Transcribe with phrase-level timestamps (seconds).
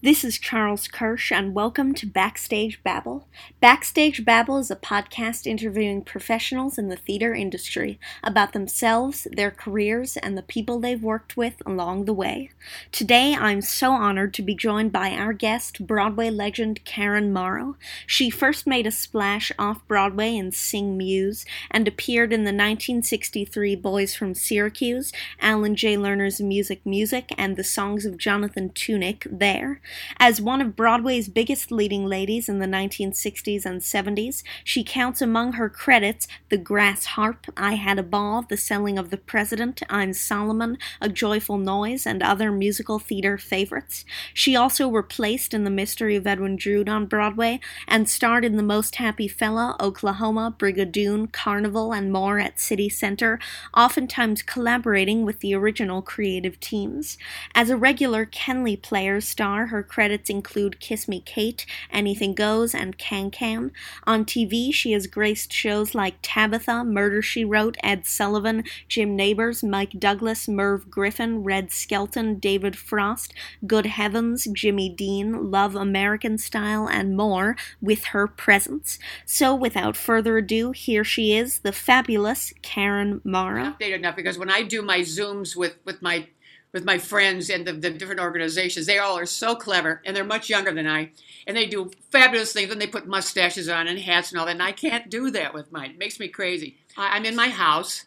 [0.00, 3.26] this is Charles Kirsch, and welcome to Backstage Babble.
[3.60, 10.16] Backstage Babble is a podcast interviewing professionals in the theater industry about themselves, their careers,
[10.16, 12.50] and the people they've worked with along the way.
[12.92, 17.76] Today, I'm so honored to be joined by our guest, Broadway legend Karen Morrow.
[18.06, 23.74] She first made a splash off Broadway in Sing Muse and appeared in the 1963
[23.74, 25.96] Boys from Syracuse, Alan J.
[25.96, 29.80] Lerner's Music Music, and the songs of Jonathan Tunick there.
[30.18, 35.52] As one of Broadway's biggest leading ladies in the 1960s and 70s, she counts among
[35.52, 40.12] her credits The Grass Harp, I Had a Ball, The Selling of the President, I'm
[40.12, 44.04] Solomon, A Joyful Noise, and other musical theater favorites.
[44.34, 48.62] She also replaced in The Mystery of Edwin Drood on Broadway and starred in The
[48.62, 53.38] Most Happy Fella, Oklahoma, Brigadoon, Carnival, and more at City Center,
[53.74, 57.18] oftentimes collaborating with the original creative teams.
[57.54, 62.98] As a regular Kenley Players star, her credits include Kiss Me Kate, Anything Goes, and
[62.98, 63.72] Can Can.
[64.04, 69.62] On TV, she has graced shows like Tabitha, Murder She Wrote, Ed Sullivan, Jim Nabors,
[69.62, 73.32] Mike Douglas, Merv Griffin, Red Skelton, David Frost,
[73.66, 78.98] Good Heavens, Jimmy Dean, Love American Style, and more with her presence.
[79.24, 83.74] So, without further ado, here she is, the fabulous Karen Morrow.
[83.78, 86.28] updated enough because when I do my Zooms with with my
[86.72, 90.24] with my friends and the, the different organizations, they all are so clever and they're
[90.24, 91.10] much younger than I,
[91.46, 94.52] and they do fabulous things and they put mustaches on and hats and all that.
[94.52, 95.92] And I can't do that with mine.
[95.92, 96.76] It makes me crazy.
[96.96, 98.04] I, I'm in my house,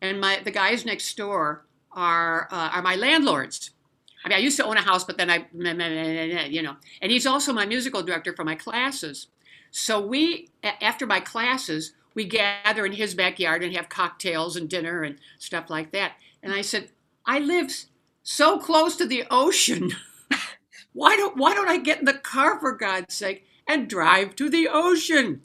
[0.00, 3.70] and my the guys next door are uh, are my landlords.
[4.24, 7.26] I mean, I used to own a house, but then I, you know, and he's
[7.26, 9.28] also my musical director for my classes.
[9.70, 10.48] So we,
[10.80, 15.70] after my classes, we gather in his backyard and have cocktails and dinner and stuff
[15.70, 16.14] like that.
[16.42, 16.88] And I said,
[17.28, 17.84] I live
[18.22, 19.92] so close to the ocean.
[20.94, 24.48] why don't why don't I get in the car for God's sake and drive to
[24.48, 25.42] the ocean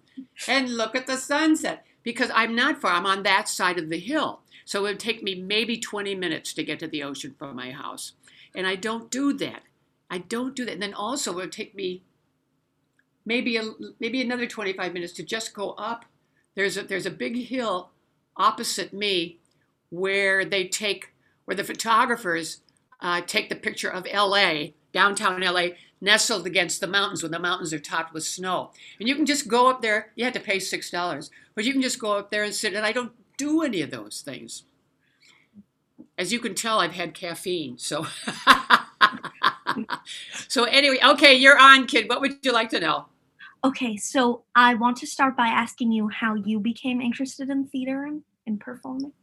[0.48, 1.86] and look at the sunset?
[2.02, 2.94] Because I'm not far.
[2.94, 4.40] I'm on that side of the hill.
[4.64, 7.72] So it would take me maybe 20 minutes to get to the ocean from my
[7.72, 8.14] house.
[8.56, 9.64] And I don't do that.
[10.10, 10.74] I don't do that.
[10.74, 12.04] And then also it would take me
[13.26, 13.64] maybe a,
[14.00, 16.06] maybe another 25 minutes to just go up.
[16.56, 17.90] There's a, there's a big hill
[18.38, 19.40] opposite me
[19.90, 21.13] where they take
[21.46, 22.62] where the photographers
[23.02, 27.74] uh, take the picture of LA, downtown LA, nestled against the mountains when the mountains
[27.74, 28.72] are topped with snow.
[29.00, 31.82] And you can just go up there, you have to pay $6, but you can
[31.82, 32.74] just go up there and sit.
[32.74, 34.64] And I don't do any of those things.
[36.18, 37.78] As you can tell, I've had caffeine.
[37.78, 38.06] So,
[40.48, 42.10] so anyway, okay, you're on, kid.
[42.10, 43.06] What would you like to know?
[43.66, 48.04] Okay, so I want to start by asking you how you became interested in theater
[48.04, 49.14] and, and performing.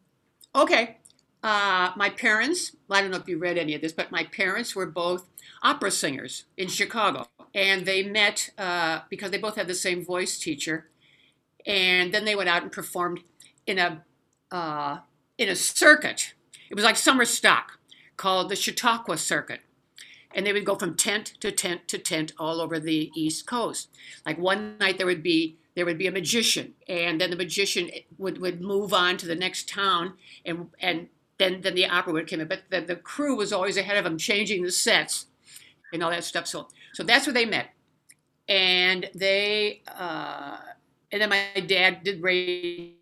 [0.55, 0.97] Okay.
[1.43, 4.77] Uh, my parents, I don't know if you read any of this, but my parents
[4.77, 5.27] were both
[5.63, 7.27] opera singers in Chicago.
[7.55, 10.91] And they met uh, because they both had the same voice teacher.
[11.67, 13.21] And then they went out and performed
[13.67, 14.05] in a,
[14.51, 14.99] uh,
[15.39, 16.35] in a circuit.
[16.69, 17.79] It was like summer stock
[18.17, 19.61] called the Chautauqua Circuit.
[20.33, 23.89] And they would go from tent to tent to tent all over the East Coast.
[24.25, 27.91] Like one night there would be there would be a magician, and then the magician
[28.19, 30.15] would, would move on to the next town,
[30.45, 31.09] and and
[31.41, 32.49] then then the opera would come in.
[32.49, 35.27] But the, the crew was always ahead of them, changing the sets
[35.93, 36.47] and all that stuff.
[36.47, 37.71] So so that's where they met,
[38.49, 40.59] and they uh,
[41.11, 42.93] and then my dad did radio,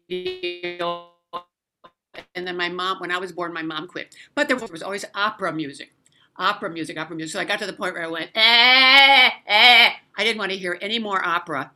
[2.35, 3.01] and then my mom.
[3.01, 4.15] When I was born, my mom quit.
[4.35, 5.93] But there was always opera music,
[6.37, 7.33] opera music, opera music.
[7.33, 9.91] So I got to the point where I went, eh, eh.
[10.17, 11.73] I didn't want to hear any more opera,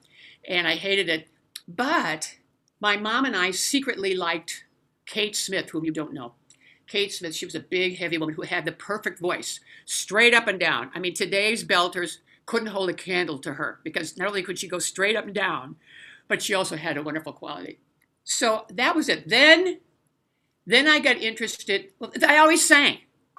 [0.48, 1.28] and I hated it.
[1.66, 2.36] But
[2.80, 4.64] my mom and I secretly liked
[5.06, 6.34] Kate Smith, whom you don't know.
[6.92, 10.46] Kate Smith, she was a big, heavy woman who had the perfect voice, straight up
[10.46, 10.90] and down.
[10.94, 14.68] I mean, today's belters couldn't hold a candle to her because not only could she
[14.68, 15.76] go straight up and down,
[16.28, 17.78] but she also had a wonderful quality.
[18.24, 19.26] So that was it.
[19.26, 19.80] Then,
[20.66, 21.92] then I got interested.
[22.28, 22.98] I always sang.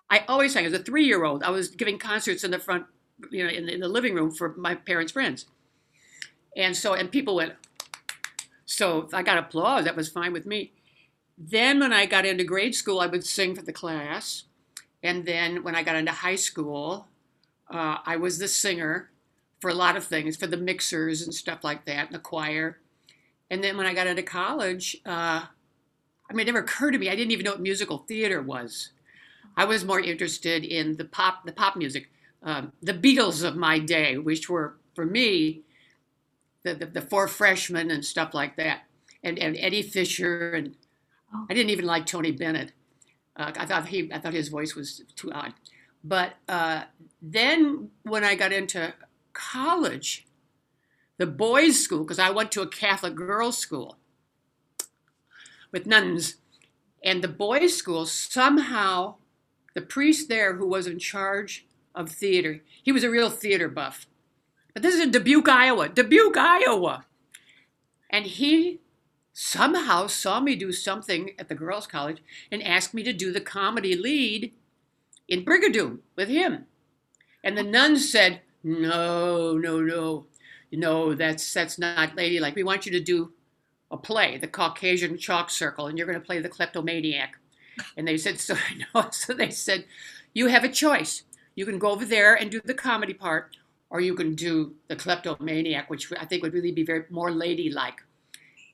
[0.10, 0.66] I always sang.
[0.66, 2.88] As a three-year-old, I was giving concerts in the front,
[3.30, 5.46] you know, in the, in the living room for my parents' friends.
[6.58, 7.54] And so, and people went.
[8.66, 9.86] So I got applause.
[9.86, 10.74] That was fine with me.
[11.38, 14.44] Then, when I got into grade school, I would sing for the class.
[15.02, 17.08] And then, when I got into high school,
[17.70, 19.10] uh, I was the singer
[19.60, 22.80] for a lot of things, for the mixers and stuff like that, and the choir.
[23.50, 25.46] And then when I got into college, uh,
[26.30, 27.10] I mean, it never occurred to me.
[27.10, 28.90] I didn't even know what musical theater was.
[29.56, 32.10] I was more interested in the pop, the pop music,
[32.44, 35.62] um, the Beatles of my day, which were for me
[36.64, 38.84] the, the, the four freshmen and stuff like that,
[39.24, 40.76] and and Eddie Fisher, and.
[41.50, 42.72] I didn't even like Tony Bennett.
[43.36, 45.54] Uh, I thought he, I thought his voice was too odd.
[46.04, 46.84] But uh,
[47.22, 48.94] then when I got into
[49.34, 50.26] college,
[51.18, 53.98] the boys' school, because I went to a Catholic girls' school
[55.72, 56.36] with nuns,
[57.04, 59.16] and the boys' school somehow,
[59.74, 61.66] the priest there who was in charge
[61.96, 64.08] of theater, he was a real theater buff.
[64.74, 65.90] But this is in Dubuque, Iowa.
[65.90, 67.06] Dubuque, Iowa.
[68.10, 68.80] And he
[69.34, 72.22] somehow saw me do something at the girls' college
[72.52, 74.54] and asked me to do the comedy lead
[75.28, 76.66] in Brigadoon with him.
[77.44, 80.28] And the nuns said, No, no, no.
[80.72, 82.56] No, that's that's not ladylike.
[82.56, 83.34] We want you to do
[83.92, 87.38] a play, the Caucasian chalk circle, and you're going to play the kleptomaniac.
[87.96, 88.56] And they said, so
[88.94, 89.10] no.
[89.12, 89.86] So they said,
[90.34, 91.24] you have a choice.
[91.56, 93.58] You can go over there and do the comedy part,
[93.92, 98.02] or you can do the kleptomaniac, which I think would really be very more ladylike.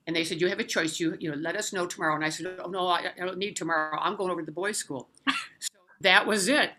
[0.09, 0.99] And they said, you have a choice.
[0.99, 2.15] You you know, let us know tomorrow.
[2.15, 3.95] And I said, oh no, I, I don't need tomorrow.
[4.01, 5.07] I'm going over to the boys' school.
[5.59, 5.69] so
[6.01, 6.71] that was it.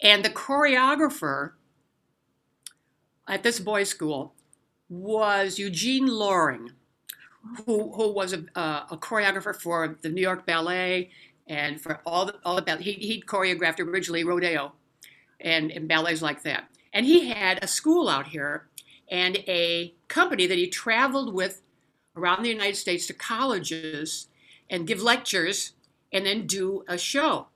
[0.00, 1.50] And the choreographer
[3.28, 4.32] at this boys' school
[4.88, 6.70] was Eugene Loring,
[7.66, 11.10] who, who was a, uh, a choreographer for the New York Ballet
[11.46, 12.84] and for all the, all the ballet.
[12.84, 14.72] He, he choreographed originally Rodeo
[15.40, 16.70] and, and ballets like that.
[16.94, 18.66] And he had a school out here
[19.10, 21.60] and a company that he traveled with
[22.18, 24.28] around the United States to colleges
[24.70, 25.72] and give lectures
[26.12, 27.46] and then do a show.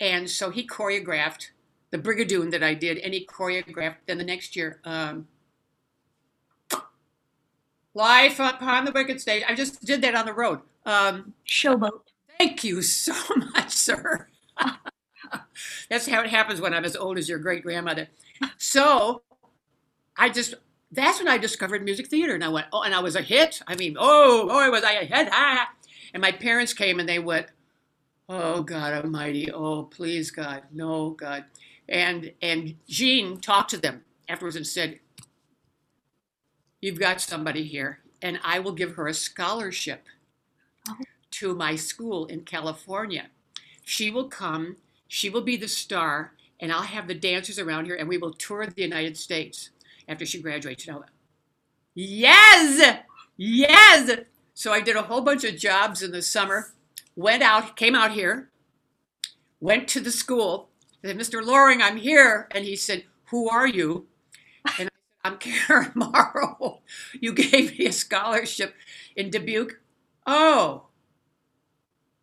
[0.00, 1.50] And so he choreographed
[1.90, 5.28] the Brigadoon that I did, and he choreographed then the next year um,
[7.94, 9.44] Life upon the wicked stage.
[9.46, 10.60] I just did that on the road.
[10.86, 12.00] Um, Showboat.
[12.38, 13.12] Thank you so
[13.54, 14.28] much, sir.
[15.90, 18.08] That's how it happens when I'm as old as your great grandmother.
[18.56, 19.22] So
[20.16, 20.54] I just,
[20.92, 22.34] that's when I discovered music theater.
[22.34, 23.62] And I went, oh, and I was a hit.
[23.66, 25.28] I mean, oh, boy, was I a hit.
[25.32, 25.70] Ah.
[26.14, 27.46] And my parents came and they went,
[28.28, 29.50] oh, God Almighty.
[29.50, 30.62] Oh, please, God.
[30.70, 31.44] No, God.
[31.88, 35.00] And, and Gene talked to them afterwards and said,
[36.80, 40.04] you've got somebody here, and I will give her a scholarship
[40.88, 40.96] oh.
[41.32, 43.28] to my school in California.
[43.84, 44.76] She will come,
[45.08, 48.32] she will be the star, and I'll have the dancers around here, and we will
[48.32, 49.70] tour the United States
[50.08, 50.86] after she graduates.
[50.86, 51.04] You know,
[51.94, 52.98] yes,
[53.36, 54.20] yes.
[54.54, 56.72] So I did a whole bunch of jobs in the summer,
[57.16, 58.50] went out, came out here,
[59.60, 60.68] went to the school,
[61.04, 61.44] said, Mr.
[61.44, 62.48] Loring, I'm here.
[62.50, 64.06] And he said, Who are you?
[64.64, 64.88] And I said,
[65.24, 66.80] I'm Karen Morrow.
[67.20, 68.74] You gave me a scholarship
[69.16, 69.80] in Dubuque.
[70.26, 70.86] Oh,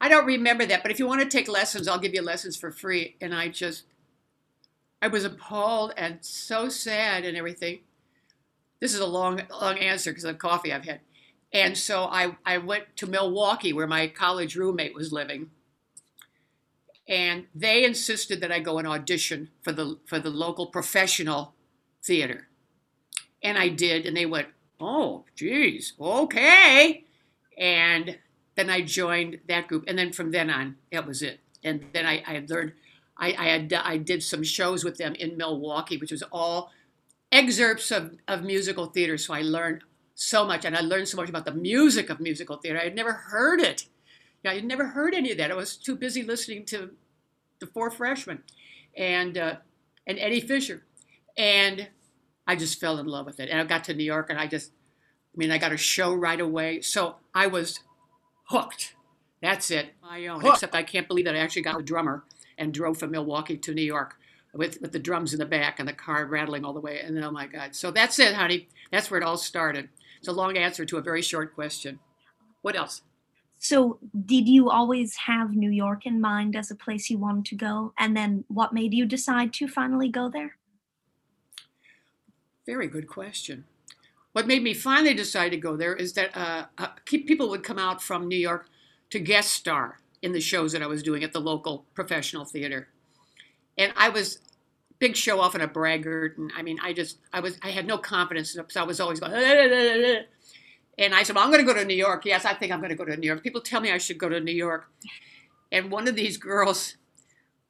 [0.01, 2.55] I don't remember that, but if you want to take lessons, I'll give you lessons
[2.55, 3.15] for free.
[3.19, 3.83] And I just,
[5.01, 7.79] I was appalled and so sad and everything.
[8.79, 11.01] This is a long, long answer because of coffee I've had.
[11.51, 15.49] And so I, I went to Milwaukee where my college roommate was living.
[17.07, 21.55] And they insisted that I go and audition for the, for the local professional
[22.03, 22.47] theater.
[23.41, 27.05] And I did, and they went, oh, geez, okay.
[27.57, 28.19] And
[28.55, 29.85] then I joined that group.
[29.87, 31.39] And then from then on, that was it.
[31.63, 32.73] And then I, I learned,
[33.19, 36.71] I, I, had, I did some shows with them in Milwaukee, which was all
[37.31, 39.17] excerpts of, of musical theater.
[39.17, 39.83] So I learned
[40.15, 42.79] so much, and I learned so much about the music of musical theater.
[42.79, 43.85] I had never heard it.
[44.43, 45.51] You know, I had never heard any of that.
[45.51, 46.91] I was too busy listening to
[47.59, 48.43] the four freshmen
[48.95, 49.55] and uh,
[50.07, 50.83] and Eddie Fisher.
[51.37, 51.87] And
[52.47, 53.49] I just fell in love with it.
[53.49, 54.71] And I got to New York and I just,
[55.33, 56.81] I mean, I got a show right away.
[56.81, 57.79] So I was
[58.45, 58.95] hooked.
[59.41, 59.93] That's it.
[60.01, 60.41] My own.
[60.41, 60.55] Hooked.
[60.55, 62.23] Except I can't believe that I actually got a drummer
[62.59, 64.17] and drove from Milwaukee to New York
[64.53, 66.99] with, with the drums in the back and the car rattling all the way.
[66.99, 67.75] And oh my God.
[67.75, 68.67] So that's it, honey.
[68.91, 69.89] That's where it all started.
[70.19, 71.99] It's a long answer to a very short question.
[72.61, 73.01] What else?
[73.61, 77.55] So, did you always have New York in mind as a place you wanted to
[77.55, 77.93] go?
[77.97, 80.55] And then what made you decide to finally go there?
[82.65, 83.65] Very good question.
[84.31, 87.79] What made me finally decide to go there is that uh, uh, people would come
[87.79, 88.67] out from New York
[89.09, 92.89] to guest star in the shows that I was doing at the local professional theater.
[93.77, 94.39] And I was
[94.99, 96.37] big show off and a braggart.
[96.37, 98.57] And I mean, I just, I was, I had no confidence.
[98.67, 99.33] So I was always going,
[100.97, 102.25] and I said, well, I'm going to go to New York.
[102.25, 103.41] Yes, I think I'm going to go to New York.
[103.41, 104.91] People tell me I should go to New York.
[105.71, 106.97] And one of these girls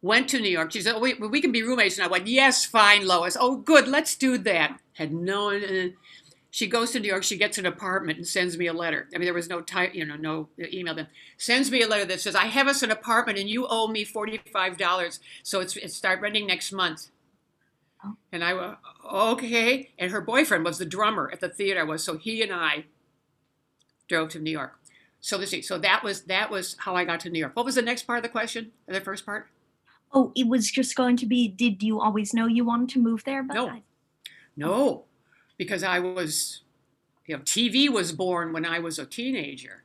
[0.01, 0.71] went to New York.
[0.71, 1.99] She said, oh, we, we can be roommates.
[1.99, 3.37] And I went, yes, fine, Lois.
[3.39, 4.79] Oh, good, let's do that.
[4.93, 5.89] Had no, uh,
[6.51, 7.23] she goes to New York.
[7.23, 9.07] She gets an apartment and sends me a letter.
[9.13, 10.95] I mean, there was no type, you know, no email.
[10.95, 13.87] Then sends me a letter that says, "I have us an apartment and you owe
[13.87, 15.19] me forty five dollars.
[15.43, 17.09] So it's it start renting next month."
[18.03, 18.15] Oh.
[18.31, 18.77] And I went,
[19.11, 19.91] okay.
[19.99, 21.85] And her boyfriend was the drummer at the theater.
[21.85, 22.85] Was so he and I
[24.07, 24.79] drove to New York.
[25.19, 25.61] So let's see.
[25.61, 27.55] So that was that was how I got to New York.
[27.55, 28.71] What was the next part of the question?
[28.87, 29.47] The first part?
[30.11, 31.47] Oh, it was just going to be.
[31.47, 33.43] Did you always know you wanted to move there?
[33.43, 33.83] But no, I...
[34.55, 35.05] no
[35.59, 36.61] because I was,
[37.27, 39.83] you know, TV was born when I was a teenager.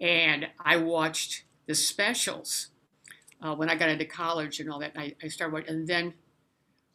[0.00, 2.68] And I watched the specials
[3.42, 4.92] uh, when I got into college and all that.
[4.96, 6.14] I, I started watching, and then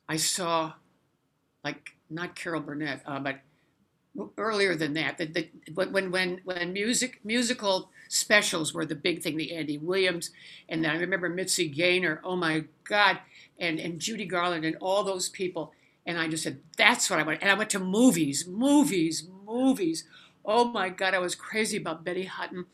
[0.07, 0.73] I saw,
[1.63, 3.41] like, not Carol Burnett, uh, but
[4.37, 5.17] earlier than that.
[5.17, 10.31] The, the, when when when music musical specials were the big thing, the Andy Williams,
[10.69, 12.21] and then I remember Mitzi Gaynor.
[12.23, 13.19] Oh my God,
[13.59, 15.73] and and Judy Garland and all those people.
[16.05, 17.41] And I just said, that's what I want.
[17.41, 20.05] And I went to movies, movies, movies.
[20.43, 22.65] Oh my God, I was crazy about Betty Hutton.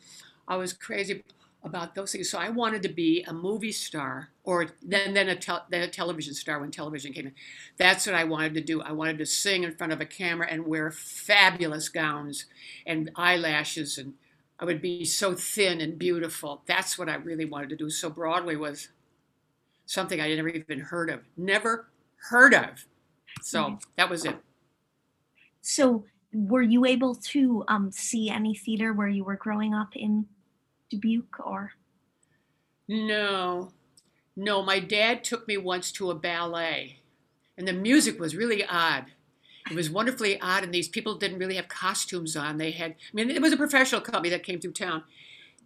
[0.48, 1.24] I was crazy
[1.64, 2.30] about those things.
[2.30, 5.38] So I wanted to be a movie star or then, then, a,
[5.70, 7.34] then a television star when television came in.
[7.78, 8.82] That's what I wanted to do.
[8.82, 12.46] I wanted to sing in front of a camera and wear fabulous gowns
[12.86, 13.98] and eyelashes.
[13.98, 14.14] And
[14.60, 16.62] I would be so thin and beautiful.
[16.66, 17.90] That's what I really wanted to do.
[17.90, 18.90] So Broadway was
[19.86, 21.22] something I never even heard of.
[21.36, 21.88] Never
[22.30, 22.86] heard of.
[23.42, 23.76] So mm-hmm.
[23.96, 24.38] that was it.
[25.62, 30.28] So were you able to um, see any theater where you were growing up in
[30.90, 31.72] Dubuque or?
[32.88, 33.72] No,
[34.36, 34.64] no.
[34.64, 37.00] My dad took me once to a ballet,
[37.58, 39.08] and the music was really odd.
[39.70, 42.58] It was wonderfully odd, and these people didn't really have costumes on.
[42.58, 45.04] They had, I mean, it was a professional company that came through town,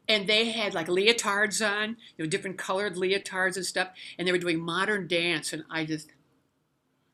[0.07, 4.31] and they had like leotards on, you know, different colored leotards and stuff, and they
[4.31, 6.09] were doing modern dance, and I just,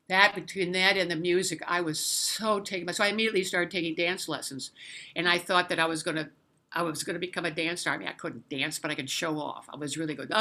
[0.10, 2.86] that between that and the music, I was so taken.
[2.86, 2.94] By.
[2.94, 4.72] So I immediately started taking dance lessons,
[5.16, 6.30] and I thought that I was to,
[6.72, 7.94] I was going to become a dance star.
[7.94, 9.68] I mean, I couldn't dance, but I could show off.
[9.72, 10.32] I was really good.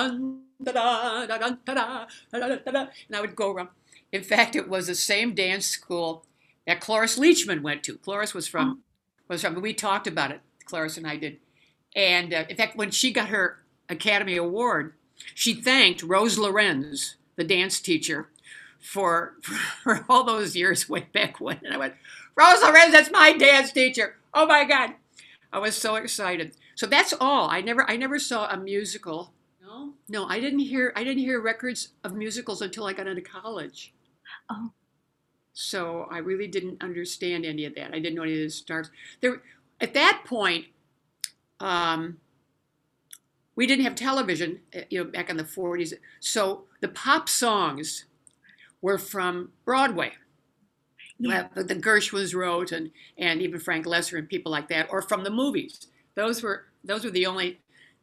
[3.08, 3.70] And I would go around.
[4.12, 6.24] In fact, it was the same dance school
[6.66, 7.98] that Cloris Leachman went to.
[7.98, 8.82] Cloris was from,
[9.28, 9.60] was from.
[9.60, 10.40] We talked about it.
[10.64, 11.38] Cloris and I did,
[11.94, 14.94] and uh, in fact, when she got her Academy Award,
[15.34, 18.28] she thanked Rose Lorenz, the dance teacher
[18.80, 19.34] for,
[19.82, 21.60] for all those years way back when.
[21.64, 21.94] And I went,
[22.36, 24.16] Rose Lorenz, that's my dance teacher.
[24.34, 24.94] Oh my God.
[25.52, 26.52] I was so excited.
[26.74, 27.48] So that's all.
[27.48, 29.32] I never I never saw a musical.
[29.64, 33.22] No, no, I didn't hear I didn't hear records of musicals until I got into
[33.22, 33.94] college.
[34.50, 34.72] Oh.
[35.54, 37.94] So I really didn't understand any of that.
[37.94, 38.90] I didn't know any of the stars.
[39.22, 39.40] There
[39.80, 40.66] at that point,
[41.60, 42.18] um,
[43.54, 45.94] we didn't have television, eh, you know, back in the 40s.
[46.20, 48.04] So the pop songs
[48.86, 50.12] were from Broadway.
[51.18, 51.48] Yeah.
[51.56, 55.30] The Gershwins wrote, and and even Frank Loesser and people like that, or from the
[55.30, 55.88] movies.
[56.14, 57.58] Those were those were the only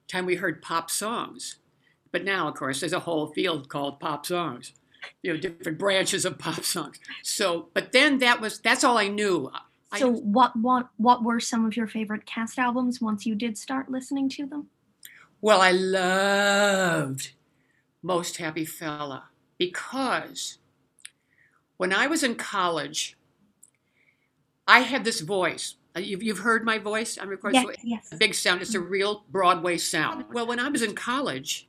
[0.10, 1.56] time we heard pop songs.
[2.12, 4.74] But now, of course, there's a whole field called pop songs.
[5.22, 7.00] You know, different branches of pop songs.
[7.24, 9.50] So, but then that was that's all I knew.
[9.96, 13.58] So, I, what what what were some of your favorite cast albums once you did
[13.58, 14.68] start listening to them?
[15.40, 17.32] Well, I loved
[18.02, 20.58] Most Happy Fella because
[21.84, 23.18] when I was in college,
[24.66, 25.75] I had this voice.
[25.94, 27.18] Uh, you've, you've heard my voice?
[27.20, 27.62] I'm recording.
[27.62, 28.13] Yes, yes.
[28.13, 28.62] A big sound.
[28.62, 30.24] It's a real Broadway sound.
[30.32, 31.68] Well, when I was in college,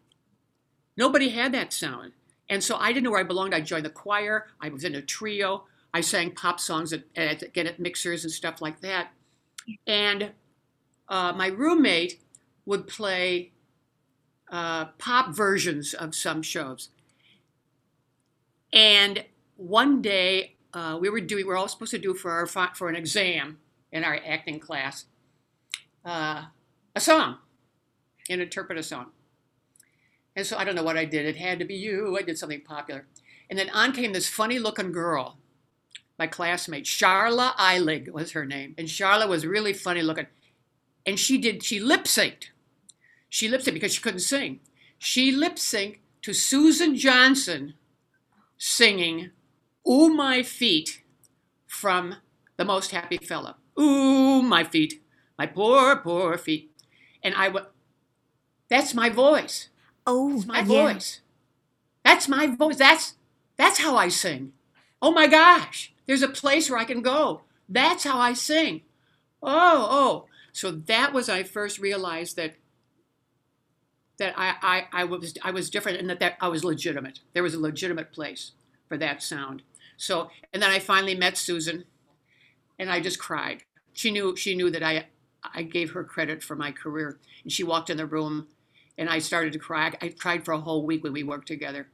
[0.96, 2.12] nobody had that sound.
[2.48, 3.56] And so I didn't know where I belonged.
[3.56, 4.46] I joined the choir.
[4.60, 5.64] I was in a trio.
[5.92, 9.08] I sang pop songs at, at again at mixers and stuff like that.
[9.84, 10.30] And
[11.08, 12.22] uh, my roommate
[12.66, 13.50] would play
[14.48, 16.90] uh, pop versions of some shows.
[18.72, 19.24] And
[19.56, 22.88] one day uh, we were doing, we are all supposed to do for our for
[22.88, 23.58] an exam
[23.92, 25.06] in our acting class
[26.04, 26.44] uh,
[26.94, 27.38] a song,
[28.28, 29.06] and interpret a song.
[30.36, 31.26] And so I don't know what I did.
[31.26, 32.16] It had to be you.
[32.18, 33.06] I did something popular.
[33.48, 35.38] And then on came this funny looking girl,
[36.18, 38.74] my classmate, Sharla Eilig was her name.
[38.76, 40.26] And Sharla was really funny looking.
[41.06, 42.46] And she did, she lip synced.
[43.28, 44.60] She lip synced because she couldn't sing.
[44.98, 47.74] She lip synced to Susan Johnson
[48.56, 49.30] singing
[49.88, 51.02] Ooh, my feet
[51.66, 52.16] from
[52.56, 53.56] the most happy Fella.
[53.78, 55.02] Ooh, my feet,
[55.38, 56.70] my poor, poor feet.
[57.22, 57.66] And I would,
[58.68, 59.68] that's my voice.
[60.06, 60.64] Oh, that's my yeah.
[60.64, 61.20] voice.
[62.04, 62.76] That's my voice.
[62.76, 63.14] That's,
[63.56, 64.52] that's how I sing.
[65.02, 67.42] Oh my gosh, there's a place where I can go.
[67.68, 68.82] That's how I sing.
[69.42, 70.26] Oh, oh.
[70.52, 72.54] So that was I first realized that
[74.18, 77.20] that I, I, I was I was different and that, that I was legitimate.
[77.32, 78.52] There was a legitimate place
[78.88, 79.62] for that sound.
[79.96, 81.84] So and then I finally met Susan
[82.78, 83.62] and I just cried.
[83.92, 85.06] She knew she knew that I
[85.54, 87.18] I gave her credit for my career.
[87.42, 88.48] And she walked in the room
[88.96, 89.92] and I started to cry.
[90.00, 91.88] I cried for a whole week when we worked together.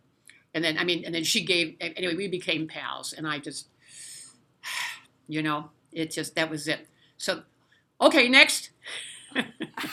[0.55, 3.69] And then I mean and then she gave anyway, we became pals and I just
[5.29, 6.87] you know, it just that was it.
[7.17, 7.43] So
[8.01, 8.71] okay, next.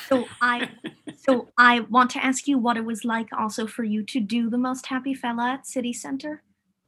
[0.07, 0.69] so I
[1.15, 4.49] so I want to ask you what it was like also for you to do
[4.49, 6.41] the most happy fella at City Center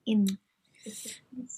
[0.05, 0.39] in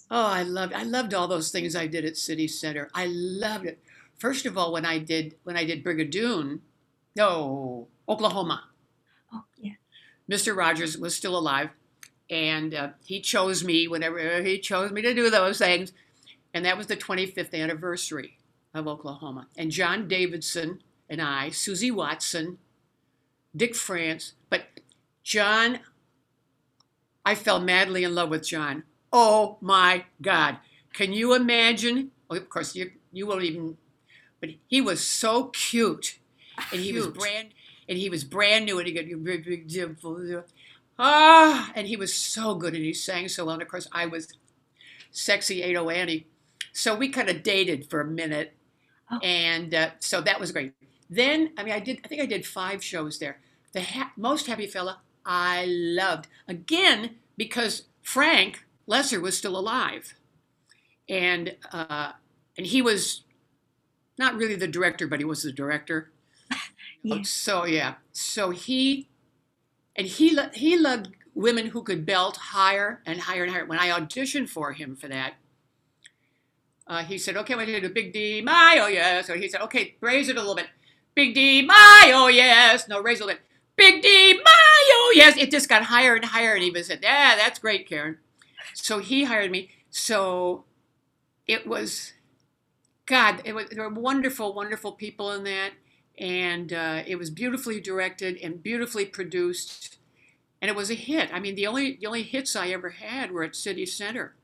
[0.10, 2.90] Oh, I loved I loved all those things I did at City Center.
[2.94, 3.84] I loved it.
[4.18, 6.60] First of all, when I did when I did Brigadoon,
[7.16, 8.66] no, Oklahoma.
[9.34, 9.74] Oh, yeah.
[10.30, 10.56] Mr.
[10.56, 11.70] Rodgers was still alive,
[12.30, 15.94] and uh, he chose me whenever he chose me to do those things,
[16.54, 18.38] and that was the 25th anniversary
[18.74, 19.48] of Oklahoma.
[19.58, 22.58] And John Davidson and I, Susie Watson,
[23.56, 24.64] Dick France, but
[25.24, 25.80] John,
[27.26, 28.84] I fell madly in love with John.
[29.12, 30.58] Oh my God.
[30.94, 32.12] Can you imagine?
[32.30, 33.78] Well, of course, you, you won't even,
[34.40, 36.18] but he was so cute.
[36.72, 37.06] And he cute.
[37.06, 37.50] was brand
[37.88, 40.44] and he was brand new and he got big, big dimple.
[40.98, 43.54] Ah, and he was so good and he sang so well.
[43.54, 44.28] And of course, I was
[45.12, 46.28] sexy Ado Annie.
[46.74, 48.54] So we kind of dated for a minute.
[49.10, 49.20] Oh.
[49.20, 50.74] And uh, so that was great.
[51.10, 53.40] Then, I mean, I did, I think I did five shows there.
[53.74, 56.28] The ha- most happy fella I loved.
[56.48, 60.16] Again, because Frank Loesser was still alive.
[61.10, 62.14] And, uh,
[62.58, 63.24] and he was
[64.18, 66.12] not really the director, but he was the director.
[67.04, 67.22] yeah.
[67.24, 67.96] So, yeah.
[68.12, 69.08] So he,
[69.96, 73.66] and he, he loved women who could belt higher and higher and higher.
[73.66, 75.34] When I auditioned for him for that,
[76.88, 79.28] uh, he said, okay, I'm going to do Big D, my, oh yes.
[79.28, 80.68] So he said, okay, raise it a little bit.
[81.16, 82.88] Big D, my, oh yes.
[82.88, 83.46] No, raise it a little bit.
[83.78, 85.38] Big D, my, oh yes.
[85.38, 86.54] It just got higher and higher.
[86.54, 88.18] And he was said, yeah, that's great, Karen.
[88.74, 89.70] So he hired me.
[89.90, 90.66] So
[91.48, 92.14] it was,
[93.06, 95.72] God, it was, there were wonderful, wonderful people in that.
[96.18, 99.98] And uh, it was beautifully directed and beautifully produced.
[100.62, 101.34] And it was a hit.
[101.34, 104.36] I mean, the only, the only hits I ever had were at City Center.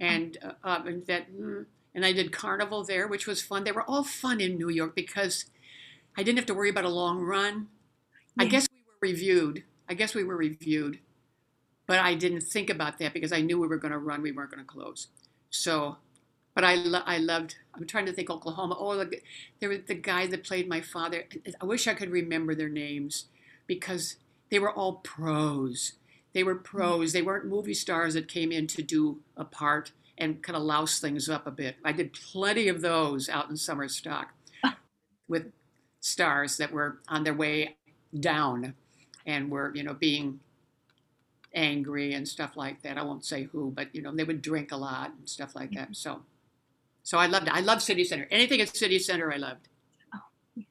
[0.00, 3.64] And, uh, uh and that, mm, and I did Carnival there, which was fun.
[3.64, 5.46] They were all fun in New York because
[6.16, 7.68] I didn't have to worry about a long run.
[8.36, 8.44] Yeah.
[8.44, 9.64] I guess we were reviewed.
[9.88, 11.00] I guess we were reviewed.
[11.88, 14.30] But I didn't think about that because I knew we were going to run, we
[14.30, 15.08] weren't going to close.
[15.50, 15.96] So,
[16.54, 18.76] but I, lo- I loved, I'm trying to think Oklahoma.
[18.78, 19.14] Oh, look,
[19.58, 21.24] there was the guy that played my father.
[21.60, 23.24] I wish I could remember their names
[23.66, 24.16] because
[24.50, 25.94] they were all pros.
[26.34, 27.14] They were pros.
[27.14, 30.98] They weren't movie stars that came in to do a part and kind of louse
[30.98, 31.76] things up a bit.
[31.84, 34.34] I did plenty of those out in summer stock
[35.28, 35.52] with
[36.00, 37.76] stars that were on their way
[38.18, 38.74] down
[39.24, 40.40] and were, you know, being
[41.54, 42.98] angry and stuff like that.
[42.98, 45.70] I won't say who, but you know, they would drink a lot and stuff like
[45.72, 45.84] that.
[45.84, 45.92] Mm-hmm.
[45.94, 46.22] So,
[47.02, 47.54] so I loved it.
[47.54, 48.28] I love City Center.
[48.30, 49.68] Anything at City Center, I loved.
[50.14, 50.62] Oh.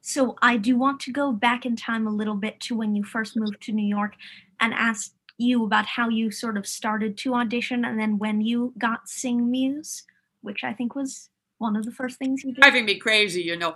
[0.00, 3.04] So I do want to go back in time a little bit to when you
[3.04, 4.14] first moved to New York
[4.60, 8.72] and ask you about how you sort of started to audition and then when you
[8.78, 10.04] got Sing Muse,
[10.42, 11.28] which I think was
[11.64, 12.56] one of the first things did.
[12.56, 13.74] Driving me crazy, you know.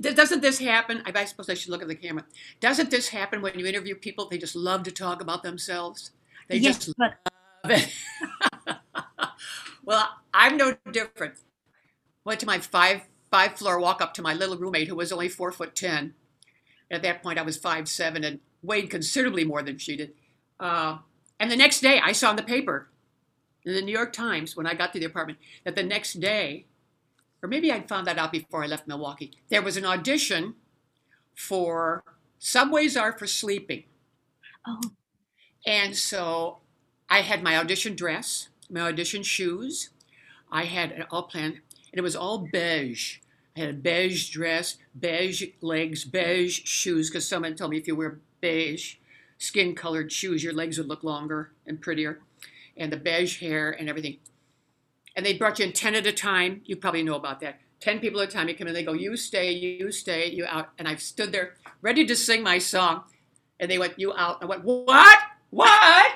[0.00, 1.02] Doesn't this happen?
[1.06, 2.24] I suppose I should look at the camera.
[2.60, 4.28] Doesn't this happen when you interview people?
[4.28, 6.10] They just love to talk about themselves.
[6.48, 7.14] They yes, just but...
[7.64, 7.92] love it.
[9.84, 11.34] well, I'm no different.
[12.24, 15.28] Went to my five five floor walk up to my little roommate who was only
[15.28, 16.14] four foot ten.
[16.90, 20.12] At that point, I was five seven and weighed considerably more than she did.
[20.58, 20.98] Uh,
[21.38, 22.88] and the next day, I saw in the paper,
[23.64, 26.66] in the New York Times, when I got to the apartment, that the next day
[27.46, 29.30] or maybe I'd found that out before I left Milwaukee.
[29.50, 30.56] There was an audition
[31.32, 32.02] for
[32.40, 33.84] Subways Are for Sleeping.
[34.66, 34.80] Oh.
[35.64, 36.58] And so
[37.08, 39.90] I had my audition dress, my audition shoes.
[40.50, 41.60] I had it all planned,
[41.92, 43.18] and it was all beige.
[43.56, 47.94] I had a beige dress, beige legs, beige shoes, because someone told me if you
[47.94, 48.96] wear beige
[49.38, 52.18] skin colored shoes, your legs would look longer and prettier,
[52.76, 54.16] and the beige hair and everything
[55.16, 56.60] and they brought you in 10 at a time.
[56.66, 57.58] You probably know about that.
[57.80, 58.48] 10 people at a time.
[58.48, 60.68] You come in, they go, you stay, you stay, you out.
[60.78, 63.04] And I've stood there ready to sing my song.
[63.58, 64.42] And they went, you out.
[64.42, 65.18] I went, what?
[65.50, 66.12] What?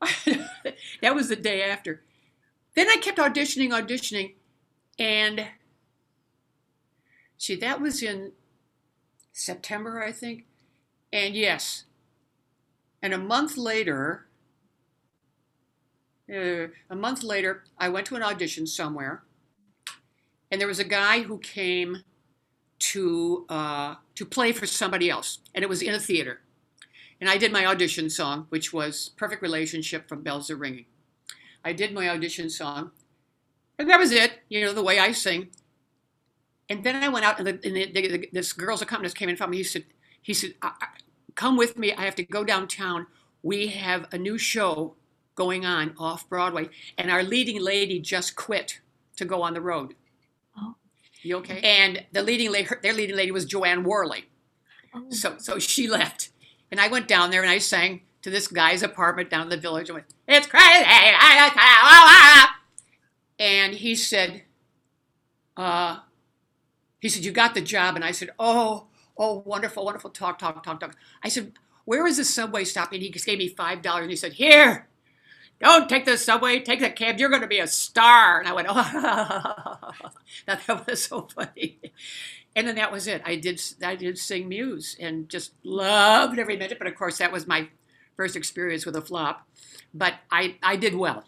[1.02, 2.02] that was the day after.
[2.76, 4.34] Then I kept auditioning, auditioning.
[4.98, 5.48] And
[7.36, 8.32] see, that was in
[9.32, 10.44] September, I think.
[11.12, 11.84] And yes.
[13.02, 14.23] And a month later,
[16.32, 19.22] uh, a month later, I went to an audition somewhere,
[20.50, 22.04] and there was a guy who came
[22.78, 26.40] to uh, to play for somebody else, and it was in a theater.
[27.20, 30.86] And I did my audition song, which was "Perfect Relationship" from Bells Are Ringing.
[31.64, 32.92] I did my audition song,
[33.78, 34.40] and that was it.
[34.48, 35.48] You know the way I sing.
[36.70, 39.36] And then I went out, and, the, and the, the, this girl's accompanist came in
[39.36, 39.58] from me.
[39.58, 39.84] He said,
[40.22, 40.54] "He said,
[41.34, 41.92] come with me.
[41.92, 43.06] I have to go downtown.
[43.42, 44.96] We have a new show
[45.34, 48.80] going on off Broadway, and our leading lady just quit
[49.16, 49.94] to go on the road."
[50.58, 50.74] Oh.
[51.22, 51.60] You okay?
[51.60, 54.26] And the leading lady, their leading lady was Jo Anne Worley.
[54.94, 55.06] Oh.
[55.10, 56.30] So, so she left,
[56.70, 59.56] and I went down there and I sang to this guy's apartment down in the
[59.56, 59.88] village.
[59.88, 60.84] and went, "It's crazy,"
[63.38, 64.42] and he said,
[65.56, 65.98] uh,
[67.00, 68.86] "He said you got the job," and I said, "Oh,
[69.18, 71.52] oh, wonderful, wonderful, talk, talk, talk, talk." I said,
[71.84, 74.34] "Where is the subway stop?" And he just gave me five dollars, and he said,
[74.34, 74.88] "Here."
[75.64, 77.18] Don't take the subway, take the cab.
[77.18, 78.38] You're going to be a star.
[78.38, 78.74] And I went, oh,
[80.46, 81.80] that was so funny.
[82.54, 83.22] And then that was it.
[83.24, 86.76] I did, I did sing Muse and just loved every minute.
[86.76, 87.68] But of course, that was my
[88.14, 89.48] first experience with a flop.
[89.94, 91.24] But I, I did well.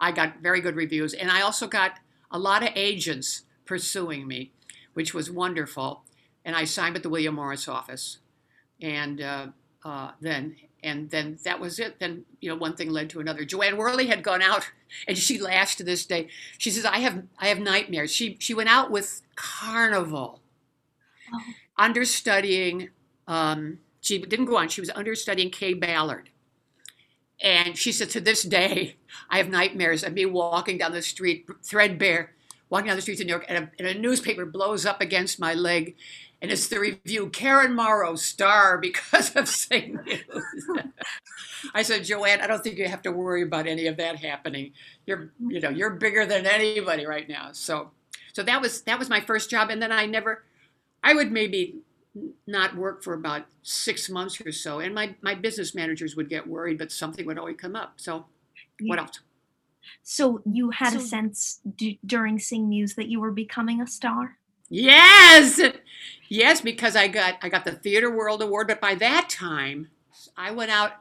[0.00, 1.14] I got very good reviews.
[1.14, 2.00] And I also got
[2.32, 4.50] a lot of agents pursuing me,
[4.94, 6.02] which was wonderful.
[6.44, 8.18] And I signed with the William Morris office.
[8.82, 9.46] And uh,
[9.84, 11.98] uh, then and then that was it.
[12.00, 13.44] Then you know one thing led to another.
[13.44, 14.70] Jo Anne Worley had gone out,
[15.08, 16.28] and she laughs to this day.
[16.58, 20.40] She says, "I have I have nightmares." She she went out with Carnival,
[21.32, 21.40] Oh.
[21.76, 22.90] understudying.
[23.26, 24.68] Um, she didn't go on.
[24.68, 26.30] She was understudying Kaye Ballard,
[27.42, 28.96] and she said, "To this day,
[29.30, 32.34] I have nightmares of me walking down the street, threadbare,
[32.70, 35.38] walking down the streets of New York, and a, and a newspaper blows up against
[35.40, 35.96] my leg."
[36.40, 40.22] And it's the review, Karen Morrow, star because of Sing Muse.
[41.74, 44.16] I said, Jo Anne, I don't think you have to worry about any of that
[44.16, 44.72] happening.
[45.06, 47.50] You're, you know, you're bigger than anybody right now.
[47.52, 47.90] So,
[48.32, 50.44] so that was that was my first job, and then I never,
[51.02, 51.78] I would maybe
[52.46, 56.46] not work for about six months or so, and my my business managers would get
[56.46, 57.94] worried, but something would always come up.
[57.96, 58.26] So,
[58.80, 59.20] what else?
[60.02, 64.37] So you had a sense d- during Sing Muse that you were becoming a star?
[64.68, 65.60] Yes,
[66.28, 69.88] yes, because I got I got the Theater World Award, but by that time,
[70.36, 70.92] I went out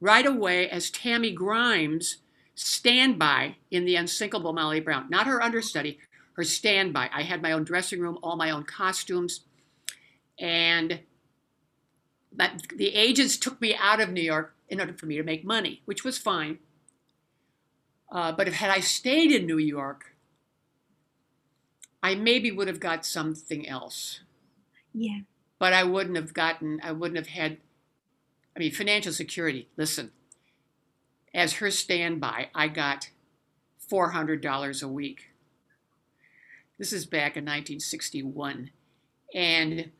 [0.00, 2.18] right away as Tammy Grimes
[2.54, 5.98] standby in the Unsinkable Molly Brown, not her understudy,
[6.34, 7.08] her standby.
[7.12, 9.40] I had my own dressing room, all my own costumes,
[10.38, 11.00] and
[12.32, 15.44] but the agents took me out of New York in order for me to make
[15.44, 16.58] money, which was fine.
[18.10, 20.13] Uh, but if had I stayed in New York,
[22.04, 24.20] I maybe would have got something else,
[24.92, 25.20] Yeah.
[25.58, 27.56] but I wouldn't have gotten, I wouldn't have had,
[28.54, 29.68] I mean, financial security.
[29.78, 30.12] Listen,
[31.32, 33.08] as her standby, I got
[33.90, 35.30] $400 a week.
[36.78, 38.70] This is back in 1961.
[39.34, 39.90] And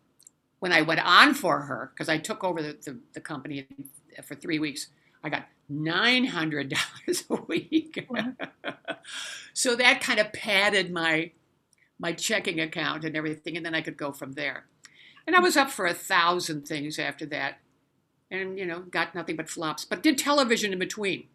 [0.59, 3.67] when I went on for her, because I took over the, the, the company
[4.23, 4.89] for three weeks,
[5.23, 6.75] I got $900
[7.31, 8.07] a week.
[8.11, 8.35] Wow.
[9.55, 11.31] so that kind of padded my
[11.99, 14.67] my checking account and everything, and then I could go from there.
[15.27, 17.59] And I was up for a thousand things after that,
[18.31, 21.29] and you know, got nothing but flops, but did television in between.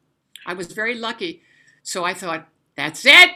[0.46, 1.42] I was very lucky,
[1.84, 3.32] so I thought, that's it,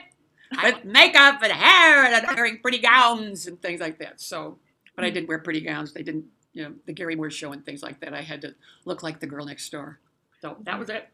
[0.62, 4.22] with makeup and hair and wearing pretty gowns and things like that.
[4.22, 4.60] So,
[4.96, 5.94] but I didn't wear pretty gowns.
[5.94, 8.14] They didn't, you know, the Garry Moore show and things like that.
[8.14, 8.54] I had to
[8.86, 10.00] look like the girl next door.
[10.42, 11.10] So that was it.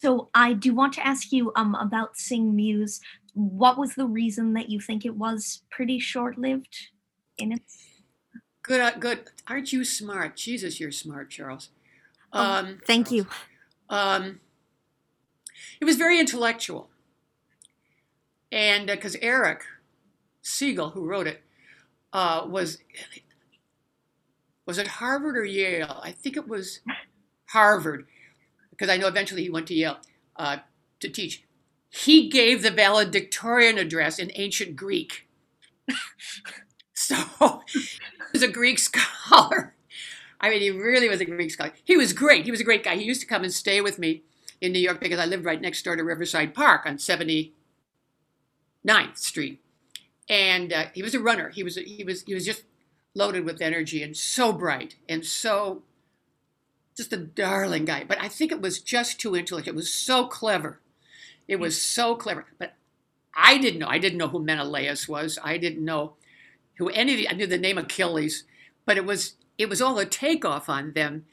[0.00, 3.00] So I do want to ask you um about Sing Muse.
[3.34, 6.76] What was the reason that you think it was pretty short-lived
[7.38, 7.88] in its
[8.62, 9.24] Good, uh, good.
[9.48, 10.36] Aren't you smart?
[10.36, 11.70] Jesus, you're smart, Charles.
[12.32, 13.26] Oh, Um, Thank you.
[13.88, 14.40] um,
[15.80, 16.88] it was very intellectual.
[18.52, 19.64] And because Erich
[20.44, 21.42] Segal, who wrote it,
[22.12, 22.78] uh, was
[24.66, 26.00] was it Harvard or Yale?
[26.04, 26.80] I think it was
[27.48, 28.06] Harvard,
[28.70, 29.98] because I know eventually he went to Yale
[30.36, 30.58] uh,
[31.00, 31.44] to teach.
[31.94, 35.28] He gave the valedictorian address in ancient Greek.
[36.94, 37.16] so
[37.70, 37.80] he
[38.32, 39.74] was a Greek scholar.
[40.40, 41.72] I mean, he really was a Greek scholar.
[41.84, 42.46] He was great.
[42.46, 42.96] He was a great guy.
[42.96, 44.22] He used to come and stay with me
[44.58, 47.52] in New York because I lived right next door to Riverside Park on 79th
[49.16, 49.60] Street.
[50.30, 51.50] And uh, he was a runner.
[51.50, 52.64] He was he was he was just
[53.14, 55.82] loaded with energy and so bright and so
[56.96, 58.04] just a darling guy.
[58.04, 59.74] But I think it was just too intellectual.
[59.74, 60.80] It was so clever.
[61.48, 62.46] It was so clever.
[62.58, 62.74] But
[63.34, 63.88] I didn't know.
[63.88, 65.38] I didn't know who Menelaus was.
[65.42, 66.14] I didn't know
[66.76, 68.44] who any of the, I knew the name Achilles,
[68.86, 71.26] but it was it was all a takeoff on them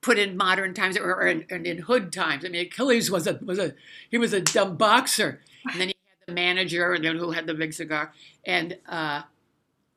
[0.00, 2.44] put in modern times or, or in, in hood times.
[2.44, 3.74] I mean, Achilles was a was a
[4.10, 7.46] he was a dumb boxer, and then he had the manager, and then who had
[7.46, 8.12] the big cigar,
[8.46, 9.22] and uh,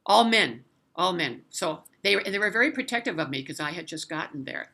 [0.06, 0.64] all men,
[0.96, 1.42] all men.
[1.50, 4.72] So they were, they were very protective of me because I had just gotten there.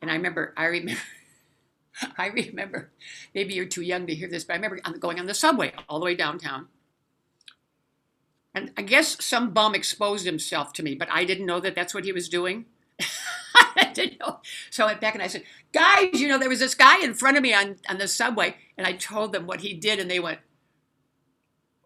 [0.00, 1.00] And I remember, I remember,
[2.18, 2.90] I remember,
[3.34, 5.98] maybe you're too young to hear this, but I remember going on the subway all
[5.98, 6.68] the way downtown.
[8.54, 11.92] And I guess some bum exposed himself to me, but I didn't know that that's
[11.92, 12.64] what he was doing.
[13.54, 14.40] I didn't know.
[14.70, 17.12] So I went back and I said, guys, you know, there was this guy in
[17.12, 18.56] front of me on, on the subway.
[18.78, 20.38] And I told them what he did, and they went,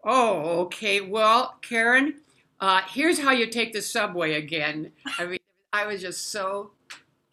[0.03, 1.01] oh, okay.
[1.01, 2.21] Well, Karen,
[2.59, 4.93] uh, here's how you take the subway again.
[5.19, 5.39] I mean,
[5.73, 6.71] I was just so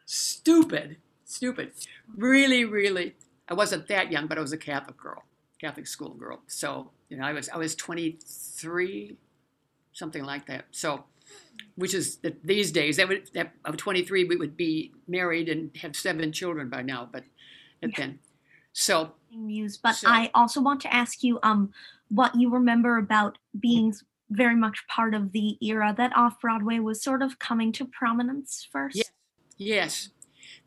[0.05, 0.97] stupid,
[1.29, 1.73] stupid.
[2.17, 3.15] Really, really.
[3.49, 5.23] I wasn't that young, but I was a Catholic girl,
[5.61, 6.41] Catholic school girl.
[6.49, 9.17] So, you know, I was I was 23,
[9.93, 10.65] something like that.
[10.71, 11.05] So,
[11.77, 15.75] which is that these days that would that of 23 we would be married and
[15.77, 17.25] have seven children by now, but
[17.81, 17.89] yeah.
[17.97, 18.19] then
[18.73, 19.79] so news.
[19.79, 21.73] But so, I also want to ask you um
[22.09, 23.95] what you remember about being
[24.31, 28.67] very much part of the era that off Broadway was sort of coming to prominence
[28.71, 28.97] first.
[28.97, 29.11] Yes,
[29.57, 30.09] yes.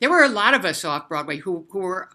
[0.02, 2.08] There were a lot of us off Broadway who, who were,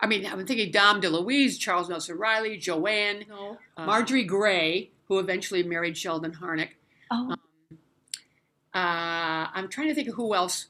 [0.00, 3.58] I mean, I'm thinking Dom DeLuise, Charles Nelson Reilly, Joanne, no.
[3.76, 6.70] uh, Margery Gray, who eventually married Sheldon Harnick.
[7.08, 7.30] Oh.
[7.30, 7.36] Um,
[8.74, 10.66] uh, I'm trying to think of who else.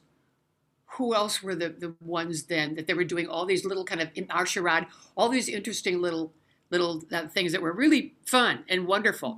[0.97, 4.01] Who else were the, the ones then that they were doing all these little kind
[4.01, 4.85] of our charade,
[5.17, 6.33] all these interesting little
[6.69, 9.37] little uh, things that were really fun and wonderful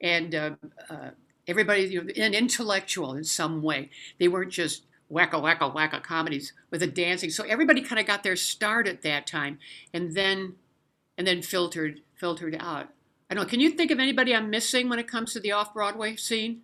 [0.00, 0.50] and uh,
[0.90, 1.10] uh,
[1.46, 3.90] everybody, you know, an intellectual in some way.
[4.18, 4.82] They weren't just
[5.14, 7.30] wacka wacka wacka comedies with the dancing.
[7.30, 9.58] So everybody kind of got their start at that time,
[9.92, 10.54] and then
[11.16, 12.88] and then filtered filtered out.
[13.30, 13.48] I don't know.
[13.48, 16.62] Can you think of anybody I'm missing when it comes to the off Broadway scene?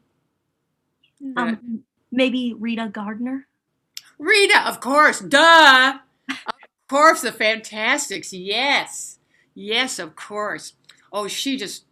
[1.36, 3.46] Um, maybe Rita Gardner.
[4.18, 5.98] Rita, of course, duh.
[6.28, 6.54] of
[6.88, 8.32] course, the Fantasticks.
[8.32, 9.18] Yes,
[9.54, 10.74] yes, of course.
[11.12, 11.84] Oh, she just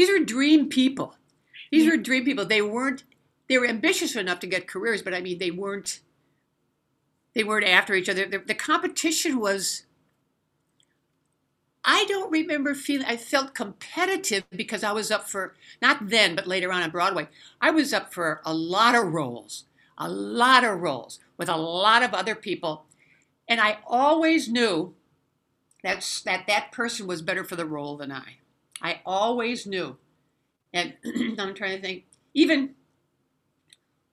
[0.00, 1.14] these are dream people.
[1.70, 2.46] These were dream people.
[2.46, 3.04] They weren't.
[3.50, 5.98] They were ambitious enough to get careers, but I mean, they weren't.
[7.34, 8.24] They weren't after each other.
[8.24, 9.86] The, the competition was.
[11.84, 13.08] I don't remember feeling.
[13.08, 17.26] I felt competitive because I was up for not then, but later on on Broadway.
[17.60, 19.64] I was up for a lot of roles,
[19.98, 22.84] a lot of roles with a lot of other people,
[23.48, 24.94] and I always knew
[25.82, 28.36] that that that person was better for the role than I.
[28.80, 29.96] I always knew.
[30.72, 30.94] And
[31.36, 32.76] I'm trying to think, even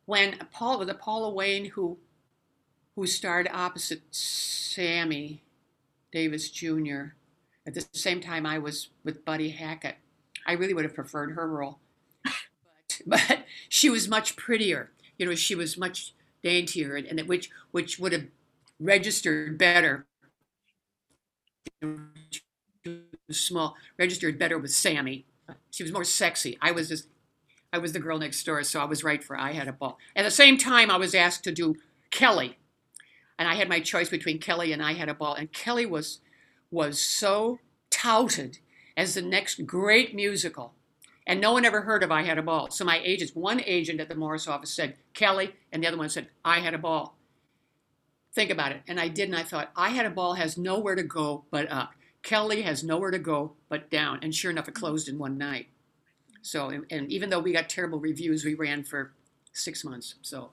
[0.08, 2.00] when Paul was Paula Wayne who
[2.96, 5.44] who starred opposite Sammy
[6.12, 7.14] Davis Jr.
[7.68, 9.98] At the same time I was with Buddy Hackett.
[10.48, 11.78] I really would have preferred her role.
[12.24, 12.34] But,
[13.06, 14.90] but she was much prettier.
[15.20, 18.26] You know, she was much daintier and, and which which would have
[18.80, 20.08] registered better
[23.32, 25.26] small, registered better with Sammy.
[25.72, 26.58] She was more sexy.
[26.62, 27.08] I was just,
[27.74, 29.98] I was the girl next door, so I was right for I Had a Ball.
[30.16, 31.76] At the same time, I was asked to do
[32.12, 32.58] Kelly,
[33.38, 35.34] and I had my choice between Kelly and I Had a Ball.
[35.34, 36.20] And Kelly was,
[36.72, 38.60] was so touted
[38.96, 40.74] as the next great musical.
[41.26, 42.72] And no one ever heard of I Had a Ball.
[42.72, 46.10] So my agents, one agent at the Morris office said Kelly, and the other one
[46.10, 47.18] said I Had a Ball.
[48.34, 48.82] Think about it.
[48.88, 51.70] And I did, and I thought, I Had a Ball has nowhere to go but
[51.70, 51.92] up.
[52.24, 54.20] Kelly has nowhere to go but down.
[54.22, 55.68] And sure enough, it closed in one night.
[56.48, 59.12] So, and, and even though we got terrible reviews, we ran for
[59.52, 60.16] six months.
[60.22, 60.52] So.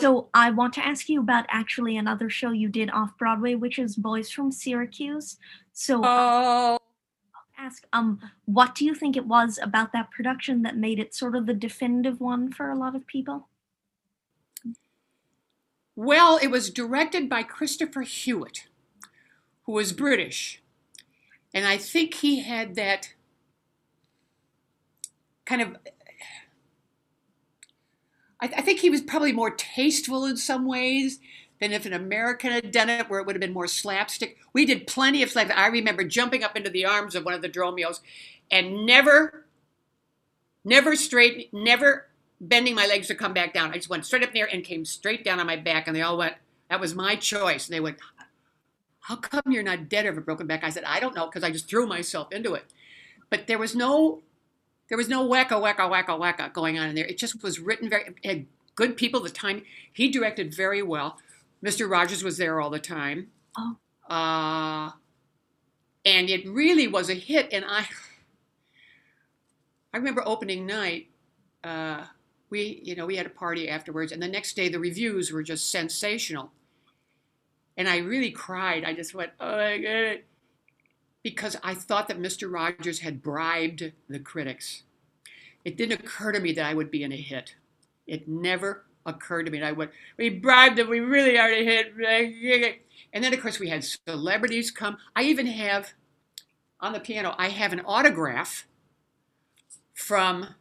[0.00, 3.78] So I want to ask you about actually another show you did off Broadway, which
[3.78, 5.36] is Boys from Syracuse.
[5.72, 6.78] So oh.
[7.56, 11.36] ask um what do you think it was about that production that made it sort
[11.36, 13.46] of the definitive one for a lot of people?
[15.94, 18.66] Well, it was directed by Christopher Hewett,
[19.62, 20.60] who was British.
[21.54, 23.14] And I think he had that
[25.44, 25.76] kind of.
[28.40, 31.18] I, I think he was probably more tasteful in some ways
[31.60, 34.36] than if an American had done it, where it would have been more slapstick.
[34.52, 35.56] We did plenty of slapstick.
[35.56, 38.00] I remember jumping up into the arms of one of the dromios
[38.50, 39.46] and never,
[40.64, 42.08] never straight, never
[42.40, 43.70] bending my legs to come back down.
[43.70, 46.02] I just went straight up there and came straight down on my back, and they
[46.02, 46.34] all went,
[46.68, 47.68] that was my choice.
[47.68, 47.98] And they went,
[49.00, 50.64] how come you're not dead of a broken back?
[50.64, 52.64] I said, I don't know, because I just threw myself into it.
[53.30, 54.22] But there was no,
[54.88, 57.06] there was no wacka wacka wacka wacka going on in there.
[57.06, 59.62] It just was written very, had good people the time.
[59.92, 61.18] He directed very well.
[61.64, 61.90] Mr.
[61.90, 63.28] Rodgers was there all the time.
[63.56, 63.76] Oh.
[64.08, 64.90] Uh,
[66.04, 67.48] and it really was a hit.
[67.52, 67.86] And I,
[69.92, 71.08] I remember opening night.
[71.62, 72.04] Uh,
[72.50, 75.42] we, you know, we had a party afterwards, and the next day the reviews were
[75.42, 76.52] just sensational
[77.76, 78.84] and I really cried.
[78.84, 80.18] I just went, oh my god.
[81.24, 82.52] Because I thought that Mr.
[82.52, 84.84] Rodgers had bribed the critics.
[85.64, 87.56] It didn't occur to me that I would be in a hit.
[88.06, 89.90] It never occurred to me that I would.
[90.16, 90.88] We bribed them.
[90.88, 92.82] We really are a hit.
[93.12, 94.98] And then, of course, we had celebrities come.
[95.16, 95.94] I even have
[96.78, 97.34] on the piano.
[97.38, 98.66] I have an autograph
[99.94, 100.54] from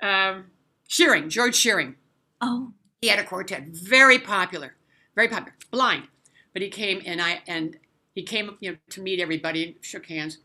[0.00, 0.46] um,
[0.88, 1.96] Shearing, George Shearing.
[2.40, 2.72] Oh.
[3.00, 4.76] He had a quartet, very popular,
[5.14, 5.56] very popular.
[5.70, 6.04] Blind,
[6.52, 7.76] but he came and I and
[8.14, 10.38] he came you know to meet everybody, and shook hands,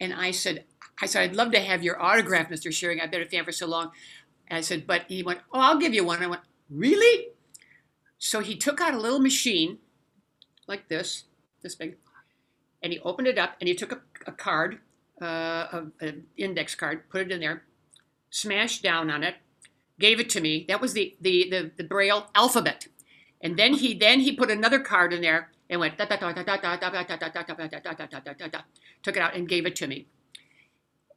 [0.00, 0.64] and I said,
[1.00, 2.72] I said, I'd love to have your autograph, Mr.
[2.72, 3.00] Shearing.
[3.00, 3.90] I've been a fan for so long.
[4.48, 6.22] And I said, but he went, oh, I'll give you one.
[6.22, 7.28] I went, really?
[8.18, 9.78] So he took out a little machine
[10.66, 11.24] like this,
[11.62, 11.96] this big,
[12.82, 14.78] and he opened it up and he took a, a card,
[15.20, 17.64] uh, an index card, put it in there,
[18.30, 19.36] smashed down on it,
[19.98, 20.64] gave it to me.
[20.68, 22.86] That was the the the, the Braille alphabet,
[23.40, 25.98] and then he then he put another card in there and went
[29.02, 30.06] took it out and gave it to me.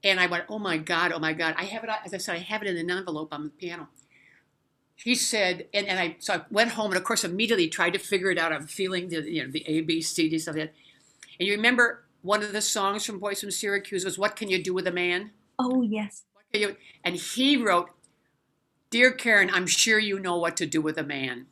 [0.03, 1.55] And I went, oh my God, oh my God.
[1.57, 3.89] I have it, as I said, I have it in an envelope on the piano.
[4.95, 7.99] He said, and, and I so I went home and of course immediately tried to
[7.99, 8.51] figure it out.
[8.51, 10.57] I'm feeling the you know the A B C D stuff.
[10.57, 10.69] And
[11.37, 14.73] you remember one of the songs from Boys from Syracuse was "What Can You Do
[14.73, 16.25] with a Man?" Oh yes.
[16.53, 17.91] And he wrote,
[18.89, 21.47] "Dear Karen, I'm sure you know what to do with a man."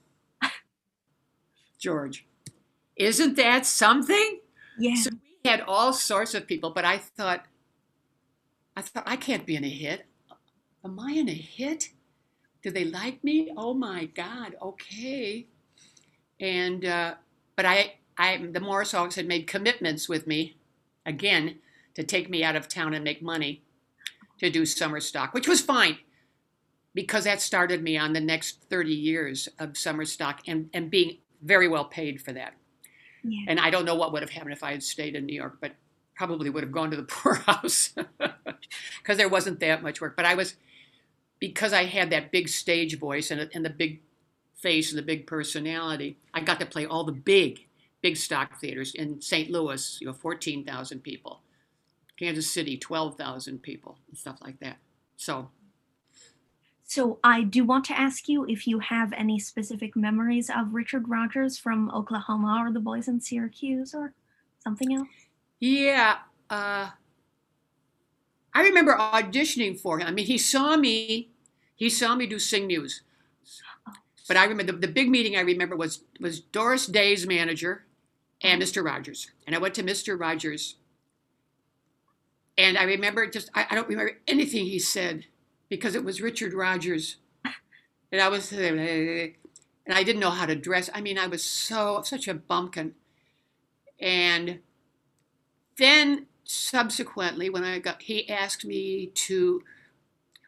[1.80, 2.27] George,
[2.98, 4.40] isn't that something?
[4.80, 4.96] Yeah.
[4.96, 5.12] So
[5.44, 7.46] we had all sorts of people, but I thought
[8.78, 10.06] I thought, I can't be in a hit.
[10.86, 11.90] Am I in a hit?
[12.62, 13.52] Do they like me?
[13.58, 15.48] Oh my God, okay.
[16.40, 17.16] And, uh,
[17.56, 20.58] but I, I, the Morris Hawks had made commitments with me,
[21.08, 21.58] again,
[21.96, 23.64] to take me out of town and make money
[24.38, 25.98] to do summer stock, which was fine
[26.94, 31.18] because that started me on the next 30 years of summer stock and, and being
[31.42, 32.54] very well paid for that.
[33.24, 33.46] Yeah.
[33.48, 35.58] And I don't know what would have happened if I had stayed in New York,
[35.60, 35.74] but
[36.16, 37.94] probably would have gone to the poorhouse
[39.00, 40.16] because there wasn't that much work.
[40.16, 40.56] But I was,
[41.40, 44.02] because I had that big stage voice and, and the big
[44.56, 47.66] face and the big personality, I got to play all the big,
[48.02, 49.52] big stock theaters in St.
[49.52, 51.42] Louis, you know, 14,000 people,
[52.18, 54.78] Kansas City, 12,000 people, and stuff like that.
[55.16, 55.50] So.
[56.88, 61.10] So I do want to ask you if you have any specific memories of Richard
[61.10, 64.14] Rodgers from Oklahoma or the boys in Syracuse or
[64.60, 65.10] something else.
[65.60, 66.20] Yeah.
[66.50, 66.92] Uh,
[68.54, 70.08] I remember auditioning for him.
[70.08, 71.30] I mean, he saw me.
[71.76, 73.02] He saw me do Sing Muse.
[74.26, 77.84] But I remember the, the big meeting I remember was was Doris Day's manager
[78.42, 78.84] and Mr.
[78.84, 79.30] Rodgers.
[79.46, 80.18] And I went to Mr.
[80.18, 80.76] Rodgers.
[82.58, 85.26] And I remember just I, I don't remember anything he said
[85.70, 87.18] because it was Richard Rodgers.
[88.12, 88.52] And I was
[89.88, 90.90] and I didn't know how to dress.
[90.94, 92.94] I mean, I was so such a bumpkin.
[94.00, 94.60] And
[95.78, 99.64] then subsequently, when I got, he asked me to,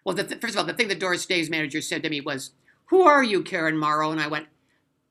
[0.04, 2.52] well, the, first of all, the thing that Doris Day's manager said to me was,
[2.86, 4.48] "Who are you, Karen Morrow?" And I went,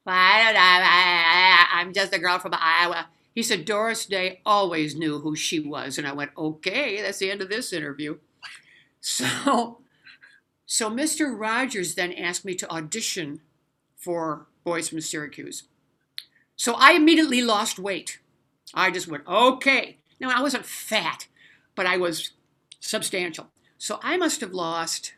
[0.07, 5.99] "I'm just a girl from Iowa." He said Doris Day always knew who she was,
[5.99, 8.19] and I went, "Okay, that's the end of this interview."
[9.01, 9.79] So,
[10.71, 11.35] so Mr.
[11.35, 13.41] Rodgers then asked me to audition
[13.97, 15.63] for Boys from Syracuse.
[16.57, 18.19] So I immediately lost weight.
[18.75, 19.97] I just went, okay.
[20.21, 21.27] Now, I wasn't fat,
[21.75, 22.33] but I was
[22.81, 23.47] substantial.
[23.79, 25.15] So I must have lost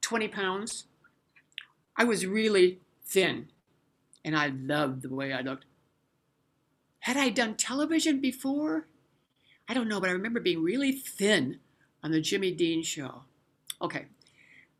[0.00, 0.86] 20 pounds.
[1.96, 3.46] I was really thin,
[4.24, 5.66] and I loved the way I looked.
[7.00, 8.88] Had I done television before?
[9.68, 11.60] I don't know, but I remember being really thin
[12.02, 13.22] on the Jimmy Dean show.
[13.80, 14.06] Okay,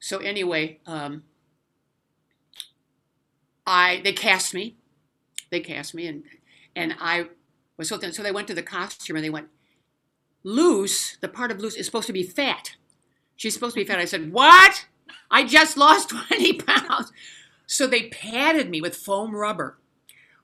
[0.00, 1.24] so anyway, um,
[3.66, 4.76] I they cast me.
[5.50, 6.24] They cast me, and
[6.74, 7.28] and I
[7.76, 8.12] was so thin.
[8.12, 9.48] So they went to the costume and they went,
[10.44, 12.74] Luce, the part of Luce is supposed to be fat.
[13.36, 13.98] She's supposed to be fat.
[13.98, 14.86] I said, What?
[15.30, 17.12] I just lost 20 pounds.
[17.66, 19.78] So they padded me with foam rubber.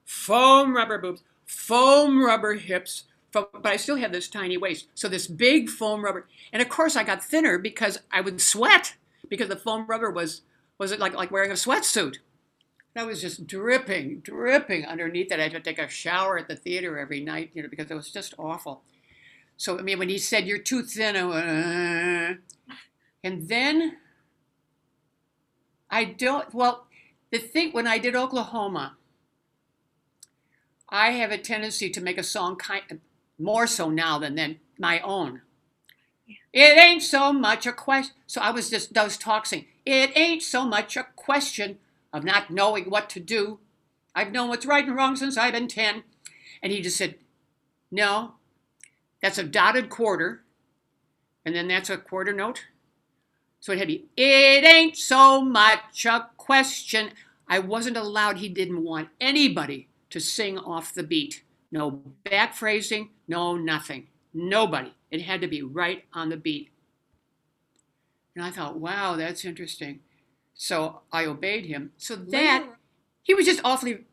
[0.04, 3.04] Foam rubber boobs, foam rubber hips,
[3.42, 4.88] but I still had this tiny waist.
[4.94, 6.28] So this big foam rubber.
[6.52, 8.94] And of course I got thinner because I would sweat
[9.28, 10.42] because the foam rubber was
[10.78, 12.18] was it like like wearing a sweatsuit.
[12.96, 15.40] I was just dripping, dripping underneath it.
[15.40, 17.94] I had to take a shower at the theater every night, you know, because it
[17.94, 18.82] was just awful.
[19.56, 22.74] So, I mean, when he said, You're too thin, I went, uh.
[23.22, 23.96] and then
[25.90, 26.86] I don't, well,
[27.30, 28.96] the thing, when I did Oklahoma,
[30.88, 33.00] I have a tendency to make a song kind
[33.38, 35.42] more so now than then my own.
[36.52, 38.14] It ain't so much a question.
[38.26, 39.66] So I was just, those was talking.
[39.84, 41.78] It ain't so much a question
[42.12, 43.58] of not knowing what to do.
[44.14, 46.04] I've known what's right and wrong since I've been 10.
[46.62, 47.16] And he just said,
[47.90, 48.34] No,
[49.20, 50.42] that's a dotted quarter.
[51.44, 52.66] And then that's a quarter note.
[53.60, 57.10] So it had to be, It ain't so much a question.
[57.48, 61.43] I wasn't allowed, he didn't want anybody to sing off the beat.
[61.74, 64.06] No back phrasing, no nothing.
[64.32, 64.94] Nobody.
[65.10, 66.70] It had to be right on the beat.
[68.36, 69.98] And I thought, wow, that's interesting.
[70.54, 71.90] So I obeyed him.
[71.96, 72.64] So that,
[73.24, 74.04] he was just awfully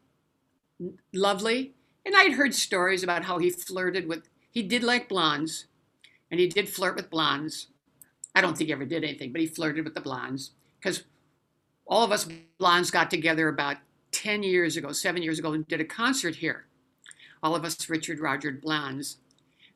[1.14, 1.76] lovely.
[2.03, 5.66] And I'd heard stories about how he flirted with, he did like blondes,
[6.32, 7.68] and he did flirt with blondes.
[8.34, 10.49] I don't think he ever did anything, but he flirted with the blondes
[10.80, 11.03] because
[11.86, 13.78] all of us blondes got together about
[14.14, 16.66] 10 years ago, seven years ago, and did a concert here.
[17.43, 19.17] All of us Richard Roger blondes,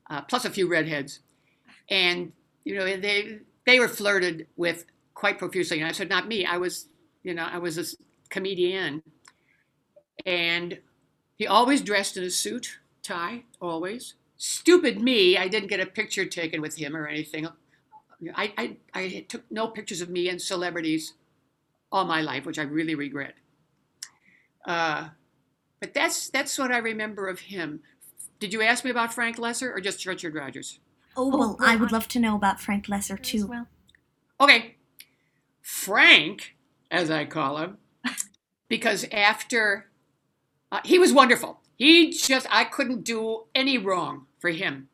[0.09, 1.19] uh, plus a few redheads.
[1.89, 2.31] And,
[2.63, 5.79] you know, they, they were flirted with quite profusely.
[5.79, 6.45] And I said, not me.
[6.45, 6.87] I was,
[7.23, 7.85] you know, I was a
[8.29, 9.01] comedian.
[10.25, 10.79] And
[11.37, 14.15] he always dressed in a suit, tie, always.
[14.37, 17.47] Stupid me, I didn't get a picture taken with him or anything.
[18.35, 21.13] I, I, I took no pictures of me and celebrities
[21.91, 23.33] all my life, which I really regret.
[24.65, 25.09] Uh,
[25.85, 27.81] but that's that's what I remember of him.
[28.39, 30.79] Did you ask me about Frank Loesser or just Richard Rodgers?
[31.15, 33.45] Oh well, I would love to know about Frank Loesser too.
[33.45, 33.67] Well.
[34.41, 34.77] Okay,
[35.61, 36.55] Frank,
[36.89, 37.77] as I call him,
[38.67, 39.91] because after
[40.71, 41.61] uh, he was wonderful.
[41.75, 44.89] He just I couldn't do any wrong for him.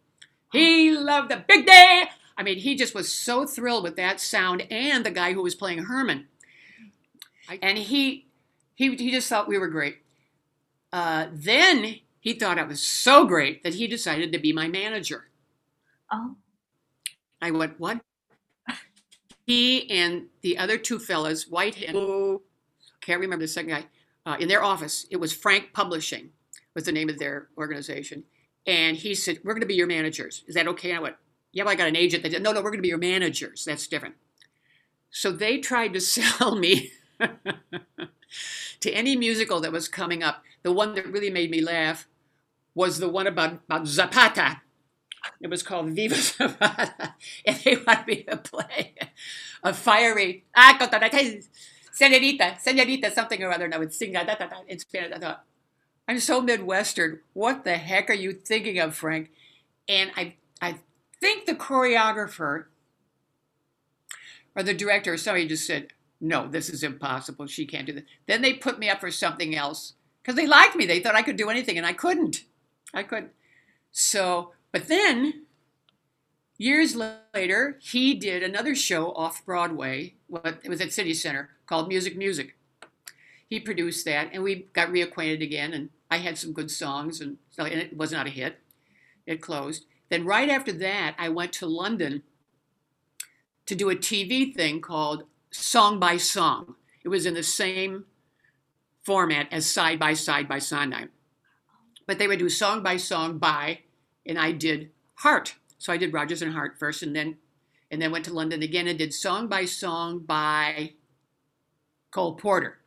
[0.52, 2.04] He loved the big day.
[2.38, 5.56] I mean, he just was so thrilled with that sound and the guy who was
[5.56, 6.28] playing Herman.
[7.62, 8.28] And he
[8.76, 10.01] he he just thought we were great.
[10.92, 15.30] Uh, then he thought I was so great that he decided to be my manager.
[16.12, 16.36] Oh.
[17.42, 18.02] I went, what?
[19.46, 22.39] he and the other two fellas, White and
[23.02, 23.86] can't remember the second guy,
[24.26, 25.06] uh, in their office.
[25.10, 26.30] It was Frank Publishing,
[26.76, 28.24] was the name of their organization.
[28.68, 30.44] And he said, "We're going to be your managers.
[30.48, 31.16] Is that okay?" And I went,
[31.52, 33.00] "Yeah, but I got an agent." They said, "No, no, we're going to be your
[33.00, 33.66] managers.
[33.66, 34.16] That's different."
[35.10, 36.92] So they tried to sell me
[38.82, 40.43] to any musical that was coming up.
[40.63, 42.07] The one that really made me laugh
[42.75, 44.61] was the one about, about Zapata.
[45.39, 47.15] It was called Viva Zapata.
[47.45, 48.95] And they wanted me to play
[49.63, 50.77] a fiery, ah,
[51.91, 55.15] senorita, senorita, something or other, and I would sing that in Spanish.
[55.15, 55.43] I thought,
[56.07, 57.19] I'm so Midwestern.
[57.34, 59.29] What the heck are you thinking of, Frank?
[59.88, 60.77] And I, I
[61.19, 62.65] think the choreographer
[64.55, 65.89] or the director or somebody just said,
[66.22, 67.47] no, this is impossible.
[67.47, 68.05] She can't do that.
[68.28, 70.86] Then they put me up for something else because they liked me.
[70.86, 72.43] They thought I could do anything, and I couldn't.
[72.93, 73.32] I couldn't.
[73.91, 75.45] So, but then
[76.57, 80.13] years later, he did another show off Broadway.
[80.28, 82.55] What it was at City Center called Music Music.
[83.47, 85.74] He produced that, and we got reacquainted again.
[85.74, 88.59] And I had some good songs, and, and it was not a hit.
[89.26, 89.86] It closed.
[90.09, 92.22] Then right after that, I went to London
[93.65, 96.76] to do a TV thing called Song by Song.
[97.04, 98.06] It was in the same
[99.04, 101.10] format as Side by Side by Sondheim.
[102.08, 103.80] But they would do song by song by,
[104.26, 105.56] and I did Hart.
[105.78, 107.38] So I did Rodgers and Hart first, and then
[107.89, 110.93] and then went to London again and did song by song by
[112.12, 112.80] Cole Porter.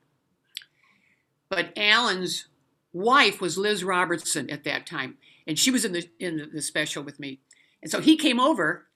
[1.48, 2.46] But Alan's
[2.92, 7.02] wife was Liz Robertson at that time, and she was in the in the special
[7.02, 7.40] with me.
[7.82, 8.86] And so he came over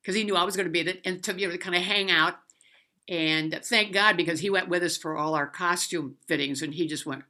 [0.00, 1.76] because he knew I was going to be it, and to you know to kind
[1.76, 2.34] of hang out.
[3.08, 6.86] And thank God because he went with us for all our costume fittings, and he
[6.86, 7.22] just went,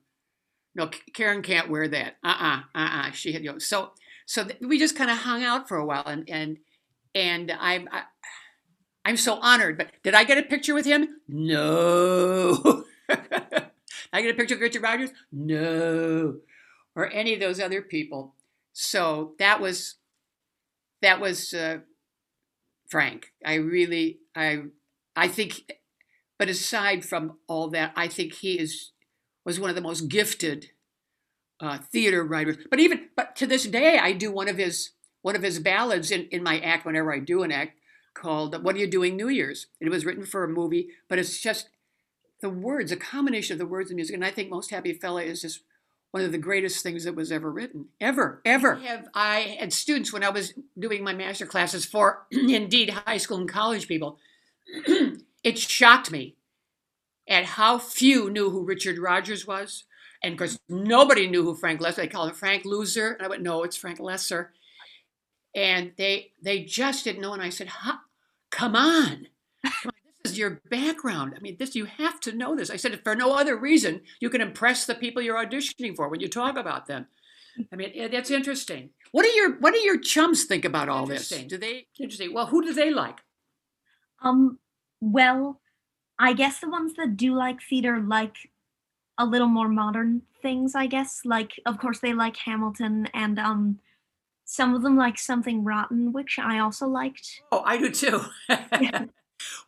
[0.74, 2.16] "No, Karen can't wear that.
[2.24, 3.92] Uh uh-uh, uh uh uh." She had you know so
[4.26, 6.58] so we just kind of hung out for a while, and and
[7.14, 8.02] and I'm I,
[9.04, 9.78] I'm so honored.
[9.78, 11.20] But did I get a picture with him?
[11.28, 12.84] No.
[14.12, 15.10] I get a picture of Richard Rodgers?
[15.30, 16.36] No.
[16.94, 18.34] Or any of those other people.
[18.72, 19.94] So that was
[21.02, 21.78] that was uh,
[22.88, 23.32] Frank.
[23.44, 24.64] I really I
[25.16, 25.62] I think
[26.38, 28.92] but aside from all that, I think he is
[29.44, 30.70] was one of the most gifted
[31.60, 32.56] uh, theater writers.
[32.70, 34.90] But even but to this day, I do one of his
[35.22, 37.78] one of his ballads in, in my act whenever I do an act
[38.14, 41.40] called "What Are You Doing New Year's." It was written for a movie, but it's
[41.40, 41.70] just
[42.40, 44.14] the words, a combination of the words and music.
[44.14, 45.60] And I think Most Happy Fella is just
[46.10, 48.76] one of the greatest things that was ever written, ever, ever.
[48.76, 53.16] I, have, I had students when I was doing my master classes for indeed high
[53.16, 54.18] school and college people.
[55.44, 56.36] It shocked me
[57.28, 59.84] at how few knew who Richard Rodgers was.
[60.22, 61.96] And of course, nobody knew who Frank Loesser.
[61.96, 63.12] They called him Frank Loser.
[63.12, 64.48] And I went, no, it's Frank Loesser."
[65.54, 67.32] And they they just didn't know.
[67.32, 67.68] And I said,
[68.50, 69.28] come on.
[69.64, 69.92] Come on
[70.26, 71.34] this is your background.
[71.36, 72.70] I mean, this you have to know this.
[72.70, 76.20] I said, for no other reason, you can impress the people you're auditioning for when
[76.20, 77.06] you talk about them.
[77.72, 78.90] I mean, that's interesting.
[79.12, 81.28] What do your What do your chums think about all this?
[81.28, 82.34] Do they interesting?
[82.34, 83.20] Well, who do they like?
[84.22, 84.58] Um,
[85.00, 85.60] well,
[86.18, 88.36] I guess the ones that do like theater like
[89.18, 91.22] a little more modern things, I guess.
[91.24, 93.80] Like, of course, they like Hamilton, and um,
[94.44, 97.42] some of them like Something Rotten, which I also liked.
[97.52, 98.22] Oh, I do too.
[98.48, 98.58] well,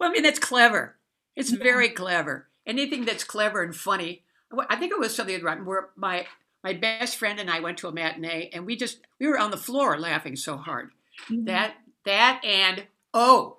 [0.00, 0.96] I mean, that's clever.
[1.36, 1.62] It's Yeah.
[1.62, 2.48] very clever.
[2.66, 4.22] Anything that's clever and funny.
[4.68, 6.26] I think it was Something Rotten where my
[6.64, 9.50] my best friend and I went to a matinee, and we just we were on
[9.50, 10.90] the floor laughing so hard.
[11.30, 11.46] Mhm.
[11.46, 13.57] That that and oh,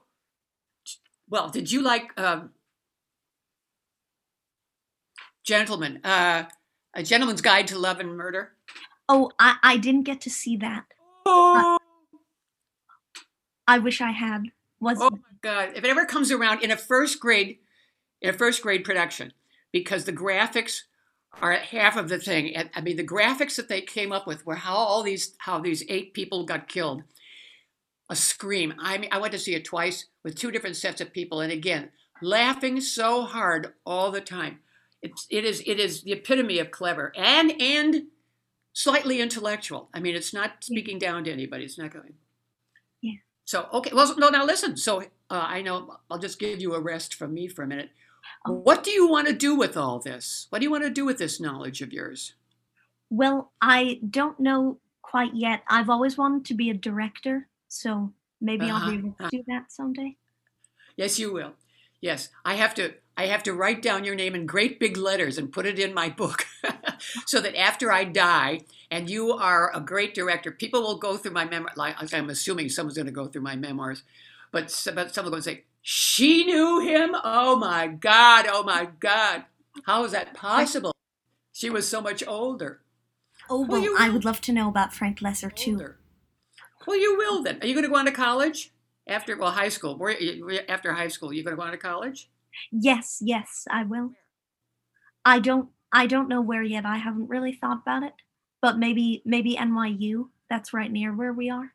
[1.29, 2.51] well, did you like um,
[5.43, 5.99] Gentleman?
[6.03, 6.45] Uh,
[6.93, 8.53] a Gentleman's Guide to Love and Murder.
[9.07, 10.85] Oh, I I didn't get to see that.
[11.25, 11.77] Oh,
[13.67, 14.45] I wish I had.
[14.79, 15.69] Was oh my God!
[15.75, 17.59] If it ever comes around in a first grade,
[18.21, 19.33] in a first grade production,
[19.71, 20.81] because the graphics
[21.41, 22.55] are half of the thing.
[22.73, 25.83] I mean, the graphics that they came up with were how all these how these
[25.89, 27.03] eight people got killed.
[28.09, 28.73] A scream.
[28.79, 31.51] I mean, I went to see it twice with two different sets of people, and
[31.51, 31.89] again,
[32.21, 34.59] laughing so hard all the time.
[35.01, 38.03] It's it is it is the epitome of clever and and
[38.73, 39.89] slightly intellectual.
[39.93, 41.65] I mean, it's not speaking down to anybody.
[41.65, 42.15] It's not going.
[43.01, 43.19] Yeah.
[43.45, 44.75] So okay, well, no, now listen.
[44.75, 47.91] So uh, I know I'll just give you a rest from me for a minute.
[48.45, 48.53] Oh.
[48.53, 50.47] What do you want to do with all this?
[50.49, 52.33] What do you want to do with this knowledge of yours?
[53.09, 55.63] well, I don't know quite yet.
[55.67, 58.11] I've always wanted to be a director, so
[58.41, 58.99] maybe I'll be Uh-huh.
[58.99, 60.17] able to do that someday.
[60.97, 61.53] Yes, you will.
[62.01, 62.93] Yes, I have to.
[63.17, 65.93] I have to write down your name in great big letters and put it in
[65.93, 66.45] my book,
[67.25, 71.33] so that after I die and you are a great director, people will go through
[71.33, 71.73] my memoir.
[71.75, 74.03] Like I'm assuming someone's going to go through my memoirs,
[74.51, 74.65] but
[74.95, 77.13] but someone will say she knew him.
[77.23, 78.45] Oh my God!
[78.49, 79.43] Oh my God!
[79.83, 80.93] How is that possible?
[81.51, 82.81] She was so much older.
[83.49, 85.95] Oh, Well, I would love to know about Frank Loesser too.
[86.87, 87.59] Well, you will then.
[87.61, 88.71] Are you going to go on to college
[89.07, 89.97] after well high school?
[89.97, 90.15] Where
[90.69, 92.29] after high school, you going to go on to college?
[92.71, 94.11] Yes, yes, I will.
[95.25, 96.85] I don't I don't know where yet.
[96.85, 98.13] I haven't really thought about it.
[98.61, 100.29] But maybe maybe NYU.
[100.49, 101.73] That's right near where we are.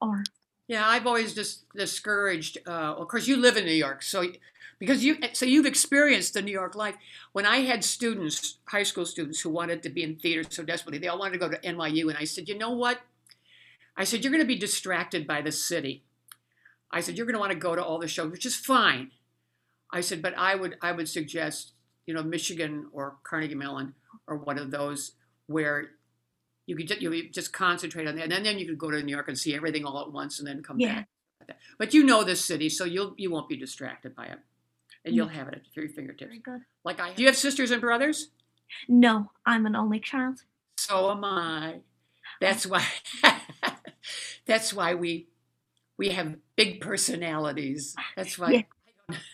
[0.00, 0.24] Or
[0.68, 2.58] Yeah, I've always just discouraged.
[2.66, 4.24] Uh, of course, you live in New York, so
[4.78, 6.96] because you so you've experienced the New York life.
[7.32, 10.98] When I had students, high school students, who wanted to be in theater so desperately,
[10.98, 13.00] they all wanted to go to NYU, and I said, you know what?
[13.96, 16.04] I said you're going to be distracted by the city.
[16.90, 19.10] I said you're going to want to go to all the shows, which is fine.
[19.90, 21.72] I said, but I would I would suggest
[22.06, 23.94] you know Michigan or Carnegie Mellon
[24.26, 25.12] or one of those
[25.46, 25.90] where
[26.66, 29.02] you could just, you just concentrate on that, and then, then you could go to
[29.02, 31.04] New York and see everything all at once, and then come Yeah.
[31.46, 31.58] back.
[31.76, 34.38] But you know this city, so you'll you won't be distracted by it,
[35.04, 35.32] and you'll mm.
[35.32, 36.28] have it at your fingertips.
[36.28, 36.60] very good.
[36.84, 38.28] Like I, do you have sisters and brothers?
[38.88, 40.44] No, I'm an only child.
[40.78, 41.74] So am I.
[41.76, 41.82] Oh.
[42.40, 42.84] That's why.
[44.46, 45.28] that's why we
[45.96, 47.94] we have big personalities.
[48.16, 48.66] That's why.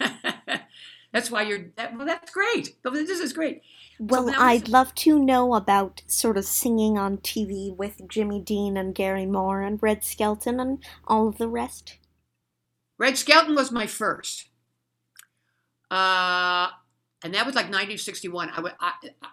[1.12, 1.66] that's why you're.
[1.76, 2.76] That, well, that's great.
[2.82, 3.62] This is great.
[3.98, 8.40] Well, now I'd listen- love to know about sort of singing on TV with Jimmy
[8.40, 11.98] Dean and Garry Moore and Red Skelton and all of the rest.
[12.98, 14.48] Red Skelton was my first.
[15.90, 16.68] Uh,
[17.24, 18.50] and that was like 1961.
[18.50, 18.92] I, I,
[19.22, 19.28] I,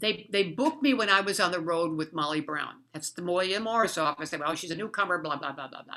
[0.00, 2.74] they, they booked me when I was on the road with Molly Brown.
[2.92, 4.30] That's the William Morris office.
[4.30, 5.96] They went, oh, she's a newcomer, blah, blah, blah, blah, blah.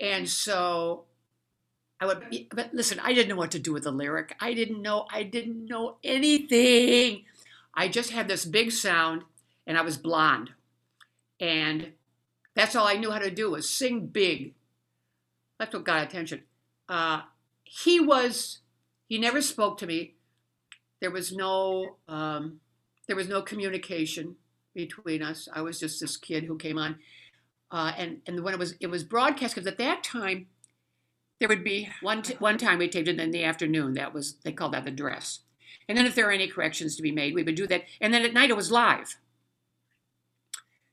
[0.00, 1.04] And so
[2.00, 4.34] I would, but listen, I didn't know what to do with the lyric.
[4.40, 7.24] I didn't know, I didn't know anything.
[7.74, 9.22] I just had this big sound
[9.66, 10.50] and I was blonde.
[11.38, 11.92] And
[12.54, 14.54] that's all I knew how to do was sing big.
[15.58, 16.42] That's what got attention.
[16.88, 17.22] Uh,
[17.64, 18.60] he was,
[19.06, 20.14] he never spoke to me.
[21.00, 22.60] There was no, um,
[23.06, 24.36] there was no communication
[24.74, 25.48] between us.
[25.52, 26.98] I was just this kid who came on.
[27.70, 30.46] Uh, and, and when it was, it was broadcast, because at that time,
[31.38, 33.94] there would be one, t- one time we taped it in the afternoon.
[33.94, 35.40] That was, they called that the dress.
[35.88, 37.84] And then if there were any corrections to be made, we would do that.
[38.00, 39.16] And then at night it was live.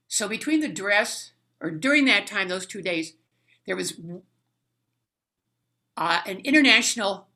[0.08, 3.14] So between the dress, or during that time, those two days,
[3.66, 3.99] there was
[5.97, 7.26] uh, an international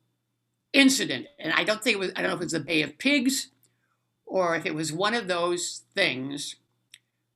[0.72, 2.12] incident, and I don't think it was.
[2.16, 3.48] I don't know if it was the Bay of Pigs,
[4.26, 6.56] or if it was one of those things,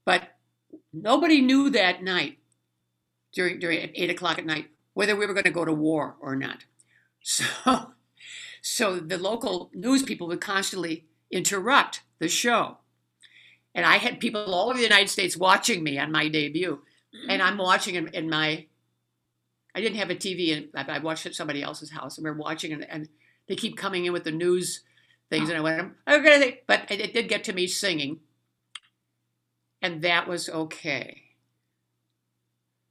[0.04, 0.36] but
[0.92, 2.38] nobody knew that night
[3.32, 6.34] during during eight o'clock at night whether we were going to go to war or
[6.34, 6.64] not.
[7.28, 7.92] So,
[8.62, 12.78] so the local news people would constantly interrupt the show.
[13.74, 16.80] And I had people all over the United States watching me on my debut.
[17.28, 18.66] And I'm watching in, in my,
[19.74, 22.34] I didn't have a TV, and I watched at somebody else's house, and we are
[22.34, 23.08] watching, and, and
[23.48, 24.82] they keep coming in with the news
[25.30, 25.48] things.
[25.48, 28.20] And I went, to, but it, it did get to me singing.
[29.82, 31.22] and that was okay.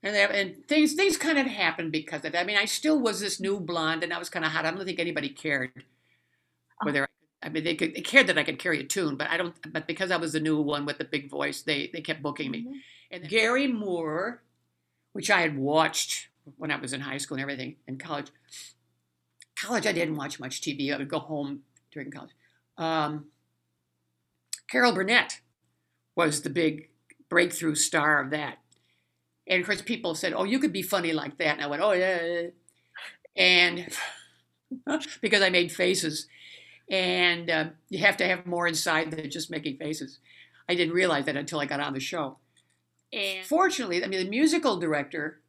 [0.04, 2.40] And, that, and things things kind of happened because of that.
[2.40, 4.66] I mean, I still was this new blonde, and I was kind of hot.
[4.66, 5.72] I don't think anybody cared
[6.84, 7.08] whether
[7.44, 9.56] I mean they could they cared that I could carry a tune, but I don't.
[9.74, 12.52] But because I was the new one with the big voice, they they kept booking
[12.52, 12.64] me.
[12.66, 12.74] Mhm.
[13.12, 14.44] And Garry Moore,
[15.14, 18.28] which I had watched when I was in high school and everything, in college.
[19.66, 20.94] College, I didn't watch much TV.
[20.94, 21.62] I would go home
[21.92, 22.30] during college.
[22.78, 23.26] Um,
[24.70, 25.42] Carol Burnett
[26.16, 26.90] was the big
[27.30, 28.60] breakthrough star of that.
[29.48, 31.82] And of course, people said, "Oh, you could be funny like that." And I went,
[31.82, 32.50] "Oh yeah,", yeah, yeah."
[33.36, 33.90] and
[35.22, 36.28] because I made faces,
[36.88, 40.20] and uh, you have to have more inside than just making faces.
[40.70, 42.38] I didn't realize that until I got on the show.
[43.12, 45.42] And fortunately, I mean, the musical director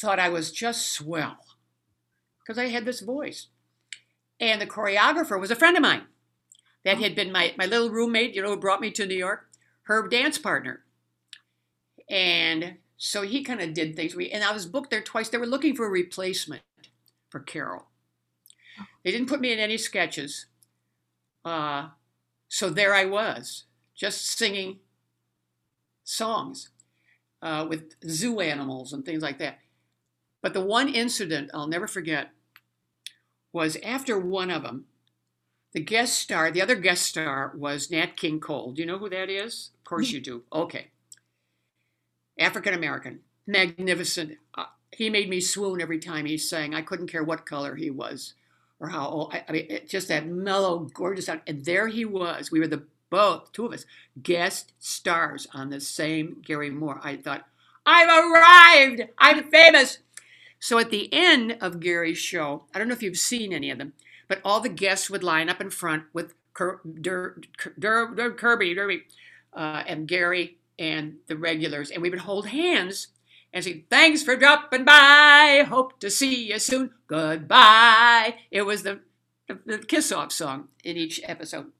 [0.00, 1.38] thought I was just swell
[2.44, 3.48] because I had this voice.
[4.40, 6.02] And the choreographer was a friend of mine
[6.84, 9.48] that had been my, my little roommate, you know, who brought me to New York,
[9.84, 10.80] her dance partner.
[12.10, 14.14] And so he kind of did things.
[14.14, 15.28] And I was booked there twice.
[15.28, 16.62] They were looking for a replacement
[17.30, 17.86] for Carol.
[19.02, 20.46] They didn't put me in any sketches.
[21.44, 21.88] Uh,
[22.48, 23.64] so there I was,
[23.94, 24.80] just singing
[26.02, 26.70] songs
[27.42, 29.58] uh, with zoo animals and things like that.
[30.44, 32.28] But the one incident I'll never forget
[33.50, 34.84] was after one of them,
[35.72, 38.72] the guest star, the other guest star was Nat King Cole.
[38.72, 39.70] Do you know who that is?
[39.78, 40.42] Of course you do.
[40.52, 40.88] Okay.
[42.38, 44.36] African American, magnificent.
[44.54, 46.74] Uh, he made me swoon every time he sang.
[46.74, 48.34] I couldn't care what color he was
[48.80, 49.32] or how old.
[49.32, 51.40] I, I mean, it, just that mellow, gorgeous sound.
[51.46, 52.50] And there he was.
[52.52, 53.86] We were the both, two of us,
[54.22, 57.00] guest stars on the same Garry Moore.
[57.02, 57.46] I thought,
[57.86, 59.08] I've arrived.
[59.18, 60.00] I'm famous.
[60.58, 63.78] So at the end of Garry's show, I don't know if you've seen any of
[63.78, 63.92] them,
[64.28, 67.36] but all the guests would line up in front with Ker, Der,
[67.78, 69.02] Der, Kirby, Derby,
[69.52, 73.08] uh, and Garry and the regulars, and we would hold hands
[73.52, 75.64] and say, "Thanks for dropping by.
[75.68, 76.90] Hope to see you soon.
[77.06, 79.00] Goodbye." It was the
[79.46, 81.72] the, kiss-off song in each episode.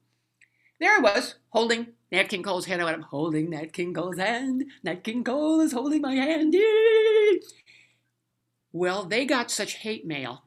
[0.79, 2.81] There I was, holding Nat King Cole's hand.
[2.81, 4.65] I went, I'm holding Nat King Cole's hand.
[4.83, 6.55] Nat King Cole is holding my hand.
[8.75, 10.43] Well, they got such hate mail,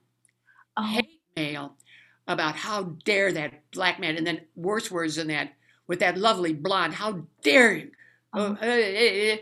[0.76, 1.78] Oh, hate mail
[2.26, 5.54] about how dare that black man, and then worse words than that,
[5.86, 7.90] with that lovely blonde, how dare you?
[8.34, 8.58] Oh.
[8.60, 9.38] Oh, eh, eh, eh.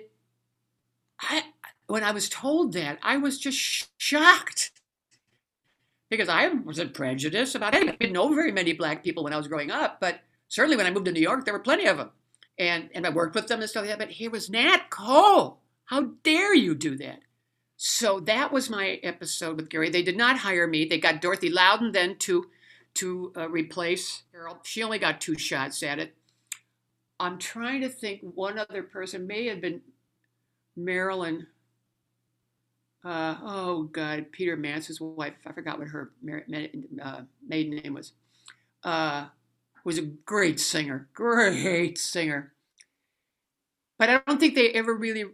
[1.20, 1.42] I,
[1.88, 4.70] when I was told that, I was just sh- shocked
[6.08, 7.88] because I wasn't prejudiced about it.
[7.88, 10.86] I didn't know very many black people when I was growing up, but certainly when
[10.86, 12.10] I moved to New York, there were plenty of them.
[12.56, 13.98] And, and I worked with them and stuff like that.
[13.98, 15.58] But here was Nat Cole.
[15.86, 17.18] How dare you do that?
[17.76, 19.90] So that was my episode with Garry.
[19.90, 20.86] They did not hire me.
[20.86, 22.46] They got Dorothy Loudon then to
[22.94, 24.58] to uh, replace Carol.
[24.62, 26.14] She only got two shots at it.
[27.20, 29.82] I'm trying to think one other person may have been
[30.76, 31.46] Marilyn.
[33.04, 35.34] Uh, oh God, Peter Mance's wife.
[35.46, 38.12] I forgot what her uh, maiden name was.
[38.82, 39.26] Uh,
[39.84, 42.52] was a great singer, great singer.
[43.98, 45.24] But I don't think they ever really.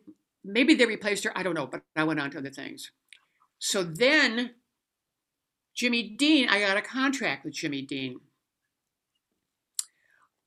[0.44, 1.36] Maybe they replaced her.
[1.36, 1.66] I don't know.
[1.66, 2.90] But I went on to other things.
[3.58, 4.54] So then,
[5.74, 6.48] Jimmy Dean.
[6.48, 8.20] I got a contract with Jimmy Dean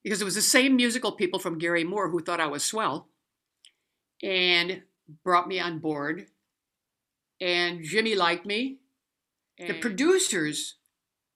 [0.04, 3.10] because it was the same musical people from Garry Moore who thought I was swell
[4.22, 4.84] and
[5.24, 6.28] brought me on board.
[7.42, 8.80] And Jimmy liked me.
[9.58, 9.82] The Mm.
[9.82, 10.76] producers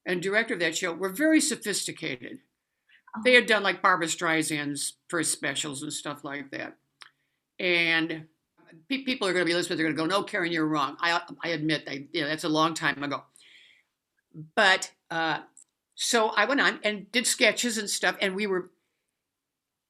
[0.05, 2.41] and director of that show were very sophisticated.
[3.23, 6.77] They had done like Barbra Streisand's first specials and stuff like that.
[7.57, 8.27] And
[8.89, 9.77] pe- people are going to be listening.
[9.77, 12.43] They're going to go, "No, Karen, you're wrong." I, I admit, I, you know, that's
[12.43, 13.23] a long time ago.
[14.55, 15.39] But uh,
[15.95, 18.71] so I went on and did sketches and stuff, and we were.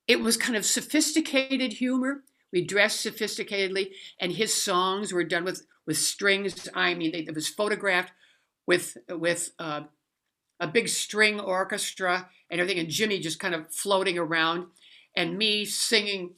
[0.08, 2.24] It was kind of sophisticated humor.
[2.52, 6.68] We dressed sophisticatedly, and his songs were done with with strings.
[6.74, 8.12] I mean, they, it was photographed
[8.66, 9.82] with with uh,
[10.60, 14.68] a big string orchestra and everything, and Jimmy just kind of floating around,
[15.16, 16.32] and me singing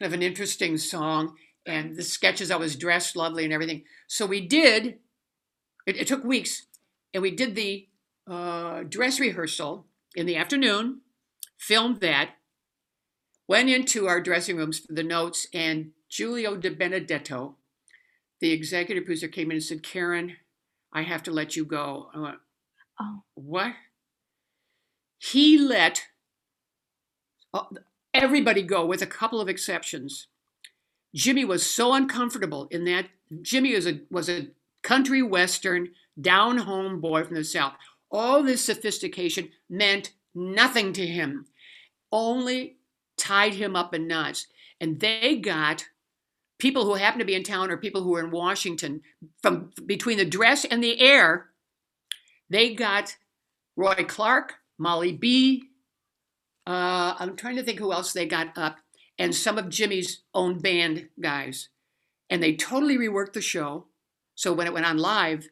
[0.00, 1.36] kind of an interesting song,
[1.66, 3.84] and the sketches I was dressed lovely and everything.
[4.06, 4.98] So we did.
[5.86, 6.66] It, it took weeks,
[7.12, 7.88] and we did the
[8.28, 11.00] uh, dress rehearsal in the afternoon,
[11.58, 12.30] filmed that,
[13.48, 17.56] went into our dressing rooms for the notes, and Giulio De Benedetto,
[18.40, 20.36] the executive producer, came in and said, "Karen,
[20.92, 22.38] I have to let you go." I went,
[23.00, 23.22] Oh.
[23.34, 23.74] "What?"
[25.18, 26.06] He let
[27.52, 27.64] uh,
[28.14, 30.26] everybody go, with a couple of exceptions.
[31.14, 33.06] Jimmy was so uncomfortable in that.
[33.42, 34.48] Jimmy was a was a
[34.82, 35.90] country western
[36.20, 37.74] down home boy from the south.
[38.10, 41.46] All this sophistication meant nothing to him.
[42.12, 42.76] Only
[43.16, 44.46] tied him up in knots.
[44.80, 45.86] And they got
[46.58, 49.02] people who happened to be in town or people who were in Washington
[49.42, 51.50] from between the dress and the air.
[52.48, 53.16] They got
[53.76, 55.69] Roy Clark, Molly Bee.
[56.70, 58.78] Uh, I'm trying to think who else they got up,
[59.18, 61.68] and some of Jimmy's own band guys.
[62.30, 63.86] And they totally reworked the show.
[64.36, 65.48] So when it went on live,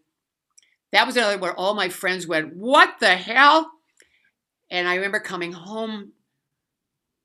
[0.92, 3.72] that was another where all my friends went, What the hell?
[4.70, 6.12] And I remember coming home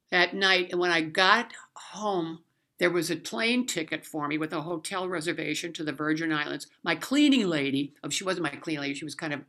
[0.10, 2.40] that night, and when I got home,
[2.80, 6.66] there was a plane ticket for me with a hotel reservation to the Virgin Islands.
[6.84, 9.42] My cleaning lady, oh, she wasn't my cleaning lady, she was kind of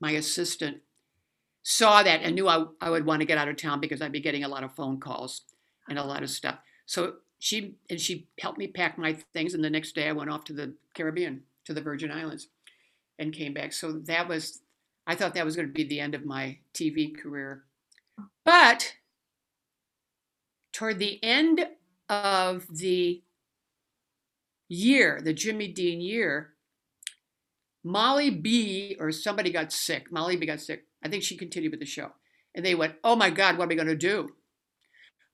[0.00, 0.78] my assistant,
[1.68, 4.10] saw that and knew I, I would want to get out of town because I'd
[4.10, 5.42] be getting a lot of phone calls
[5.86, 6.56] and a lot of stuff.
[6.86, 10.30] So she and she helped me pack my things, and the next day I went
[10.30, 12.48] off to the Caribbean, to the Virgin Islands,
[13.18, 13.74] and came back.
[13.74, 14.62] So that was,
[15.06, 17.64] I thought that was going to be the end of my TV career,
[18.46, 18.94] but
[20.72, 21.66] toward the end
[22.08, 23.22] of the
[24.70, 26.54] year, the Jimmy Dean year,
[27.84, 30.10] Molly Bee or somebody got sick.
[30.10, 30.87] Molly Bee got sick.
[31.02, 32.12] I think she continued with the show.
[32.54, 34.30] And they went, Oh my God, what are we going to do?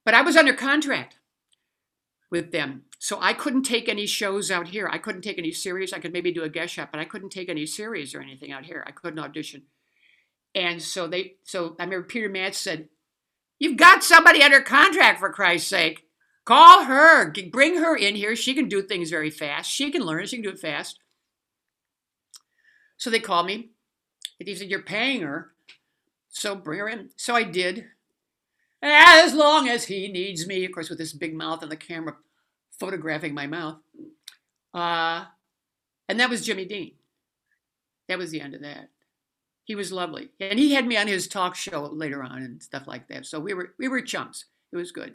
[0.04, 1.18] But I was under contract
[2.30, 2.82] with them.
[2.98, 4.88] So I couldn't take any shows out here.
[4.90, 5.92] I couldn't take any series.
[5.92, 8.52] I could maybe do a guest shot, but I couldn't take any series or anything
[8.52, 8.84] out here.
[8.86, 9.62] I couldn't audition.
[10.54, 12.88] And so they, so I remember Peter Matz said,
[13.58, 16.02] You've got somebody under contract for Christ's sake.
[16.44, 18.36] Call her, bring her in here.
[18.36, 19.70] She can do things very fast.
[19.70, 20.98] She can learn, she can do it fast.
[22.96, 23.70] So they called me.
[24.38, 25.52] And he said, You're paying her.
[26.35, 27.11] So bring her in.
[27.16, 27.87] So I did.
[28.82, 32.16] As long as he needs me, of course, with this big mouth and the camera
[32.78, 33.78] photographing my mouth.
[34.74, 35.24] Uh,
[36.09, 36.93] and that was Jimmy Dean.
[38.09, 38.91] That was the end of that.
[39.62, 40.30] He was lovely.
[40.41, 43.26] And he had me on his talk show later on and stuff like that.
[43.26, 44.47] So we were we were chums.
[44.72, 45.14] It was good.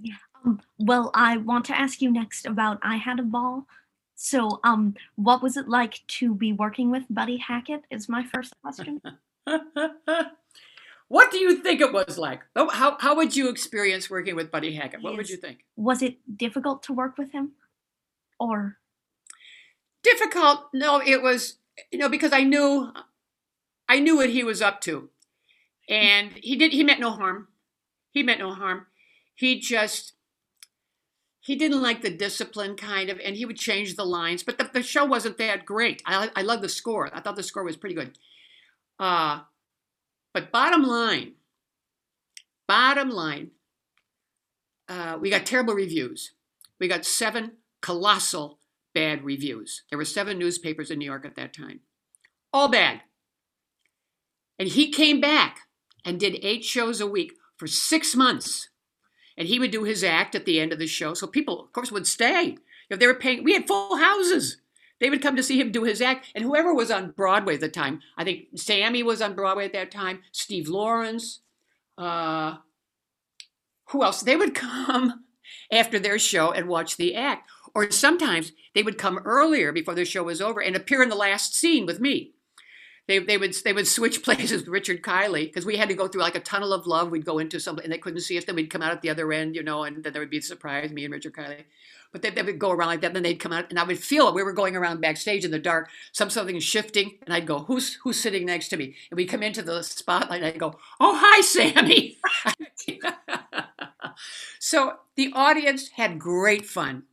[0.00, 0.14] Yeah.
[0.44, 3.66] Um, well, I want to ask you next about I Had a Ball.
[4.14, 7.82] So, um, what was it like to be working with Buddy Hackett?
[7.90, 9.02] Is my first question.
[11.08, 12.40] what do you think it was like?
[12.54, 15.02] Oh, how, how would you experience working with Buddy Hackett?
[15.02, 15.16] What yes.
[15.18, 15.64] would you think?
[15.76, 17.52] Was it difficult to work with him?
[18.38, 18.78] Or
[20.02, 20.68] difficult?
[20.72, 21.58] No, it was
[21.90, 22.92] you know because I knew
[23.88, 25.10] I knew what he was up to.
[25.88, 27.48] And he did he meant no harm.
[28.10, 28.86] He meant no harm.
[29.34, 30.14] He just
[31.40, 34.42] he didn't like the discipline kind of, and he would change the lines.
[34.42, 36.02] But the, the show wasn't that great.
[36.04, 37.08] I I love the score.
[37.14, 38.18] I thought the score was pretty good.
[38.98, 39.40] Uh,
[40.32, 41.32] but bottom line,
[42.68, 43.50] bottom line,
[44.88, 46.32] uh, we got terrible reviews.
[46.78, 48.58] We got seven colossal
[48.94, 49.82] bad reviews.
[49.90, 51.80] There were seven newspapers in New York at that time,
[52.52, 53.02] all bad.
[54.58, 55.60] And he came back
[56.04, 58.68] and did eight shows a week for six months
[59.36, 61.14] and he would do his act at the end of the show.
[61.14, 62.56] So people, of course, would stay.
[62.88, 64.58] If they were paying, we had full houses.
[65.00, 67.60] They would come to see him do his act, and whoever was on Broadway at
[67.60, 71.40] the time, I think Sammy was on Broadway at that time, Steve Lawrence,
[71.98, 72.56] uh,
[73.90, 74.22] who else?
[74.22, 75.24] They would come
[75.70, 77.50] after their show and watch the act.
[77.74, 81.14] Or sometimes they would come earlier before the show was over and appear in the
[81.14, 82.32] last scene with me
[83.08, 86.08] they, they would they would switch places with Richard Kiley because we had to go
[86.08, 87.10] through like a tunnel of love.
[87.10, 88.44] We'd go into something and they couldn't see us.
[88.44, 90.38] Then we'd come out at the other end, you know, and then there would be
[90.38, 91.64] a surprise, me and Richard Kiley.
[92.12, 93.08] But they, they would go around like that.
[93.08, 94.34] And then they'd come out, and I would feel it.
[94.34, 95.88] We were going around backstage in the dark.
[96.12, 99.42] Some something shifting, and I'd go, "Who's who's sitting next to me?" And we'd come
[99.42, 102.18] into the spotlight, and I'd go, "Oh, hi, Sammy."
[104.58, 107.04] so the audience had great fun.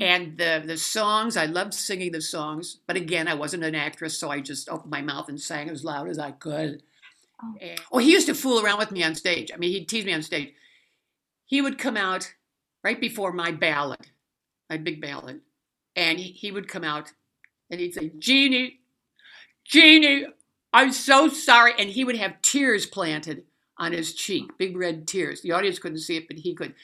[0.00, 4.18] And the the songs, I loved singing the songs, but again, I wasn't an actress,
[4.18, 6.82] so I just opened my mouth and sang as loud as I could.
[7.42, 7.54] Oh.
[7.60, 9.50] Eh, and, oh, he used to fool around with me on stage.
[9.54, 10.52] I mean, he'd tease me on stage.
[11.44, 12.34] He would come out
[12.82, 14.08] right before my ballad,
[14.68, 15.40] my big ballad,
[15.94, 17.12] and he, would come out
[17.70, 18.80] and he'd say, Jeannie,
[19.64, 20.26] Jeannie,
[20.72, 21.72] I'm so sorry.
[21.78, 23.44] And he would have tears planted
[23.78, 25.42] on his cheek, big red tears.
[25.42, 26.74] The audience couldn't see it, but he could.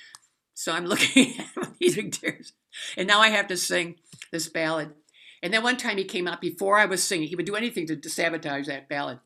[0.55, 2.53] So I'm looking at these big tears.
[2.97, 3.97] And now I have to sing
[4.30, 4.93] this ballad.
[5.43, 7.87] And then one time he came out before I was singing, he would do anything
[7.89, 9.18] to, to sabotage that ballad.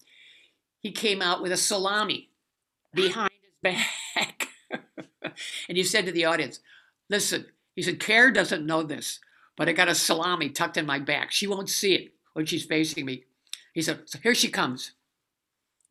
[0.81, 2.31] He came out with a salami
[2.95, 4.49] behind his back.
[5.69, 6.61] and he said to the audience,
[7.09, 7.47] Listen,
[7.77, 9.21] he said, Care doesn't know this,
[9.57, 11.31] but I got a salami tucked in my back.
[11.31, 13.25] She won't see it when she's facing me.
[13.73, 14.93] He said, So here she comes.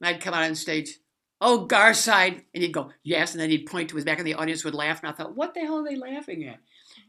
[0.01, 0.97] And I'd come out on stage
[1.41, 2.43] oh, Garside.
[2.53, 3.33] And he'd go, yes.
[3.33, 5.01] And then he'd point to his back and the audience would laugh.
[5.01, 6.59] And I thought, what the hell are they laughing at?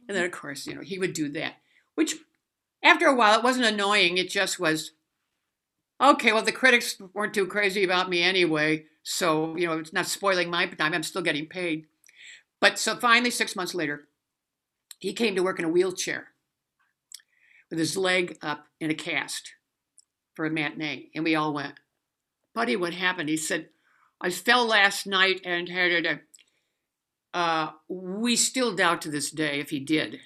[0.09, 1.55] And then, of course, you know, he would do that,
[1.95, 2.15] which
[2.83, 4.19] after a while, it wasn't annoying.
[4.19, 4.93] It just was,
[6.01, 8.85] okay, well, the critics weren't too crazy about me anyway.
[9.03, 10.95] So, you know, it's not spoiling my time.
[10.95, 11.87] I'm still getting paid.
[12.61, 14.09] But so finally, six months later,
[14.99, 16.29] he came to work in a wheelchair
[17.71, 19.55] with his leg up in a cast
[20.35, 21.11] for a matinee.
[21.15, 21.75] And we all went,
[22.55, 23.29] Buddy, what happened?
[23.29, 23.69] He said,
[24.21, 26.21] I fell last night and had a.
[27.35, 30.21] Uh, we still doubt to this day if he did,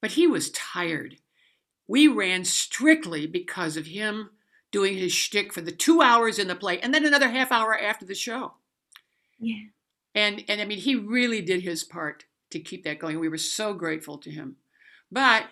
[0.00, 1.18] but he was tired.
[1.86, 4.30] We ran strictly because of him
[4.72, 7.78] doing his shtick for the two hours in the play and then another half hour
[7.78, 8.54] after the show.
[9.38, 9.66] Yeah.
[10.16, 13.18] And and I mean, he really did his part to keep that going.
[13.18, 14.56] We were so grateful to him.
[15.10, 15.46] But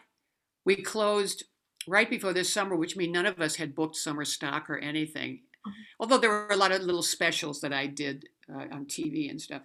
[0.65, 1.45] we closed
[1.87, 5.43] right before this summer, which means none of us had booked summer stock or anything.
[5.67, 5.73] Mhm.
[6.01, 9.41] Although there were a lot of little specials that I did uh, on TV and
[9.41, 9.63] stuff.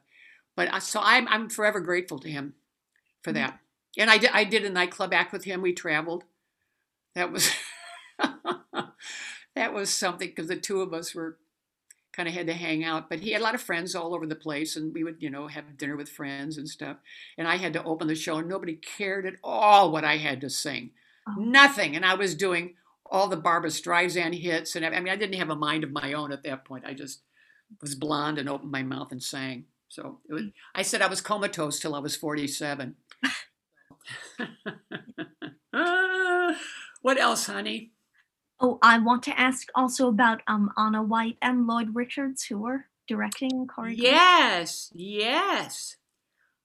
[0.55, 2.55] But so I'm I'm forever grateful to him
[3.23, 3.35] for Mhm.
[3.35, 3.59] that.
[3.97, 5.61] And I did I did a nightclub act with him.
[5.61, 6.25] We traveled.
[7.15, 7.49] That was
[9.55, 11.37] that was something because the two of us were
[12.15, 13.09] kind of had to hang out.
[13.09, 15.29] But he had a lot of friends all over the place, and we would, you
[15.29, 16.97] know, have dinner with friends and stuff.
[17.37, 20.41] And I had to open the show, and nobody cared at all what I had
[20.41, 20.91] to sing.
[21.27, 21.33] Oh.
[21.37, 21.95] Nothing.
[21.95, 25.49] And I was doing all the Barbra Streisand hits, and I mean, I didn't have
[25.49, 26.85] a mind of my own at that point.
[26.85, 27.21] I just
[27.81, 29.65] was blonde and opened my mouth and sang.
[29.89, 30.43] So it was,
[30.73, 32.95] I said I was comatose till I was 47.
[35.73, 36.55] Ah,
[37.01, 37.91] what else, honey?
[38.59, 42.85] Oh, I want to ask also about um Onna White and Lloyd Richards, who were
[43.07, 43.97] directing and choreographing.
[43.97, 45.97] Yes, yes.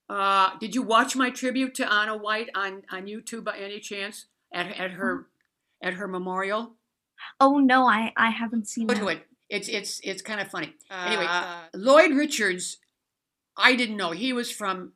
[0.08, 4.26] Uh, did you watch my tribute to Onna White on, on YouTube by any chance
[4.52, 5.26] at at her
[5.82, 6.74] at her memorial?
[7.38, 9.00] Oh no, I I haven't seen Go that.
[9.00, 9.26] to it.
[9.48, 10.74] It's it's it's kind of funny.
[10.90, 12.78] Anyway, uh, Lloyd Richards,
[13.56, 14.92] I didn't know he was from.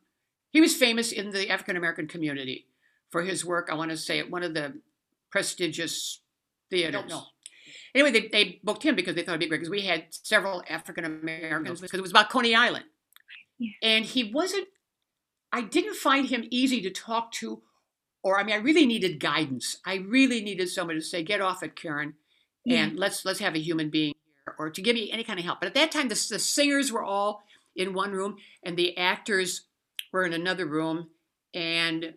[0.51, 2.67] He was famous in the African American community
[3.09, 3.67] for his work.
[3.69, 4.79] I want to say at one of the
[5.29, 6.21] prestigious
[6.69, 6.93] theaters.
[6.93, 7.23] don't know.
[7.93, 10.63] Anyway, they, they booked him because they thought it'd be great because we had several
[10.69, 12.85] African Americans because it was about Coney Island,
[13.57, 13.71] Yeah.
[13.81, 14.67] and he wasn't.
[15.51, 17.61] I didn't find him easy to talk to,
[18.23, 19.77] or I mean, I really needed guidance.
[19.85, 22.15] I really needed someone to say, "Get off it, Karen."
[22.65, 22.83] Yeah.
[22.85, 25.45] and let's let's have a human being here or to give me any kind of
[25.45, 27.43] help but at that time the, the singers were all
[27.75, 29.67] in one room and the actors
[30.11, 31.11] were in another room
[31.53, 32.15] and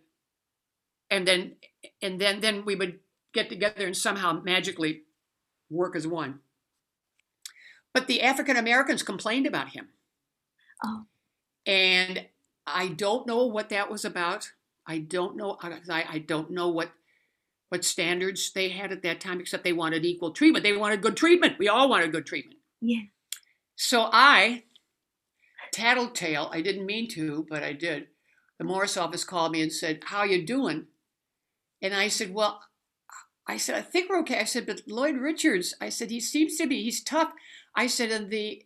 [1.11, 1.55] and then
[2.01, 2.97] and then then we would
[3.33, 5.03] get together and somehow magically
[5.69, 6.39] work as one
[7.93, 9.89] but the african americans complained about him
[10.83, 11.05] Oh.
[11.65, 12.25] and
[12.65, 14.51] i don't know what that was about
[14.87, 16.91] i don't know i, I don't know what
[17.69, 20.63] what standards they had at that time, except they wanted equal treatment.
[20.63, 21.59] They wanted good treatment.
[21.59, 22.57] We all wanted good treatment.
[22.81, 23.03] Yeah.
[23.75, 24.63] So I,
[25.71, 28.07] tattletale, I didn't mean to, but I did.
[28.57, 30.87] The Morris office called me and said, How you doing?
[31.81, 32.59] And I said, Well,
[33.49, 34.39] I said, I think we're okay.
[34.39, 37.31] I said, but Lloyd Richards, I said, he seems to be, he's tough.
[37.75, 38.63] I said, and the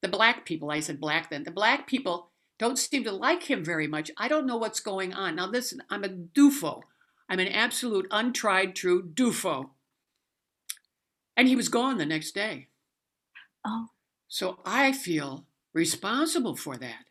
[0.00, 3.62] the black people, I said black then, the black people don't seem to like him
[3.62, 4.10] very much.
[4.16, 5.36] I don't know what's going on.
[5.36, 6.82] Now listen, I'm a doofo.
[7.28, 9.70] I'm an absolute untried true doofo.
[11.36, 12.68] And he was gone the next day.
[13.66, 13.88] Oh.
[14.28, 15.44] So I feel
[15.74, 17.04] responsible for that.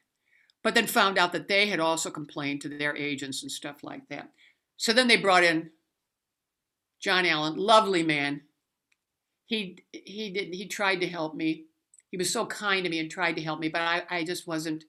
[0.64, 4.08] But then found out that they had also complained to their agents and stuff like
[4.10, 4.30] that.
[4.78, 5.70] So then they brought in
[7.06, 8.42] John Allen, lovely man.
[9.46, 11.66] He he did he tried to help me.
[12.10, 14.48] He was so kind to me and tried to help me, but I, I just
[14.48, 14.86] wasn't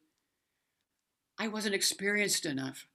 [1.39, 2.87] I wasn't experienced enough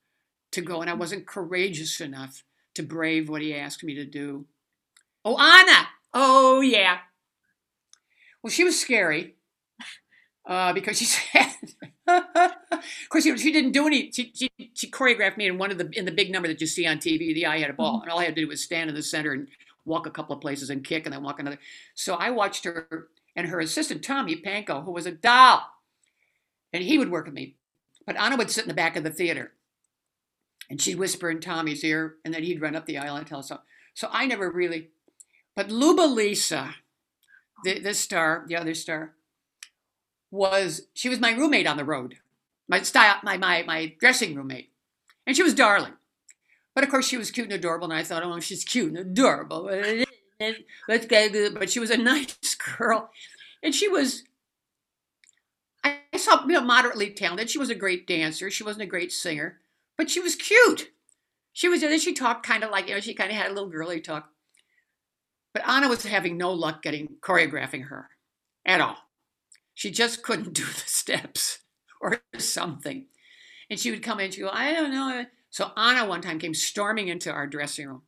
[0.50, 2.42] to go and I wasn't courageous enough
[2.74, 4.46] to brave what he asked me to do.
[5.24, 5.86] Oh, Onna!
[6.12, 6.98] Oh yeah.
[8.42, 9.36] Well, she was scary
[10.46, 11.54] uh, because she said,
[12.12, 14.10] of course, know, she didn't do any.
[14.10, 16.66] She, she she choreographed me in one of the in the big number that you
[16.66, 17.34] see on TV.
[17.34, 18.02] The I had a ball, mm-hmm.
[18.02, 19.48] and all I had to do was stand in the center and
[19.84, 21.58] walk a couple of places and kick, and then walk another.
[21.94, 25.62] So I watched her and her assistant Tommy Panko, who was a doll,
[26.72, 27.56] and he would work with me.
[28.06, 29.52] But Onna would sit in the back of the theater,
[30.68, 33.40] and she'd whisper in Tommy's ear, and then he'd run up the aisle and tell
[33.40, 33.48] us.
[33.48, 33.60] So,
[33.94, 34.90] so I never really.
[35.54, 36.74] But Luba Lisa,
[37.64, 39.14] the, this star, the other star,
[40.32, 42.16] was she was my roommate on the road,
[42.66, 44.70] my style, my my my dressing roommate,
[45.26, 45.92] and she was darling.
[46.74, 48.98] But of course, she was cute and adorable, and I thought, oh, she's cute and
[48.98, 49.64] adorable.
[50.88, 53.10] Let's get But she was a nice girl,
[53.62, 54.24] and she was.
[55.84, 57.50] I I saw you know moderately talented.
[57.50, 58.50] She was a great dancer.
[58.50, 59.60] She wasn't a great singer,
[59.98, 60.90] but she was cute.
[61.52, 63.50] She was, and then she talked kind of like you know she kind of had
[63.50, 64.30] a little girly talk.
[65.52, 68.08] But Onna was having no luck getting choreographing her
[68.64, 68.96] at all.
[69.74, 71.60] She just couldn't do the steps
[72.00, 73.06] or something.
[73.70, 75.24] And she would come in, she'd go, I don't know.
[75.50, 78.02] So Onna one time came storming into our dressing room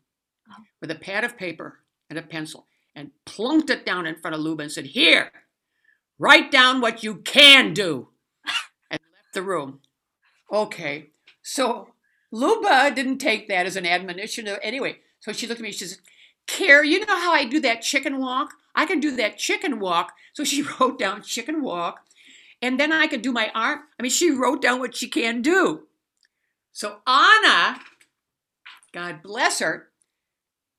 [0.50, 0.62] Oh.
[0.80, 4.42] with a pad of paper and a pencil and plunked it down in front of
[4.42, 5.32] Luba and said, Here,
[6.18, 8.08] write down what you can do.
[8.90, 9.80] And left the room.
[10.52, 11.10] Okay.
[11.42, 11.88] So
[12.32, 14.48] Luba didn't take that as an admonition.
[14.62, 15.72] Anyway, so she looked at me.
[15.72, 15.98] She says,
[16.46, 18.52] Care, you know how I do that chicken walk?
[18.75, 20.12] I can do that chicken walk.
[20.33, 22.01] So she wrote down chicken walk.
[22.62, 23.81] And then I could do my arm.
[23.99, 25.83] I mean, she wrote down what she can do.
[26.72, 27.79] So Onna,
[28.93, 29.91] God bless her,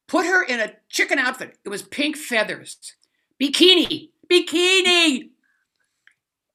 [0.07, 1.57] put her in a chicken outfit.
[1.63, 2.77] It was pink feathers,
[3.41, 5.29] bikini, bikini.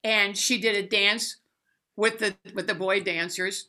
[0.02, 1.36] And she did a dance
[1.96, 3.68] with the with the boy dancers.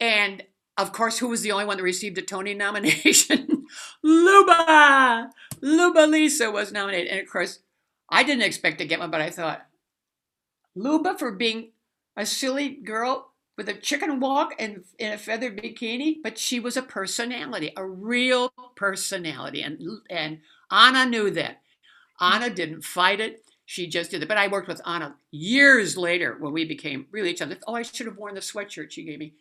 [0.00, 0.44] And
[0.76, 3.66] of course, who was the only one that received a Tony nomination?
[4.02, 5.30] Luba!
[5.60, 7.08] Luba Lisa was nominated.
[7.08, 7.60] And of course,
[8.08, 9.66] I didn't expect to get one, but I thought,
[10.74, 11.72] Luba for being
[12.16, 16.76] a silly girl with a chicken walk and in a feather bikini, but she was
[16.76, 19.62] a personality, a real personality.
[19.62, 20.38] And, and
[20.70, 21.60] Onna knew that.
[22.20, 23.44] Onna didn't fight it.
[23.66, 24.28] She just did it.
[24.28, 27.58] But I worked with Onna years later when we became really each other.
[27.66, 29.34] Oh, I should have worn the sweatshirt she gave me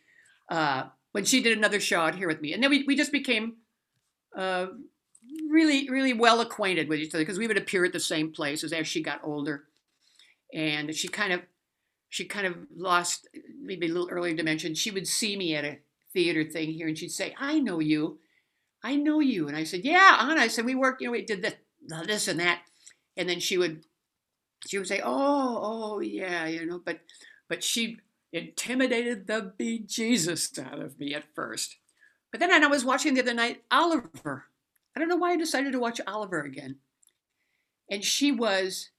[0.49, 2.53] uh, when she did another show out here with me.
[2.53, 3.57] And then we, we just became
[4.35, 4.67] uh,
[5.49, 8.73] really, really well acquainted with each other because we would appear at the same places
[8.73, 9.63] as she got older.
[10.53, 11.41] And she kind of
[12.09, 14.75] she kind of lost uh, maybe a little earlier dimension.
[14.75, 15.79] She would see me at a
[16.13, 18.19] theater thing here and she'd say, I know you.
[18.83, 19.47] I know you.
[19.47, 20.41] And I said, Yeah, Onna.
[20.41, 21.55] I said, We worked, you know, we did this,
[22.05, 22.61] this and that.
[23.15, 23.83] And then she would
[24.65, 26.99] she would say, Oh, oh yeah, you know, but
[27.49, 27.97] but she
[28.31, 31.77] intimidated the bejesus out of me at first.
[32.31, 34.45] But then I was watching the other night Oliver.
[34.97, 36.77] I don't know why I decided to watch Oliver again.
[37.87, 38.89] And she was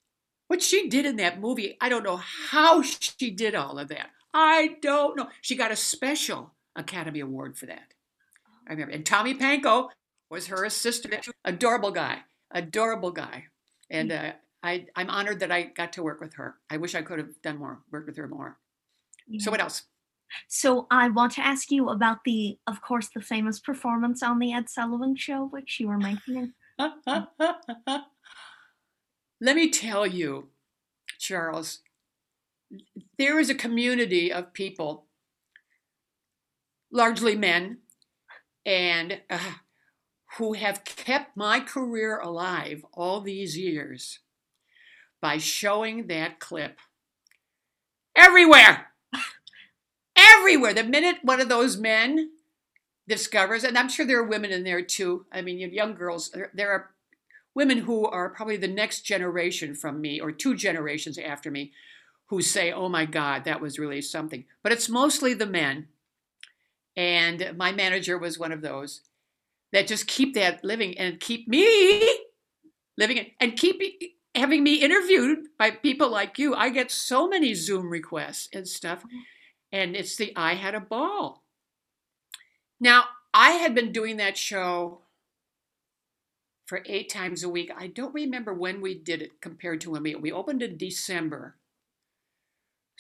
[0.47, 4.11] what she did in that movie, I don't know how she did all of that.
[4.33, 5.27] I don't know.
[5.41, 7.95] She got a special Academy Award for that.
[8.69, 8.95] I remember.
[8.95, 9.89] And Tommy Panko
[10.31, 11.29] was her assistant.
[11.45, 12.21] Adorable guy.
[12.53, 13.47] Adorable guy.
[13.91, 14.33] And uh,
[14.63, 16.59] I, I'm honored that I got to work with her.
[16.71, 18.57] I wish I could have done more, worked with her more.
[19.27, 19.43] Yeah.
[19.43, 19.83] So what else?
[20.49, 24.53] So I want to ask you about the, of course, the famous performance on the
[24.53, 26.53] Ed Sullivan Show, which you were making.
[29.41, 30.49] Let me tell you,
[31.19, 31.81] Charles,
[33.19, 35.07] there is a community of people,
[36.93, 37.79] largely men,
[38.67, 39.39] and uh,
[40.37, 44.21] who have kept my career alive all these years
[45.21, 46.79] by showing that clip
[48.15, 48.89] everywhere.
[50.39, 50.75] Everywhere.
[50.75, 52.31] The minute one of those men
[53.07, 55.27] discovers, and I'm sure there are women in there too.
[55.33, 56.91] I mean, young girls, there are
[57.55, 61.73] women who are probably the next generation from me or two generations after me
[62.27, 64.45] who say, oh my God, that was really something.
[64.63, 65.89] But it's mostly the men.
[66.97, 69.03] And my manager was one of those
[69.73, 72.07] that just keep that living and keep me
[72.97, 73.81] living and keep
[74.35, 76.55] having me interviewed by people like you.
[76.55, 79.01] I get so many Zoom requests and stuff.
[79.01, 79.19] Mm-hmm.
[79.73, 81.45] And it's the I had a ball.
[82.81, 83.05] Now,
[83.35, 85.03] I had been doing that show
[86.67, 87.71] for eight times a week.
[87.77, 91.57] I don't remember when we did it compared to when we we opened in December.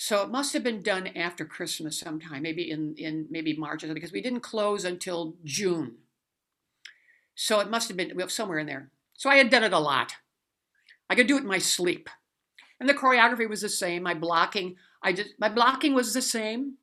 [0.01, 3.87] So it must have been done after Christmas sometime, maybe in, in maybe March or
[3.89, 5.97] something, because we didn't close until June.
[7.35, 8.91] So it must have been somewhere in there.
[9.15, 10.13] So I had done it a lot.
[11.11, 12.09] I could do it in my sleep.
[12.79, 14.05] And the choreography was the same.
[14.05, 16.75] My blocking, I just my blocking was the same.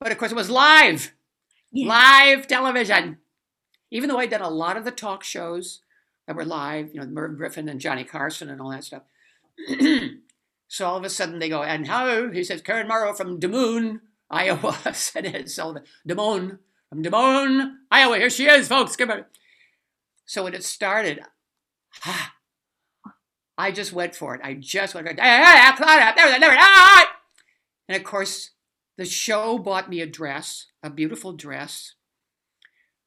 [0.00, 1.12] But of course it was live.
[1.72, 1.88] Yeah.
[1.88, 3.18] Live television
[3.90, 5.80] even though I'd done a lot of the talk shows
[6.26, 9.02] that were live, you know, Merv Griffin and Johnny Carson and all that stuff.
[10.68, 12.30] so all of a sudden they go, and how?
[12.30, 14.00] He says, Karen Morrow from Des Moines,
[14.30, 15.82] Iowa, said Ed Sullivan.
[16.06, 16.58] Des Moines,
[16.88, 18.16] from Des Moines, Iowa.
[18.16, 18.96] Here she is, folks.
[18.96, 19.24] Come on.
[20.24, 21.20] So when it started,
[22.06, 22.34] ah,
[23.60, 24.40] I just went for it.
[24.42, 25.20] I just went for it.
[27.88, 28.50] And of course,
[28.96, 31.94] the show bought me a dress, a beautiful dress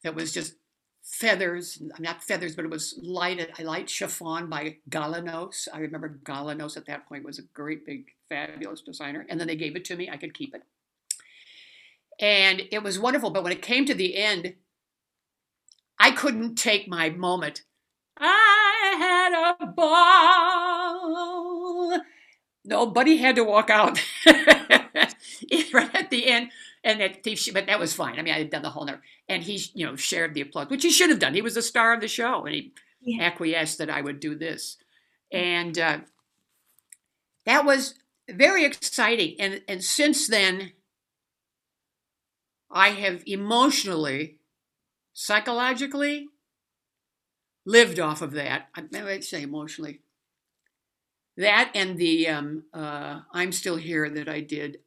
[0.03, 0.53] that was just
[1.01, 5.67] feathers, not feathers, but it was lighted, I light chiffon by Galanos.
[5.73, 9.25] I remember Galanos at that point was a great big fabulous designer.
[9.29, 10.61] And then they gave it to me, I could keep it.
[12.19, 13.31] And it was wonderful.
[13.31, 14.53] But when it came to the end,
[15.97, 17.63] I couldn't take my moment.
[18.17, 21.13] I had a ball.
[22.65, 26.49] Nobody had to walk out right at the end
[26.83, 28.19] and that but that was fine.
[28.19, 30.69] I mean, I had done the whole number, and he, you know, shared the applause,
[30.69, 31.33] which he should have done.
[31.33, 33.23] He was the star of the show, and he yeah.
[33.23, 34.77] acquiesced that I would do this,
[35.31, 35.99] and uh,
[37.45, 37.95] that was
[38.29, 39.35] very exciting.
[39.39, 40.73] And and since then,
[42.69, 44.39] I have emotionally,
[45.13, 46.27] psychologically,
[47.65, 48.69] lived off of that.
[48.75, 50.01] I might say emotionally.
[51.37, 54.79] That and the um, uh, I'm still here that I did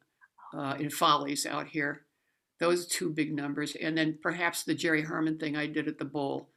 [0.57, 2.03] uh, in Follies out here.
[2.59, 6.05] Those two big numbers, and then perhaps the Jerry Herman thing I did at the
[6.05, 6.49] Bowl.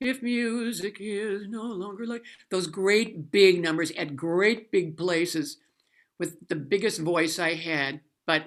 [0.00, 5.56] If music is no longer like those great big numbers at great big places
[6.18, 8.44] with the biggest voice I had, but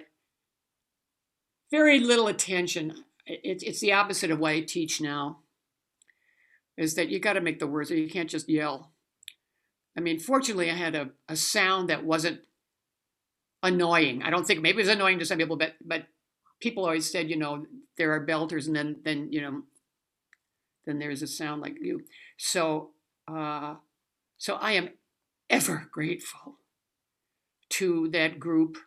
[1.69, 3.03] very little attention.
[3.25, 5.40] It's it's the opposite of what I teach now.
[6.81, 8.91] Is that you got to make the words, or you can't just yell.
[9.95, 12.41] I mean, fortunately, I had a, a sound that wasn't
[13.61, 14.23] annoying.
[14.23, 16.07] I don't think maybe it was annoying to some people, but but
[16.59, 17.65] people always said, you know,
[17.97, 19.61] there are belters, and then then you know,
[20.85, 22.01] then there's a sound like you.
[22.37, 22.91] So
[23.27, 23.75] uh,
[24.37, 24.89] so I am
[25.51, 26.55] ever grateful
[27.69, 28.77] to that group.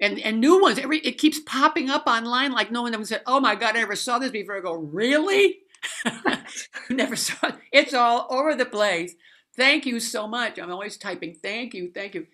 [0.00, 3.22] And, and new ones, every it keeps popping up online like no one ever said,
[3.24, 4.56] Oh my God, I never saw this before.
[4.56, 5.58] I go, Really?
[6.90, 7.56] never saw it.
[7.72, 9.14] It's all over the place.
[9.56, 10.58] Thank you so much.
[10.58, 12.26] I'm always typing, thank you, thank you.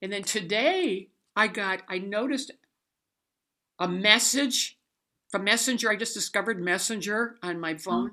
[0.00, 2.52] And then today I got, I noticed
[3.78, 4.78] a message
[5.30, 5.90] from Messenger.
[5.90, 7.78] I just discovered Messenger on my hmm.
[7.78, 8.10] phone.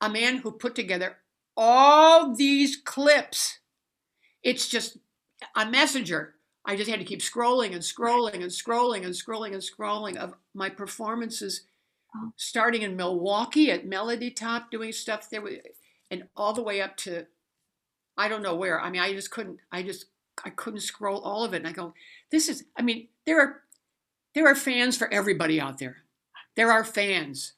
[0.00, 1.16] A man who put together
[1.56, 3.58] all these clips.
[4.42, 4.98] It's just
[5.56, 6.34] a Messenger.
[6.64, 10.34] I just had to keep scrolling and scrolling and scrolling and scrolling and scrolling of
[10.54, 11.62] my performances,
[12.16, 12.32] Oh.
[12.36, 15.42] starting in Milwaukee at Melody Top, doing stuff there,
[16.10, 17.26] and all the way up to
[18.16, 18.80] I don't know where.
[18.80, 19.60] I mean, I just couldn't.
[19.70, 20.06] I just
[20.44, 21.58] I couldn't scroll all of it.
[21.58, 21.94] And I go,
[22.30, 22.64] this is.
[22.76, 23.62] I mean, there are
[24.34, 25.98] there are fans for everybody out there.
[26.56, 27.52] There are fans,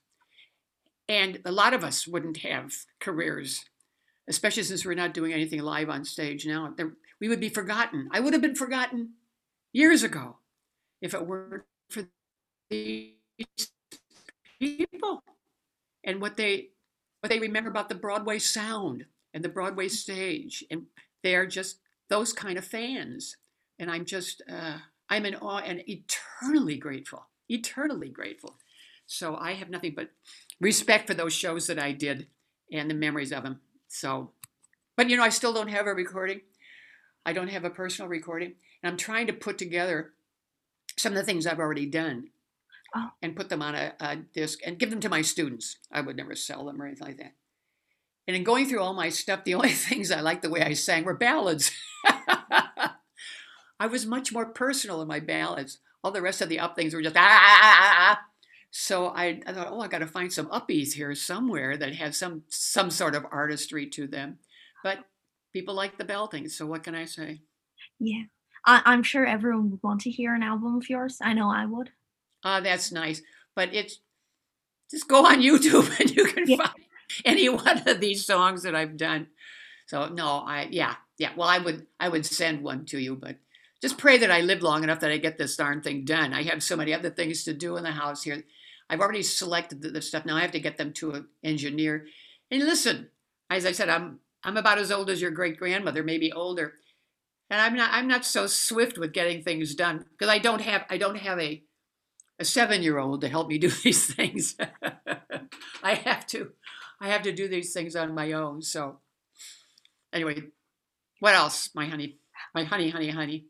[1.09, 3.65] and a lot of us wouldn't have careers,
[4.29, 6.75] especially since we're not doing anything live on stage now.
[6.77, 8.09] There, we would be forgotten.
[8.13, 9.15] I would have been forgotten
[9.73, 10.37] years ago
[11.01, 12.07] if it weren't for
[12.69, 13.15] these
[14.61, 15.23] people
[16.05, 16.69] and what they
[17.21, 19.05] what they remember about the Broadway sound
[19.35, 20.87] and the Broadway stage, and
[21.23, 23.37] they're just those kind of fans.
[23.79, 28.57] And I'm just uh, I'm in awe and eternally grateful, eternally grateful.
[29.07, 30.11] So I have nothing but
[30.61, 32.29] respect for those shows that I did
[32.73, 33.61] and the memories of them.
[33.89, 34.31] So,
[34.97, 36.43] but you know, I still don't have a recording.
[37.27, 40.13] I don't have a personal recording, and I'm trying to put together
[40.97, 42.29] some of the things I've already done
[42.95, 43.11] Oh.
[43.23, 45.77] and put them on a, a disc and give them to my students.
[45.93, 47.35] I would never sell them or anything like that.
[48.27, 50.75] And in going through all my stuff, the only things I liked the way I
[50.75, 51.71] sang were ballads.
[53.81, 55.79] I was much more personal in my ballads.
[56.03, 57.21] All the rest of the up things were just ah.
[57.21, 58.21] ah, ah, ah.
[58.71, 62.15] So I, I thought, oh, I got to find some uppies here somewhere that have
[62.15, 64.39] some some sort of artistry to them.
[64.85, 64.99] But
[65.53, 67.41] people like the belting, so what can I say?
[67.99, 68.25] Yeah.
[68.65, 71.19] I, I'm sure everyone would want to hear an album of yours.
[71.23, 71.91] I know I would.
[72.45, 73.23] Ah, that's nice.
[73.55, 74.01] But it's
[74.91, 76.57] just go on YouTube and you can Yeah.
[76.59, 76.85] find
[77.25, 79.29] any one of these songs that I've done.
[79.87, 81.31] So no, I yeah, yeah.
[81.37, 83.37] Well, I would I would send one to you, but
[83.83, 86.33] just pray that I live long enough that I get this darn thing done.
[86.33, 88.45] I have so many other things to do in the house here.
[88.89, 90.25] I've already selected the, the stuff.
[90.27, 92.07] Now I have to get them to an engineer.
[92.51, 93.09] And listen,
[93.49, 96.75] as I said, I'm I'm about as old as your great grandmother, maybe older.
[97.51, 100.85] And I'm not I'm not so swift with getting things done because I don't have
[100.89, 101.63] I don't have a
[102.41, 104.57] a seven year old to help me do these things.
[105.83, 106.53] I have to
[107.01, 108.63] I have to do these things on my own.
[108.63, 108.99] So
[110.13, 110.43] anyway,
[111.21, 112.19] what else, my honey?
[112.55, 113.47] My honey, honey, honey.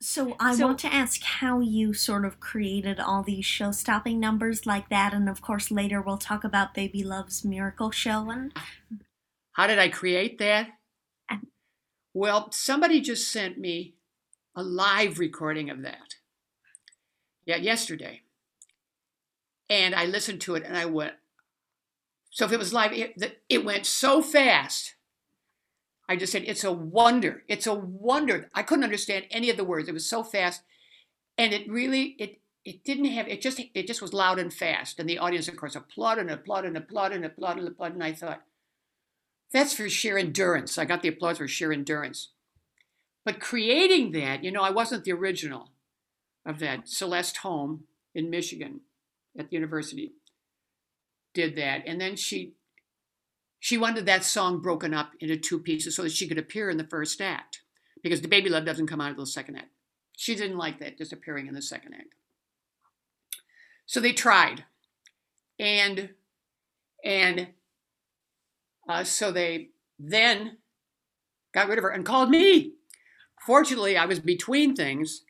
[0.00, 4.64] So I So- want to ask how you sort of created all these show-stopping numbers
[4.66, 8.52] like that, and of course later we'll talk about Babylove's Miracle Show and
[9.52, 10.68] How did I create that?
[12.14, 13.94] Well, somebody just sent me
[14.54, 16.14] a live recording of that.
[17.48, 18.20] Yeah, yesterday.
[19.70, 21.14] And I listened to it and I went,
[22.28, 24.96] so if it was live, it, it went so fast.
[26.10, 27.44] I just said, it's a wonder.
[27.48, 28.50] It's a wonder.
[28.54, 29.88] I couldn't understand any of the words.
[29.88, 30.60] It was so fast.
[31.38, 35.00] And it really, it, it didn't have, it just, it just was loud and fast.
[35.00, 37.94] And the audience, of course, applauded and applauded and applauded and applauded and applauded.
[37.94, 38.42] And I thought,
[39.54, 40.76] that's for sheer endurance.
[40.76, 42.28] I got the applause for sheer endurance.
[43.24, 45.70] But creating that, you know, I wasn't the original
[46.48, 46.88] of that.
[46.88, 47.84] Celeste Holm
[48.14, 48.80] in Michigan
[49.38, 50.14] at the university
[51.34, 51.82] did that.
[51.86, 52.54] And then she
[53.60, 56.76] she wanted that song broken up into two pieces so that she could appear in
[56.76, 57.62] the first act.
[58.02, 59.70] Because the baby love doesn't come out of the second act.
[60.16, 62.14] She didn't like that, just appearing in the second act.
[63.86, 64.64] So they tried.
[65.58, 66.10] And
[67.04, 67.48] and
[68.88, 70.58] uh, so they then
[71.52, 72.74] got rid of her and called me.
[73.44, 75.24] Fortunately, I was between things.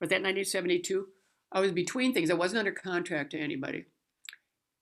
[0.00, 1.06] Was that 1972?
[1.50, 2.30] I was between things.
[2.30, 3.86] I wasn't under contract to anybody.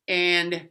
[0.08, 0.68] And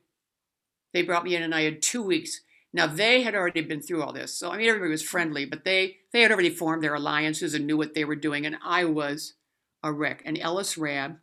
[0.93, 2.41] they brought me in, and I had two weeks.
[2.73, 5.63] Now they had already been through all this, so I mean everybody was friendly, but
[5.63, 8.85] they they had already formed their alliances and knew what they were doing, and I
[8.85, 9.35] was
[9.81, 10.22] a wreck.
[10.26, 11.17] And Ellis Rabb,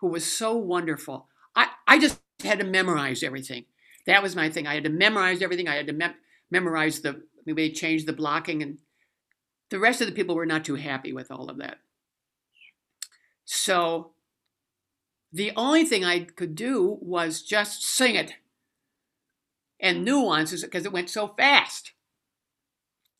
[0.00, 3.64] who was so wonderful, I I just had to memorize everything.
[4.06, 4.66] That was my thing.
[4.66, 5.68] I had to memorize everything.
[5.68, 6.14] I had to mem-
[6.50, 8.78] memorize the maybe they changed the blocking, and
[9.70, 11.78] the rest of the people were not too happy with all of that.
[13.52, 14.12] So
[15.32, 18.34] the only thing I could do was just sing it
[19.80, 21.90] and nuances because it went so fast.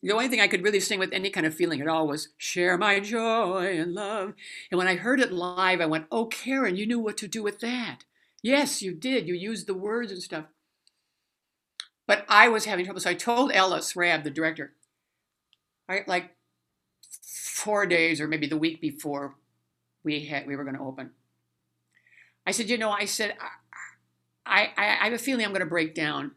[0.01, 2.29] The only thing I could really sing with any kind of feeling at all was
[2.37, 4.33] share my joy and love.
[4.71, 7.43] And when I heard it live, I went, Oh, Karen, you knew what to do
[7.43, 8.05] with that.
[8.41, 9.27] Yes, you did.
[9.27, 10.45] You used the words and stuff.
[12.07, 13.01] But I was having trouble.
[13.01, 14.71] So I told Ellis Rabb, the director,
[15.89, 16.37] I, like
[17.21, 19.35] four days or maybe the week before
[20.03, 21.11] we had we were going to open.
[22.45, 23.35] I said, you know, I said,
[24.45, 26.31] I, I, I have a feeling I'm going to break down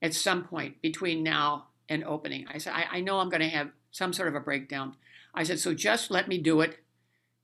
[0.00, 2.46] at some point between now and opening.
[2.52, 4.94] I said, I, I know I'm going to have some sort of a breakdown.
[5.34, 6.78] I said, so just let me do it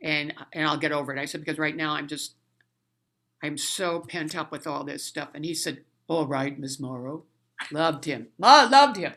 [0.01, 1.21] and and I'll get over it.
[1.21, 2.35] I said, because right now I'm just
[3.45, 5.29] I'm so pent up with all this stuff.
[5.35, 7.25] And he said, All right, Miss Morrow.
[7.71, 8.29] Loved him.
[8.39, 9.13] Ma loved him.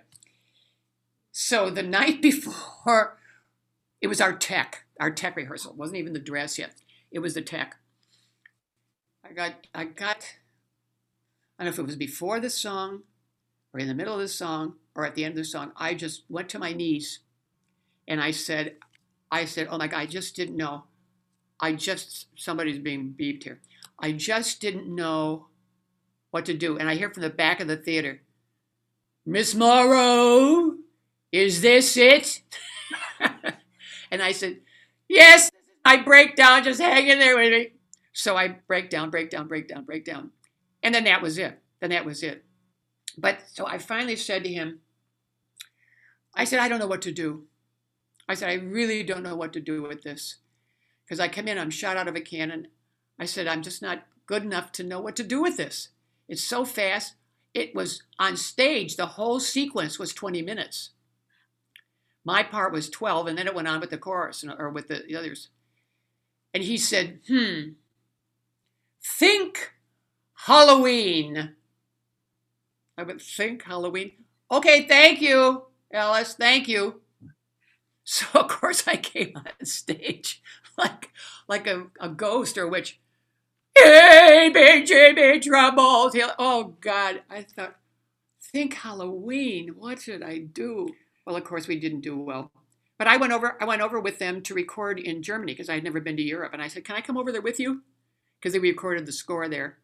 [1.31, 3.17] So the night before,
[4.01, 5.71] it was our tech, our tech rehearsal.
[5.71, 6.75] It wasn't even the dress yet.
[7.11, 7.75] It was the tech.
[9.25, 10.35] I got I got
[11.59, 13.03] I don't know if it was before the song
[13.73, 15.93] or in the middle of the song or at the end of the song, I
[15.93, 17.19] just went to my knees
[18.07, 18.75] and I said,
[19.31, 20.85] I said, oh my God, I just didn't know.
[21.59, 23.59] I just, somebody's being beeped here.
[23.99, 25.47] I just didn't know
[26.31, 26.77] what to do.
[26.77, 28.21] And I hear from the back of the theater,
[29.25, 30.75] Miss Morrow,
[31.31, 32.41] is this it?
[34.11, 34.61] and I said,
[35.07, 35.51] yes,
[35.85, 37.71] I break down, just hang in there with me.
[38.13, 40.31] So I break down, break down, break down, break down.
[40.83, 41.59] And then that was it.
[41.79, 42.43] Then that was it.
[43.17, 44.79] But so I finally said to him,
[46.35, 47.45] I said, I don't know what to do.
[48.27, 50.37] I said, I really don't know what to do with this.
[51.05, 52.67] Because I come in, I'm shot out of a cannon.
[53.19, 55.89] I said, I'm just not good enough to know what to do with this.
[56.27, 57.13] It's so fast.
[57.53, 60.91] It was on stage, the whole sequence was 20 minutes.
[62.27, 65.01] My part was 12, and then it went on with the chorus or with the,
[65.07, 65.47] the others.
[66.53, 67.69] And he said, Hmm,
[69.01, 69.71] think
[70.33, 71.55] Halloween.
[72.97, 74.11] I would think Halloween.
[74.51, 76.33] Okay, thank you, Ellis.
[76.33, 76.99] Thank you.
[78.03, 80.41] So of course I came on stage
[80.77, 81.09] like
[81.47, 82.99] like a, a ghost or a witch.
[83.73, 86.13] Hey, big Jimmy troubles.
[86.37, 87.77] Oh God, I thought,
[88.41, 89.75] think Halloween.
[89.77, 90.89] What should I do?
[91.27, 92.51] Well, of course we didn't do well.
[92.97, 93.55] But I went over.
[93.61, 96.23] I went over with them to record in Germany because I had never been to
[96.23, 97.83] Europe, and I said, "Can I come over there with you?"
[98.39, 99.77] Because they recorded the score there,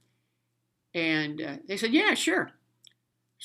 [0.95, 2.53] and uh, they said, "Yeah, sure."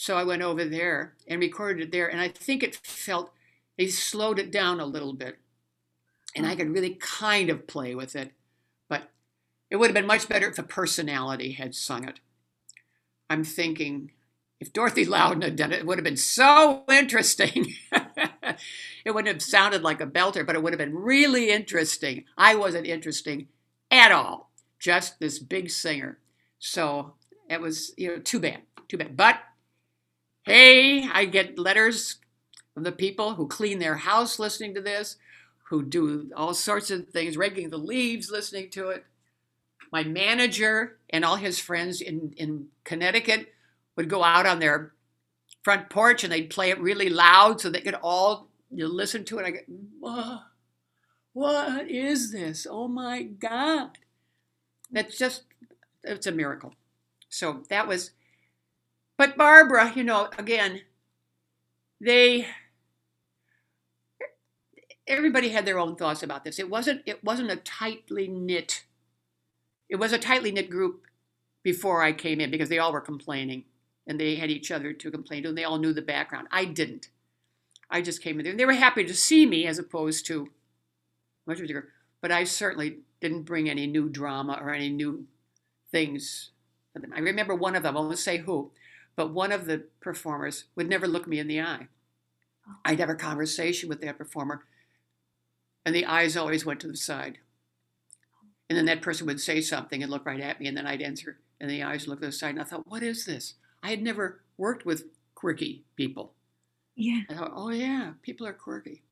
[0.01, 2.07] So I went over there and recorded it there.
[2.07, 3.33] And I think it felt,
[3.77, 5.39] they slowed it down a little bit.
[6.37, 8.31] And I could really kind of play with it.
[8.89, 9.11] But
[9.71, 12.21] it would have been much better if a personality had sung it.
[13.29, 14.13] I'm thinking,
[14.61, 17.75] if Dorothy Loudon had done it, it would have been so interesting.
[19.05, 22.25] it wouldn't have sounded like a belter, but it would have been really interesting.
[22.37, 23.49] I wasn't interesting
[23.91, 26.19] at all, just this big singer.
[26.59, 27.15] So
[27.49, 29.17] it was, you know, too bad, too bad.
[29.17, 29.39] But
[30.49, 32.17] Hey, I get letters
[32.73, 35.17] from the people who clean their house listening to this,
[35.69, 39.05] who do all sorts of things, raking the leaves listening to it.
[39.93, 43.53] My manager and all his friends in, in Connecticut
[43.99, 44.93] would go out on their
[45.63, 49.25] front porch and they'd play it really loud so they could all you know, listen
[49.25, 49.45] to it.
[49.45, 50.39] I go,
[51.35, 52.67] what is this?
[52.71, 53.99] Oh my God.
[54.91, 55.43] That's just,
[56.05, 56.75] it's a miracle.
[57.29, 58.13] So that was
[59.19, 60.83] but Barbara, you know, again,
[62.01, 62.47] they
[65.09, 66.61] everybody had their own thoughts about this.
[66.61, 68.85] It wasn't it wasn't a tightly knit
[69.89, 71.07] it was a tightly knit group
[71.63, 73.65] before I came in because they all were complaining
[74.09, 76.49] and they had each other to complain to and they all knew the background.
[76.51, 77.11] I didn't.
[77.91, 78.51] I just came in there.
[78.51, 80.49] And they were happy to see me as opposed to
[81.47, 81.91] much bigger.
[82.21, 85.27] But I certainly didn't bring any new drama or any new
[85.93, 86.51] things.
[87.15, 88.73] I remember one of them, I won't say who,
[89.15, 91.87] but one of the performers would never look me in the eye.
[92.69, 92.75] Oh.
[92.85, 94.65] I'd have a conversation with that performer,
[95.87, 97.39] and the eyes always went to the side.
[98.69, 101.03] And then that person would say something and look right at me, and then I'd
[101.03, 102.51] answer, and the eyes look to the side.
[102.51, 103.55] And I thought, what is this?
[103.83, 106.35] I had never worked with quirky people.
[106.97, 107.21] Yeah.
[107.31, 109.03] I thought, oh yeah, people are quirky.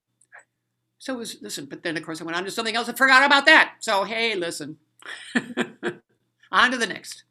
[0.98, 2.98] So it was listen, but then of course I went on to something else and
[2.98, 3.74] forgot about that.
[3.80, 4.78] So hey, listen.
[6.52, 7.24] on to the next.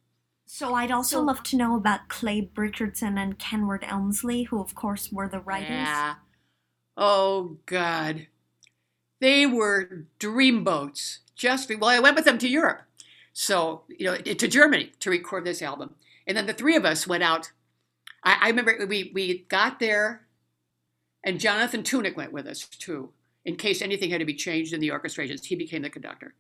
[0.45, 5.12] So I'd also love to know about Claibe Richardson and Kenward Elmslie, who of course
[5.12, 5.70] were the writers.
[5.70, 6.16] Yeah.
[6.95, 8.28] Oh God.
[9.20, 11.20] They were dreamboats.
[11.36, 12.84] Just well, I went with them to Europe.
[13.34, 15.95] So, you know, to Germany to record this album.
[16.27, 17.52] And then the three of us went out.
[18.23, 20.26] I, I remember we we got there
[21.26, 23.10] and Jonathan Tunick went with us too,
[23.43, 25.45] in case anything had to be changed in the orchestrations.
[25.45, 26.35] He became the conductor.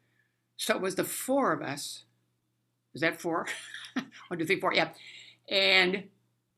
[0.57, 2.03] So it was the four of us.
[2.93, 3.47] Is that four?
[4.27, 4.73] One, two, three, four.
[4.73, 4.89] Yeah.
[5.49, 6.05] And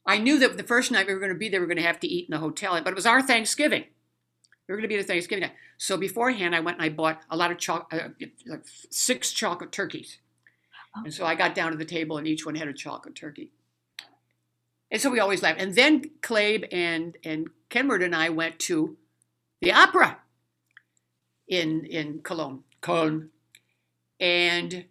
[0.06, 1.84] I knew that the first night we were going to be there, we were going
[1.84, 3.86] to have to eat in the hotel, but it was our Thanksgiving.
[4.68, 5.54] We were going to be the Thanksgiving night.
[5.78, 9.72] So beforehand, I went and I bought a lot of chocolate, uh, like six chocolate
[9.72, 10.20] turkeys.
[11.04, 13.52] And so I got down to the table, and each one had a chocolate turkey.
[14.90, 15.60] And so we always laughed.
[15.60, 18.98] And then Claibe and and Kenward and I went to
[19.62, 20.20] the opera
[21.48, 23.30] in in Cologne, Cologne,
[24.20, 24.86] and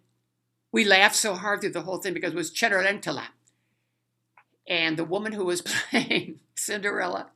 [0.71, 3.27] we laughed so hard through the whole thing because it was Cenerentola.
[4.67, 7.31] And the woman who was playing Cinderella,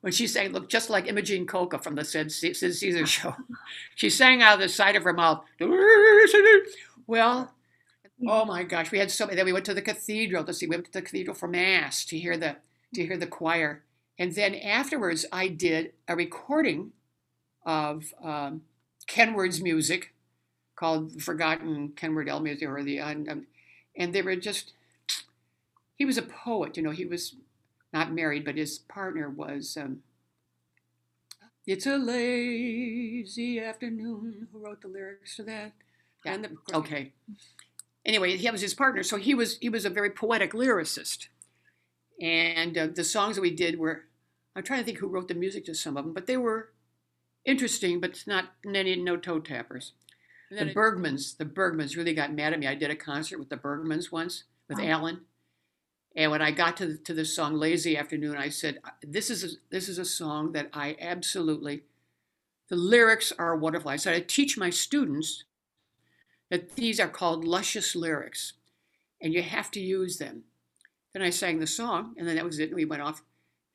[0.00, 3.34] when she sang, looked just like Imogene Coca from the Sid, Sid Caesar show.
[3.94, 5.44] She sang out of the side of her mouth.
[7.08, 7.54] Well,
[8.26, 9.36] oh my gosh, we had so many.
[9.36, 10.66] Then we went to the cathedral to see.
[10.66, 12.56] We went to the cathedral for mass to hear the
[12.94, 13.82] to hear the choir.
[14.18, 16.92] And then afterwards, I did a recording
[17.64, 18.62] of um,
[19.06, 20.12] Kenward's music
[20.74, 23.46] called Forgotten Kenward L Music, or the um,
[23.96, 24.72] and they were just.
[25.96, 26.90] He was a poet, you know.
[26.90, 27.34] He was
[27.92, 29.76] not married, but his partner was.
[29.80, 30.02] Um,
[31.66, 34.48] it's a lazy afternoon.
[34.50, 35.72] Who wrote the lyrics to that?
[36.24, 37.12] And the, okay.
[38.08, 41.28] Anyway, he was his partner, so he was he was a very poetic lyricist.
[42.20, 44.04] And uh, the songs that we did were,
[44.56, 46.70] I'm trying to think who wrote the music to some of them, but they were
[47.44, 49.92] interesting, but not any no toe tappers.
[50.50, 52.66] The Bergmans, the Bergmans really got mad at me.
[52.66, 54.82] I did a concert with the Bergmans once with oh.
[54.84, 55.20] Alan,
[56.16, 59.44] and when I got to the, to the song "Lazy Afternoon," I said, "This is
[59.44, 61.82] a, this is a song that I absolutely."
[62.70, 63.90] The lyrics are wonderful.
[63.90, 65.44] I said I teach my students
[66.50, 68.54] that these are called luscious lyrics,
[69.22, 70.44] and you have to use them.
[71.12, 72.68] Then I sang the song, and then that was it.
[72.70, 73.22] And we went off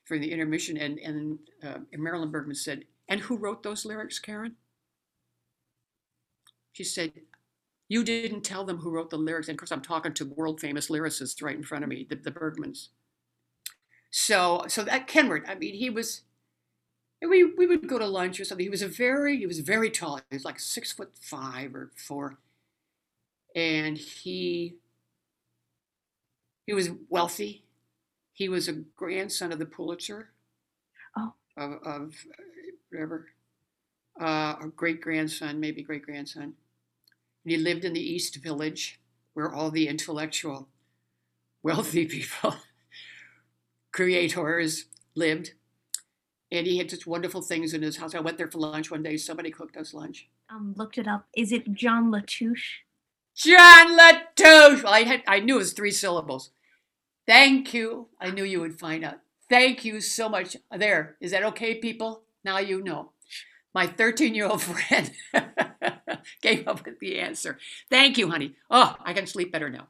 [0.04, 4.18] for the intermission, and and, uh, and Marilyn Bergman said, "And who wrote those lyrics,
[4.18, 4.56] Karen?"
[6.72, 7.12] She said,
[7.88, 9.48] You didn't tell them who wrote the lyrics.
[9.48, 12.16] And of course, I'm talking to world famous lyricists right in front of me, the,
[12.16, 12.88] the Bergmans.
[14.10, 16.22] So, so that Kenward, I mean, he was,
[17.22, 18.64] we, we would go to lunch or something.
[18.66, 20.20] He was a very, he was very tall.
[20.30, 22.38] He was like six foot five or four.
[23.54, 24.76] And he,
[26.66, 27.64] he was wealthy.
[28.32, 30.30] He was a grandson of the Pulitzer.
[31.16, 31.32] Oh.
[31.56, 32.14] Of, of
[32.90, 33.26] whatever,
[34.20, 36.42] uh, a great grandson, maybe great grandson.
[36.42, 39.00] And he lived in the East Village,
[39.34, 40.68] where all the intellectual,
[41.62, 42.56] wealthy people,
[43.92, 45.52] creators lived.
[46.50, 48.14] And he had such wonderful things in his house.
[48.14, 49.16] I went there for lunch one day.
[49.16, 50.28] Somebody cooked us lunch.
[50.50, 51.26] Um, looked it up.
[51.36, 52.82] Is it John Latouche?
[53.36, 54.84] John Latouche.
[54.84, 56.50] I had I knew it was three syllables.
[57.26, 58.08] Thank you.
[58.20, 59.20] I knew you would find out.
[59.48, 60.56] Thank you so much.
[60.76, 61.16] There.
[61.20, 62.22] Is that okay, people?
[62.44, 63.12] Now you know.
[63.74, 65.10] My 13 year old friend
[66.42, 67.58] came up with the answer.
[67.90, 68.54] Thank you, honey.
[68.70, 69.88] Oh, I can sleep better now.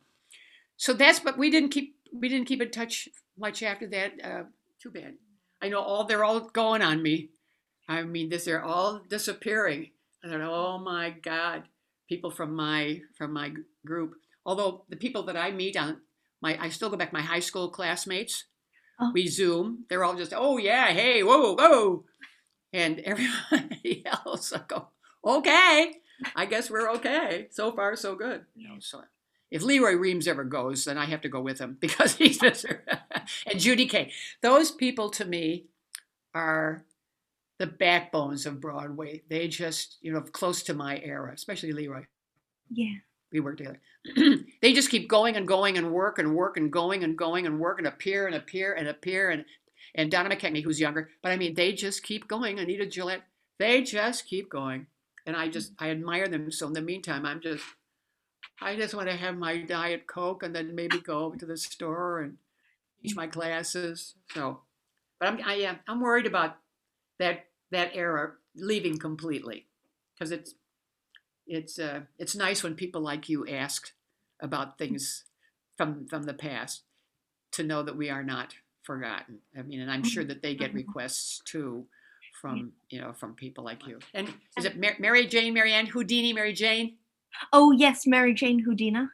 [0.77, 3.09] So that's but we didn't keep we didn't keep in touch
[3.39, 4.13] much after that.
[4.23, 4.43] Uh,
[4.81, 5.15] too bad.
[5.61, 7.31] I know all they're all going on me.
[7.89, 9.91] I mean, this they're all disappearing.
[10.25, 11.65] I thought, oh my God,
[12.09, 13.53] people from my from my
[13.85, 14.15] group.
[14.47, 16.01] Although the people that I meet on
[16.41, 18.45] my, I still go back my high school classmates.
[19.01, 19.11] Oh.
[19.13, 19.87] We Zoom.
[19.89, 22.05] They're all just, oh yeah, hey, whoa, whoa,
[22.73, 24.89] and everybody else I go,
[25.25, 25.95] okay.
[26.37, 27.49] I guess we're okay.
[27.51, 28.45] So far, so good.
[28.55, 29.03] You know, so
[29.51, 32.81] if Leroy Reams ever goes, then I have to go with him because he's Mr.
[33.47, 34.13] and Judy Kaye.
[34.43, 35.67] Those people to me
[36.35, 36.85] are
[37.65, 39.23] the backbones of Broadway.
[39.31, 42.05] They just, you know, close to my era, especially Leroy.
[42.71, 42.97] Yeah.
[43.33, 43.81] We work together.
[44.61, 47.59] they just keep going and going and work and work and going and going and
[47.59, 49.47] work and appear and appear and appear and
[49.97, 51.09] and Donna McKechnie, who's younger.
[51.23, 52.59] But I mean, they just keep going.
[52.59, 53.23] Anita Gillette,
[53.59, 54.89] they just keep going
[55.25, 56.51] and I just I admire them.
[56.53, 57.65] So in the meantime, I'm just
[58.61, 61.57] I just want to have my diet coke and then maybe go over to the
[61.57, 62.37] store and
[63.03, 64.17] teach my classes.
[64.35, 64.61] So,
[65.19, 66.59] but I'm I am I'm worried about
[67.19, 69.67] that that era leaving completely
[70.15, 70.55] because it's
[71.47, 73.93] it's uh it's nice when people like you ask
[74.41, 75.25] about things
[75.77, 76.83] from from the past
[77.53, 79.39] to know that we are not forgotten.
[79.59, 80.29] I mean, and I'm sure mm-hmm.
[80.29, 80.79] that they get mm-hmm.
[80.79, 81.87] requests too
[82.41, 83.99] from you know from people like you.
[84.13, 86.97] And is it Mar- Mary Jane, Marianne Houdini, Mary Jane?
[87.53, 89.11] Oh yes, Mary Jane Houdina.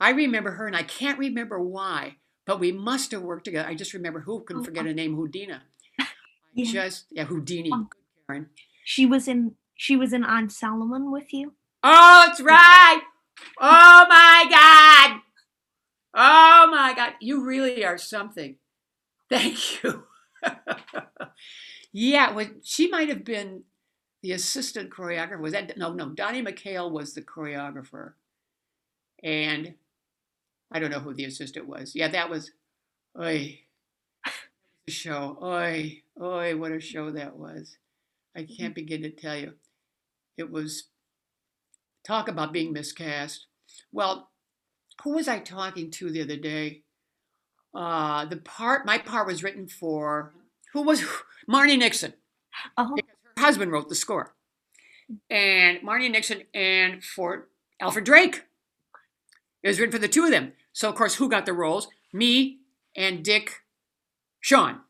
[0.00, 2.16] I remember her, and I can't remember why,
[2.46, 3.68] but we must have worked together.
[3.68, 5.60] I just remember who can Oh, forget a name, Houdina.
[6.54, 6.70] Yeah.
[6.70, 7.70] Just yeah, Houdini.
[7.72, 7.88] Um,
[8.26, 8.48] Karen.
[8.84, 11.54] She was in she was in I'm Solomon with you.
[11.82, 13.02] Oh, it's right.
[13.60, 15.20] Oh my God.
[16.14, 17.14] Oh my God.
[17.20, 18.56] You really are something.
[19.28, 20.04] Thank you.
[21.92, 23.64] yeah, well, she might have been
[24.22, 25.40] the assistant choreographer.
[25.40, 26.10] Was that no, no?
[26.10, 28.12] Donnie McKayle was the choreographer,
[29.22, 29.74] and
[30.70, 31.94] I don't know who the assistant was.
[31.94, 32.52] Yeah, that was.
[33.20, 33.60] Oi,
[34.86, 35.38] the show.
[35.42, 37.76] Oi, oi, what a show that was!
[38.36, 39.54] I can't begin to tell you.
[40.36, 40.84] It was
[42.06, 43.46] talk about being miscast.
[43.92, 44.30] Well,
[45.02, 46.82] who was I talking to the other day?
[47.74, 50.32] Uh, the part, my part was written for
[50.72, 51.02] who was
[51.50, 52.14] Marni Nixon
[52.76, 53.02] because
[53.36, 54.34] her husband wrote the score,
[55.30, 57.48] and Marni Nixon and for
[57.80, 58.44] Alfred Drake.
[59.62, 60.52] It was written for the two of them.
[60.72, 61.88] So of course, who got the roles?
[62.12, 62.58] Me
[62.94, 63.63] and Dick
[64.44, 64.80] Shawn,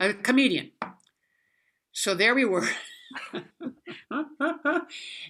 [0.00, 0.70] a comedian.
[1.92, 2.66] So there we were.
[3.34, 3.44] and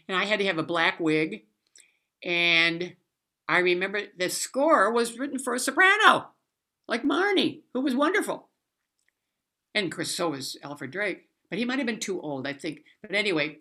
[0.09, 1.43] I had to have a black wig.
[2.23, 2.95] And
[3.49, 6.28] I remember the score was written for a soprano,
[6.87, 8.47] like Marni, who was wonderful.
[9.74, 12.53] And of course, so was Alfred Drake, but he might have been too old, I
[12.53, 12.85] think.
[13.03, 13.59] But anyway,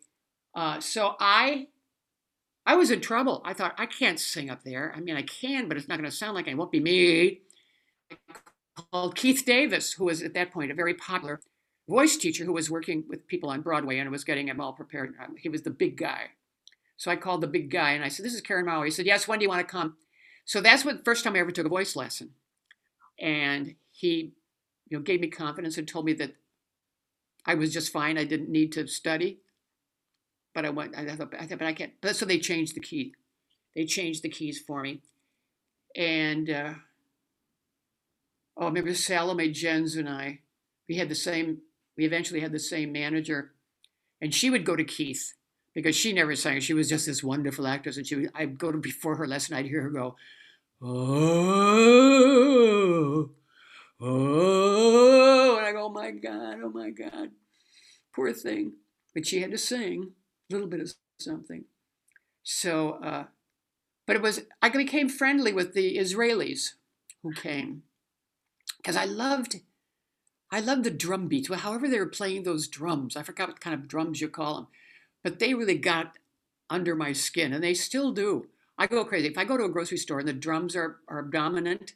[0.54, 1.70] uh, so I,
[2.68, 3.42] I was in trouble.
[3.44, 4.94] I thought I can't sing up there.
[4.96, 7.40] I mean, I can, but it's not going to sound like it won't be me.
[8.12, 8.16] I
[8.92, 11.42] called Keith Davis, who was at that point a very popular
[11.88, 15.14] voice teacher who was working with people on Broadway and was getting them all prepared.
[15.22, 16.32] Um, He was the big guy.
[16.98, 18.84] So I called the big guy and I said, This is Karen Morrow.
[18.84, 19.96] He said, Yes, when do you want to come?
[20.46, 22.32] So that's what first time I ever took a voice lesson.
[23.20, 24.34] And he
[24.90, 26.36] you know, gave me confidence and told me that
[27.46, 28.18] I was just fine.
[28.18, 29.40] I didn't need to study.
[30.54, 31.94] But I went, I thought, I thought, but I can't.
[32.02, 33.14] But so they changed the key.
[33.76, 35.02] They changed the keys for me.
[35.96, 36.74] And uh,
[38.60, 40.42] oh, I remember Salome Jens and I,
[40.88, 41.60] we had the same,
[41.98, 43.54] we eventually had the same manager.
[44.22, 45.34] And she would go to Keith
[45.74, 46.60] because she never sang.
[46.60, 47.96] She was just this wonderful actress.
[47.96, 50.18] And she would, I'd go to before her lesson, I'd hear her go,
[50.82, 50.90] oh,
[54.02, 55.58] oh.
[55.58, 57.30] And I go, oh my God, oh my God.
[58.14, 58.74] Poor thing.
[59.14, 60.12] But she had to sing
[60.50, 61.64] a little bit of something.
[62.44, 63.28] So, uh,
[64.06, 66.74] but it was, I became friendly with the Israelis
[67.24, 67.84] who came
[68.82, 69.62] because I loved,
[70.52, 71.50] I loved the drum beats.
[71.50, 74.56] Well, however they were playing those drums, I forgot what kind of drums you call
[74.56, 74.68] them,
[75.24, 76.18] but they really got
[76.70, 78.48] under my skin, and they still do.
[78.78, 81.22] I go crazy if I go to a grocery store and the drums are are
[81.22, 81.94] dominant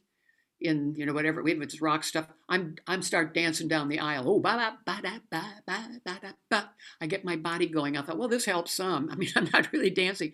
[0.59, 2.27] in you know whatever have it's rock stuff.
[2.49, 4.25] I'm I'm start dancing down the aisle.
[4.27, 6.71] Oh ba ba ba da ba ba ba da ba.
[6.99, 7.97] I get my body going.
[7.97, 9.09] I thought, well, this helps some.
[9.11, 10.33] I mean, I'm not really dancing,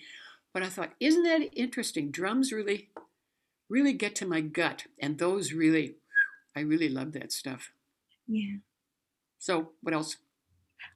[0.53, 2.11] but I thought, isn't that interesting?
[2.11, 2.89] Drums really,
[3.69, 5.95] really get to my gut, and those really,
[6.59, 7.71] I really love that stuff.
[8.27, 8.57] yeah.
[9.37, 10.17] So what else?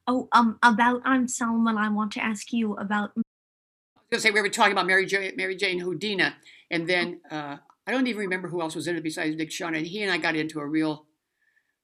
[0.06, 1.78] Oh, um, about I'm Solomon.
[1.78, 3.12] I want to ask you about.
[3.16, 3.24] I was
[4.10, 6.34] going to say we were talking about Mary Jane, Mary Jane Houdina,
[6.70, 9.74] and then uh, I don't even remember who else was in it besides Dick Shawn.
[9.74, 11.06] And he and I got into a real,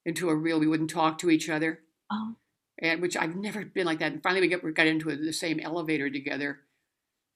[0.05, 0.61] into a real.
[0.61, 1.81] We wouldn't talk to each other,
[2.13, 2.35] Oh,
[2.83, 4.13] and which I've never been like that.
[4.13, 6.59] And finally, we got we got into the same elevator together,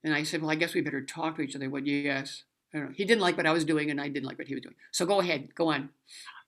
[0.03, 2.43] and I said, "Well, I guess we better talk to each other." He went, "Yes."
[2.73, 2.93] I don't know.
[2.95, 4.75] He didn't like what I was doing, and I didn't like what he was doing.
[4.91, 5.89] So go ahead, go on.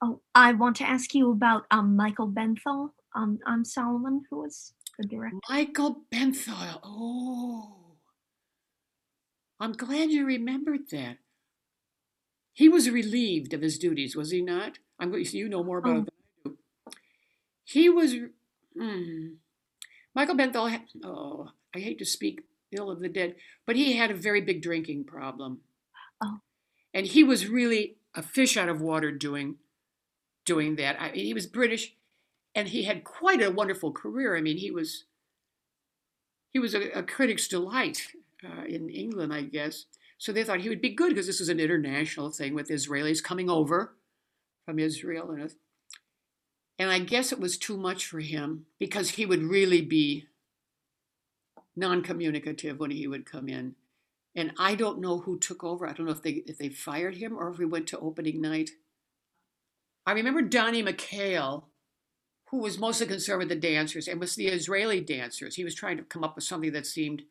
[0.02, 2.90] Oh, I want to ask you about um Michael Benthall.
[3.16, 5.38] Um, I'm Solomon, who was the director.
[5.50, 6.80] Michael Benthall.
[6.84, 7.96] Oh,
[9.60, 11.18] I'm glad you remembered that.
[12.54, 14.80] He was relieved of his duties, was he not?
[15.00, 15.26] I'm going.
[15.26, 16.00] You know more about Oh.
[16.00, 16.14] it than
[16.46, 16.58] I do.
[17.64, 18.16] He was.
[18.78, 19.28] Hmm.
[20.16, 20.70] Michael Benthall.
[20.70, 22.42] Had, oh, I hate to speak
[22.72, 25.62] ill of the dead, but he had a very big drinking problem.
[26.24, 26.40] Oh.
[26.94, 29.56] And he was really a fish out of water doing,
[30.48, 31.00] doing that.
[31.00, 31.94] I, mean, he was British,
[32.56, 34.36] and he had quite a wonderful career.
[34.36, 35.04] I mean, he was
[36.52, 38.08] he was a, a critic's delight
[38.44, 39.86] uh, in England, I guess.
[40.18, 43.24] So they thought he would be good because this was an international thing with Israelis
[43.24, 43.94] coming over
[44.66, 45.54] from Israel, and
[46.80, 50.28] and I guess it was too much for him because he would really be
[51.76, 53.76] non-communicative when he would come in.
[54.36, 55.88] And I don't know who took over.
[55.88, 58.42] I don't know if they if they fired him or if we went to opening
[58.42, 58.72] night.
[60.08, 61.66] I remember Donnie McKayle,
[62.50, 65.56] who was mostly concerned with the dancers and was the Israeli dancers.
[65.56, 67.24] He was trying to come up with something that seemed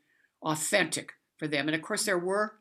[0.43, 1.69] authentic for them.
[1.69, 2.57] And of course, there were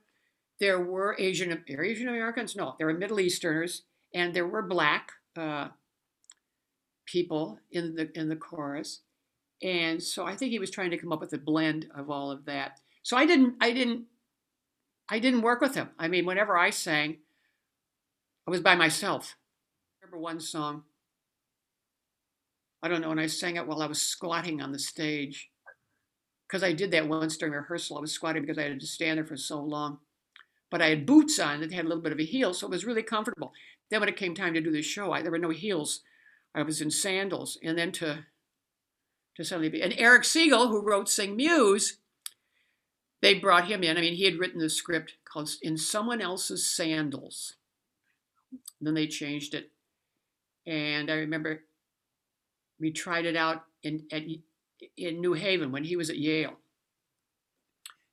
[0.62, 2.56] there were Asian Asian Americans.
[2.56, 3.82] No, there were Middle Easterners,
[4.14, 5.68] and there were black uh,
[7.06, 9.02] people in the in the chorus.
[9.62, 12.32] And so I think he was trying to come up with a blend of all
[12.32, 12.80] of that.
[13.04, 14.06] So I didn't I didn't
[15.10, 15.90] I didn't work with him.
[16.00, 17.18] I mean, whenever I sang,
[18.48, 19.36] I was by myself.
[20.06, 20.84] Remember one song.
[22.84, 25.50] I don't know, and I sang it while I was squatting on the stage.
[26.48, 27.98] Because I did that once during rehearsal.
[27.98, 29.98] I was squatting because I had to stand there for so long.
[30.70, 32.70] But I had boots on that had a little bit of a heel, so it
[32.70, 33.52] was really comfortable.
[33.90, 36.02] Then when it came time to do the show, I, there were no heels.
[36.54, 37.58] I was in sandals.
[37.64, 38.26] And then to
[39.38, 41.98] to suddenly be and Erich Segal, who wrote Sing Muse,
[43.24, 43.98] they brought him in.
[43.98, 47.56] I mean, he had written the script called In Someone Else's Sandals.
[48.80, 49.72] Then they changed it.
[50.66, 51.64] And I remember
[52.80, 54.24] we tried it out in at,
[54.98, 56.58] in New Haven when he was at Yale.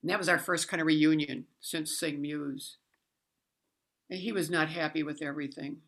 [0.02, 2.76] And that was our first kind of reunion since Sing Muse.
[4.10, 5.78] And he was not happy with everything.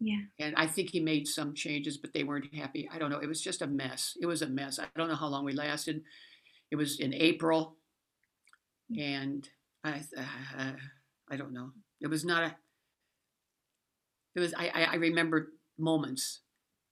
[0.00, 0.22] Yeah.
[0.38, 2.88] And I think he made some changes, but they weren't happy.
[2.92, 3.18] I don't know.
[3.18, 4.16] It was just a mess.
[4.20, 4.78] It was a mess.
[4.78, 6.02] I don't know how long we lasted.
[6.70, 7.76] It was in April.
[8.98, 9.48] And
[9.84, 10.72] I, uh,
[11.30, 11.70] I don't know.
[12.00, 12.56] It was not a,
[14.34, 15.52] it was, I, I remember
[15.82, 16.40] moments.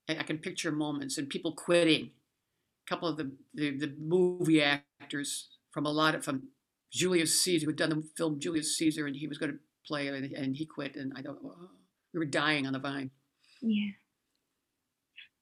[0.09, 2.11] I, can picture moments and people quitting.
[2.87, 6.49] A couple of the, the, the movie actors from a lot of, from
[6.93, 10.09] Julius Caesar, who had done the film Julius Caesar, and he was going to play,
[10.09, 10.97] and, and he quit.
[10.97, 11.69] And I don't, oh
[12.13, 13.11] we were dying on the vine.
[13.63, 13.91] Yeah.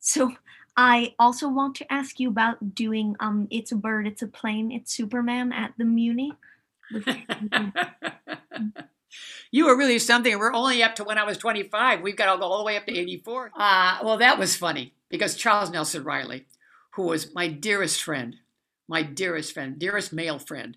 [0.01, 0.33] So
[0.77, 4.71] I also want to ask you about doing um It's a Bird, It's a Plane,
[4.71, 6.31] It's Superman at the Muny.
[9.51, 10.39] you were really something.
[10.39, 12.01] We're only up to when I was 25.
[12.01, 13.53] We've got to go all the way up to 84.
[13.57, 16.47] Uh, well, that was funny because Charles Nelson Reilly,
[16.91, 18.37] who was my dearest friend,
[18.89, 20.77] my dearest friend, dearest male friend,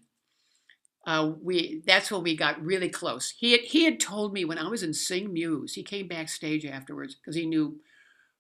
[1.08, 3.34] uh, we that's when we got really close.
[3.38, 6.66] He had, he had told me when I was in Sing Muse, he came backstage
[6.66, 7.80] afterwards because he knew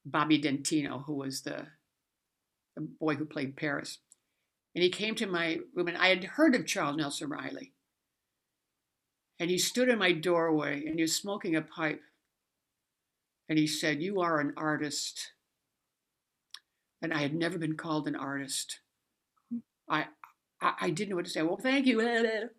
[0.05, 1.67] Bobby Dentino, who was the,
[2.75, 3.99] the boy who played Paris.
[4.73, 7.73] And he came to my room, and I had heard of Charles Nelson Reilly.
[9.41, 12.03] And he stood in my doorway and he was smoking a pipe.
[13.49, 15.31] And he said, You are an artist.
[17.01, 18.81] And I had never been called an artist.
[19.89, 20.05] I,
[20.61, 21.41] I, I didn't know what to say.
[21.41, 21.99] Well, thank you.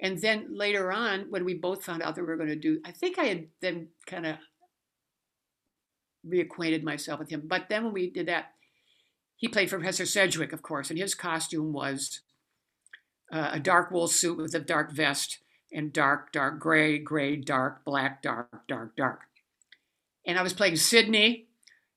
[0.00, 2.78] And then later on, when we both found out that we were going to do,
[2.84, 4.36] I think I had then kind of
[6.24, 7.42] reacquainted myself with him.
[7.46, 8.52] But then when we did that,
[9.34, 12.20] he played for Professor Sedgwick, of course, and his costume was
[13.32, 15.38] uh, a dark wool suit with a dark vest
[15.72, 19.20] and dark, dark gray, gray, dark, black, dark, dark, dark.
[20.26, 21.48] And I was playing Sydney,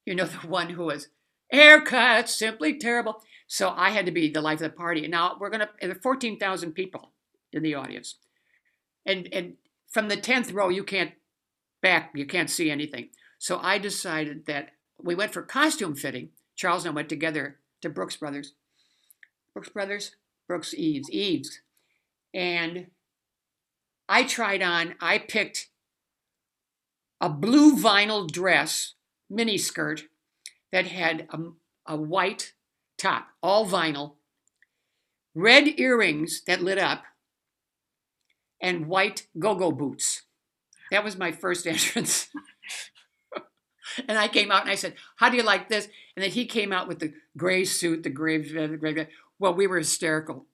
[0.05, 1.07] you know, the one who was
[1.51, 3.21] haircut, simply terrible.
[3.47, 5.03] So I had to be the life of the party.
[5.03, 7.11] And now we're going to, there are 14,000 people
[7.51, 8.15] in the audience.
[9.05, 9.55] And, and
[9.89, 11.11] from the 10th row, you can't
[11.81, 13.09] back, you can't see anything.
[13.39, 14.69] So I decided that
[15.01, 16.29] we went for costume fitting.
[16.55, 18.53] Charles and I went together to Brooks Brothers.
[19.53, 20.15] Brooks Brothers?
[20.47, 21.09] Brooks Eaves.
[21.09, 21.61] Eaves.
[22.33, 22.87] And
[24.11, 25.69] I tried on, I picked
[27.21, 28.95] a blue vinyl dress,
[29.29, 30.03] mini skirt,
[30.73, 32.51] that had a, a white
[32.97, 34.15] top, all vinyl,
[35.33, 37.03] red earrings that lit up,
[38.61, 40.23] and white go go boots.
[40.91, 42.27] That was my first entrance.
[44.09, 45.87] and I came out and I said, How do you like this?
[46.17, 49.07] And then he came out with the gray suit, the gray, the gray.
[49.39, 50.47] Well, we were hysterical.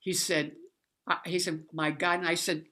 [0.00, 0.56] He said,
[1.08, 2.18] uh, he said, my God.
[2.18, 2.64] And I said,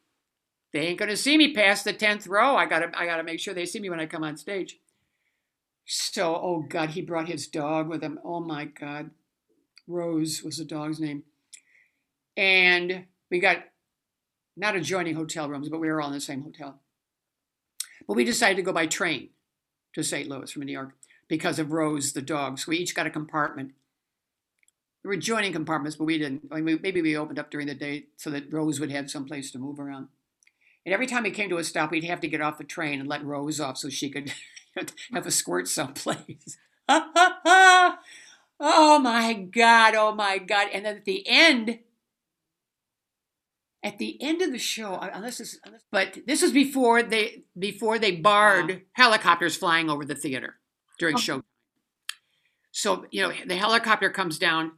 [0.74, 2.56] they ain't going to see me past the 10th row.
[2.56, 4.36] I got to I got to make sure they see me when I come on
[4.36, 4.80] stage.
[5.86, 8.18] So, oh God, he brought his dog with him.
[8.24, 9.10] Oh my God.
[9.86, 11.22] Rose was the dog's name.
[12.36, 13.58] And we got
[14.56, 16.80] not adjoining hotel rooms, but we were all in the same hotel.
[18.08, 19.28] But we decided to go by train
[19.94, 20.28] to St.
[20.28, 20.94] Louis from New York
[21.28, 22.58] because of Rose, the dog.
[22.58, 23.72] So we each got a compartment.
[25.04, 26.48] We were joining compartments, but we didn't.
[26.50, 29.24] I mean, maybe we opened up during the day so that Rose would have some
[29.24, 30.08] place to move around.
[30.84, 33.00] And every time he came to a stop, he'd have to get off the train
[33.00, 34.32] and let Rose off so she could
[35.12, 36.58] have a squirt someplace.
[36.88, 37.98] oh
[38.60, 40.68] my God, oh my God.
[40.72, 41.78] And then at the end,
[43.82, 45.58] at the end of the show, unless this,
[45.90, 48.76] but this was before they before they barred wow.
[48.92, 50.56] helicopters flying over the theater
[50.98, 51.22] during uh-huh.
[51.22, 51.38] oh.
[51.38, 51.42] show.
[52.72, 54.72] So you know the helicopter comes down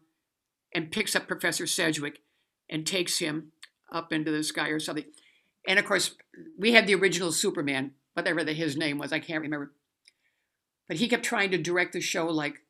[0.74, 2.20] and picks up Professor Sedgwick
[2.68, 3.52] and takes him
[3.90, 5.04] up into the sky or something.
[5.66, 6.14] And of course,
[6.58, 9.72] we had the original Superman, whatever the, his name was, I can't remember.
[10.88, 12.62] But he kept trying to direct the show like,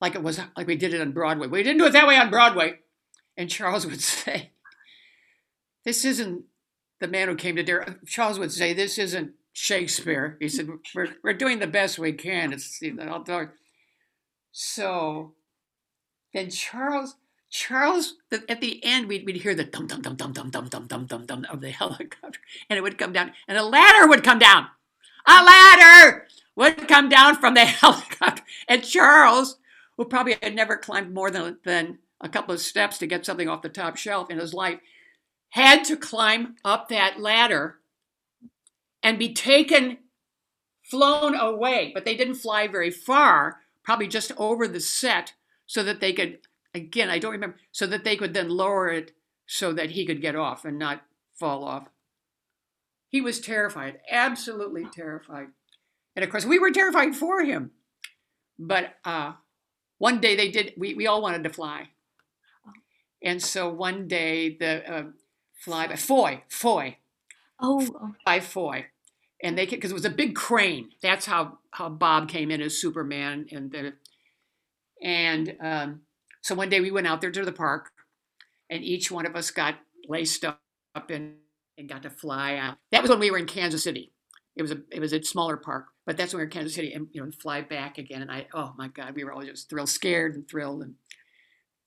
[0.00, 1.46] like it was like we did it on Broadway.
[1.46, 2.78] We didn't do it that way on Broadway.
[3.36, 4.50] And Charles would say,
[5.84, 6.44] "This isn't
[7.00, 11.08] the man who came to dare." Charles would say, "This isn't Shakespeare." He said, "We're
[11.22, 13.22] we're doing the best we can." It's you know,
[14.52, 15.34] so
[16.32, 17.16] then Charles
[17.50, 20.86] Charles, at the end, we'd, we'd hear the dum dum dum dum dum dum dum
[20.86, 24.22] dum dum dum of the helicopter, and it would come down, and a ladder would
[24.22, 24.66] come down.
[25.26, 29.58] A ladder would come down from the helicopter, and Charles,
[29.96, 33.48] who probably had never climbed more than, than a couple of steps to get something
[33.48, 34.78] off the top shelf in his life,
[35.48, 37.80] had to climb up that ladder
[39.02, 39.98] and be taken,
[40.84, 41.90] flown away.
[41.92, 45.32] But they didn't fly very far, probably just over the set,
[45.66, 46.38] so that they could
[46.74, 49.12] again, I don't remember, so that they could then lower it
[49.46, 51.02] so that he could get off and not
[51.38, 51.88] fall off.
[53.08, 55.48] He was terrified, absolutely terrified.
[56.14, 57.72] And of course, we were terrified for him.
[58.58, 59.32] But uh,
[59.98, 61.88] one day they did, we, we all wanted to fly.
[63.22, 65.04] And so one day the uh,
[65.58, 66.98] fly by Foy, Foy.
[67.60, 68.14] Oh.
[68.24, 68.86] By Foy.
[69.42, 70.90] And they, could, because it was a big crane.
[71.02, 73.46] That's how, how Bob came in as Superman.
[73.50, 73.94] And, the,
[75.02, 76.00] and um,
[76.42, 77.90] so one day we went out there to the park,
[78.68, 79.76] and each one of us got
[80.08, 80.60] laced up
[81.08, 81.34] and,
[81.76, 82.78] and got to fly out.
[82.92, 84.12] That was when we were in Kansas City.
[84.56, 86.74] It was a it was a smaller park, but that's when we were in Kansas
[86.74, 88.22] City, and you know, fly back again.
[88.22, 90.94] And I, oh my God, we were all just thrilled, scared, and thrilled, and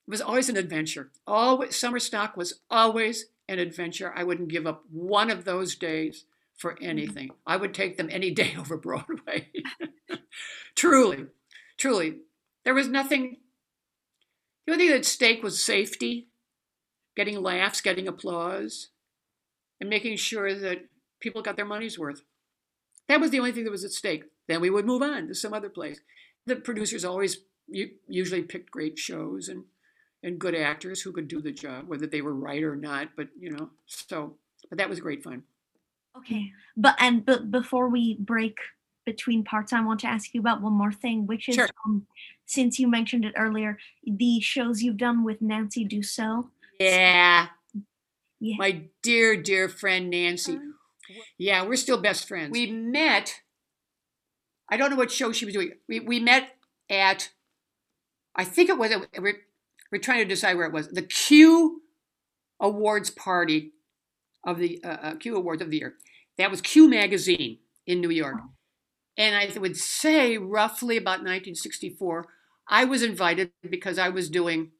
[0.06, 1.10] it was always an adventure.
[1.26, 4.12] Always summer stock was always an adventure.
[4.16, 6.24] I wouldn't give up one of those days
[6.56, 7.30] for anything.
[7.46, 9.50] I would take them any day over Broadway.
[10.74, 11.26] truly,
[11.76, 12.18] truly,
[12.64, 13.38] there was nothing
[14.66, 16.28] the only thing at stake was safety,
[17.16, 18.88] getting laughs, getting applause,
[19.80, 20.86] and making sure that
[21.20, 22.22] people got their money's worth.
[23.08, 24.24] That was the only thing that was at stake.
[24.48, 26.00] Then we would move on to some other place.
[26.46, 27.38] The producers always
[27.68, 29.64] usually picked great shows and
[30.22, 33.10] and good actors who could do the job, whether they were right or not.
[33.16, 34.36] But you know, so
[34.68, 35.42] but that was great fun.
[36.16, 38.56] Okay, but and but before we break
[39.04, 41.68] between parts, I want to ask you about one more thing, which is sure.
[41.86, 42.06] um,
[42.46, 46.48] since you mentioned it earlier, the shows you've done with Nancy Dussault.
[46.78, 47.48] Yeah.
[48.40, 48.56] Yeah.
[48.58, 50.58] My dear, dear friend Nancy.
[51.38, 52.52] Yeah, we're still best friends.
[52.52, 53.40] We met,
[54.70, 55.72] I don't know what show she was doing.
[55.88, 56.56] We, we met
[56.90, 57.30] at,
[58.34, 59.40] I think it was, we're,
[59.92, 61.82] we're trying to decide where it was, the Q
[62.60, 63.72] Awards party
[64.46, 65.94] of the uh, uh Q Awards of the year.
[66.38, 68.36] That was Cue Magazine in New York.
[69.16, 72.26] And I would say roughly about 1964,
[72.68, 74.70] I was invited because I was doing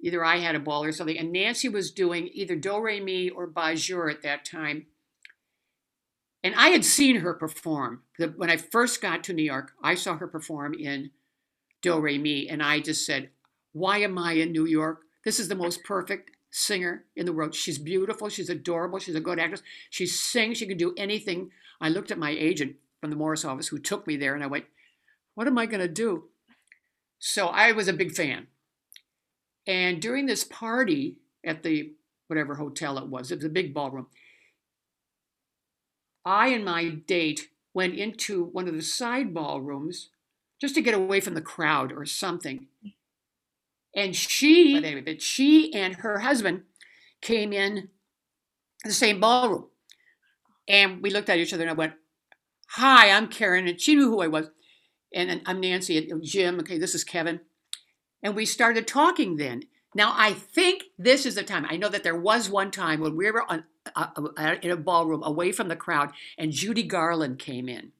[0.00, 3.30] either I had a ball or something, and Nancy was doing either Do Re Mi
[3.30, 4.86] or Bajour at that time.
[6.44, 8.02] And I had seen her perform.
[8.36, 11.10] When I first got to New York, I saw her perform in
[11.82, 13.30] Do Re Mi, and I just said,
[13.72, 15.00] Why am I in New York?
[15.24, 17.54] This is the most perfect singer in the world.
[17.54, 19.62] She's beautiful, she's adorable, she's a good actress.
[19.90, 21.50] She sings, she can do anything.
[21.80, 24.48] I looked at my agent from the Morris office who took me there, and I
[24.48, 24.64] went,
[25.34, 26.24] What am I going to do?
[27.18, 28.46] So I was a big fan.
[29.66, 31.92] And during this party at the
[32.28, 34.06] whatever hotel it was, it was a big ballroom,
[36.24, 40.10] I and my date went into one of the side ballrooms
[40.60, 42.66] just to get away from the crowd or something.
[43.94, 46.62] And she, but anyway, but she and her husband
[47.22, 47.88] came in
[48.84, 49.66] the same ballroom.
[50.68, 51.94] And we looked at each other and I went,
[52.72, 53.66] Hi, I'm Karen.
[53.66, 54.50] And she knew who I was.
[55.14, 56.60] And I'm Nancy, and Jim.
[56.60, 57.40] Okay, this is Kevin.
[58.22, 59.62] And we started talking then.
[59.94, 61.66] Now, I think this is the time.
[61.68, 63.64] I know that there was one time when we were on,
[63.96, 67.92] uh, uh, in a ballroom away from the crowd, and Judy Garland came in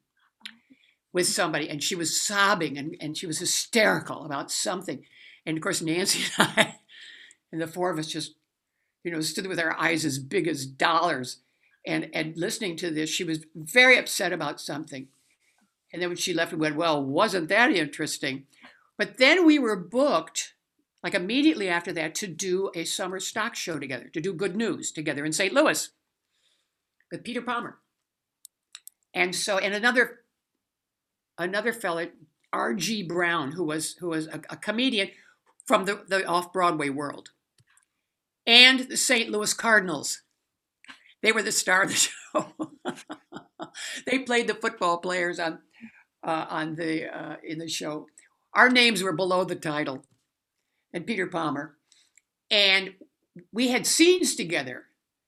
[1.15, 5.03] with somebody, and she was sobbing and, and she was hysterical about something.
[5.47, 6.75] And of course, Nancy and I,
[7.51, 8.35] and the four of us just,
[9.03, 11.39] you know, stood with our eyes as big as dollars
[11.89, 15.09] and and listening to this, she was very upset about something.
[15.93, 18.47] And then when she left, we went, "Well, wasn't that interesting?"
[18.99, 20.55] But then we were booked,
[21.03, 24.93] like immediately after that, to do a summer stock show together, to do Good News
[24.93, 25.53] together in St.
[25.53, 25.91] Louis
[27.11, 27.79] with Peter Palmer.
[29.15, 30.21] And so, and another
[31.39, 32.09] another fellow,
[32.53, 33.05] R.G.
[33.05, 35.11] Brown, who was who was a, a comedian
[35.67, 37.31] from the, the off Broadway world,
[38.47, 39.31] and the St.
[39.31, 40.23] Louis Cardinals
[41.23, 42.53] they were the star of the show.
[44.07, 45.61] they played the football players on
[46.23, 48.07] uh, on the uh, in the show.
[48.55, 50.05] Our names were below the title,
[50.93, 51.77] and Peter Palmer,
[52.51, 52.95] and
[53.53, 54.85] we had scenes together.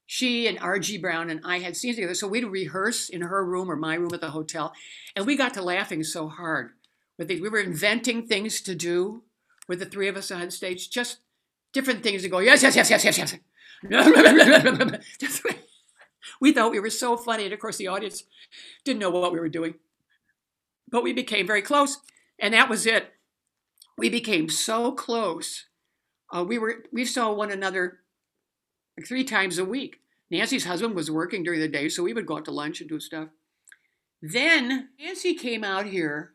[0.07, 0.99] She and R.G.
[0.99, 4.11] Brown and I had scenes together, so we'd rehearse in her room or my room
[4.12, 4.73] at the hotel,
[5.15, 6.71] and we got to laughing so hard.
[7.19, 9.23] We were inventing things to do
[9.69, 11.19] with the three of us on stage, just
[11.73, 12.39] different things to go.
[12.41, 13.37] Yes, yes, yes, yes, yes,
[13.85, 15.43] yes.
[16.41, 17.45] We thought we were so funny.
[17.45, 18.25] And of course, the audience
[18.85, 19.75] didn't know what we were doing.
[20.91, 21.99] But we became very close.
[22.39, 23.13] And that was it.
[23.99, 25.67] We became so close.
[26.35, 28.01] uh, we were we saw one another
[28.99, 30.01] like three times a week.
[30.31, 32.89] Nancy's husband was working during the day, so we would go out to lunch and
[32.89, 33.29] do stuff.
[34.23, 36.35] Then Nancy came out here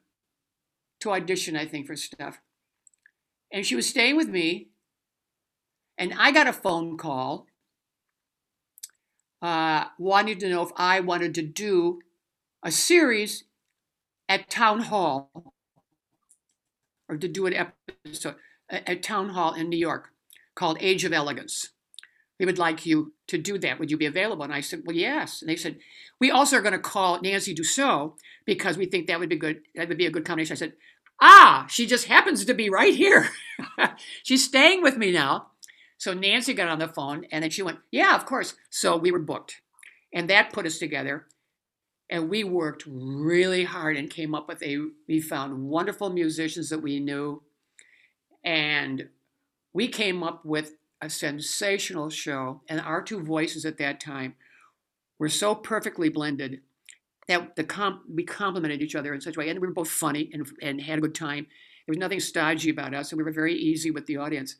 [1.02, 2.40] to audition, I think, for stuff.
[3.52, 4.70] And she was staying with me.
[5.98, 7.48] And I got a phone call
[9.42, 12.00] uh, wanting to know if I wanted to do
[12.64, 13.44] a series
[14.28, 15.54] at Town Hall
[17.08, 18.36] or to do an episode
[18.70, 20.10] at Town Hall in New York
[20.56, 21.70] called Age of Elegance.
[22.40, 23.80] We would like you to do that.
[23.80, 24.44] Would you be available?
[24.44, 25.42] And I said, Well, yes.
[25.42, 25.78] And they said,
[26.20, 29.62] We also are going to call Nancy Dussault because we think that would be good.
[29.76, 30.54] That would be a good combination.
[30.54, 30.74] I said,
[31.22, 33.30] Ah, she just happens to be right here.
[34.24, 35.48] She's staying with me now.
[35.98, 38.56] So Nancy got on the phone and then she went, Yeah, of course.
[38.70, 39.62] So we were booked.
[40.14, 41.26] And that put us together.
[42.10, 44.78] And we worked really hard and came up with a,
[45.08, 47.42] we found wonderful musicians that we knew.
[48.44, 49.10] And
[49.74, 52.62] we came up with a sensational show.
[52.70, 54.36] And our two voices at that time
[55.18, 56.62] were so perfectly blended
[57.28, 59.50] that the comp- we complemented each other in such a way.
[59.50, 61.48] And we were both funny and, and had a good time.
[61.86, 63.12] There was nothing stodgy about us.
[63.12, 64.58] And we were very easy with the audience.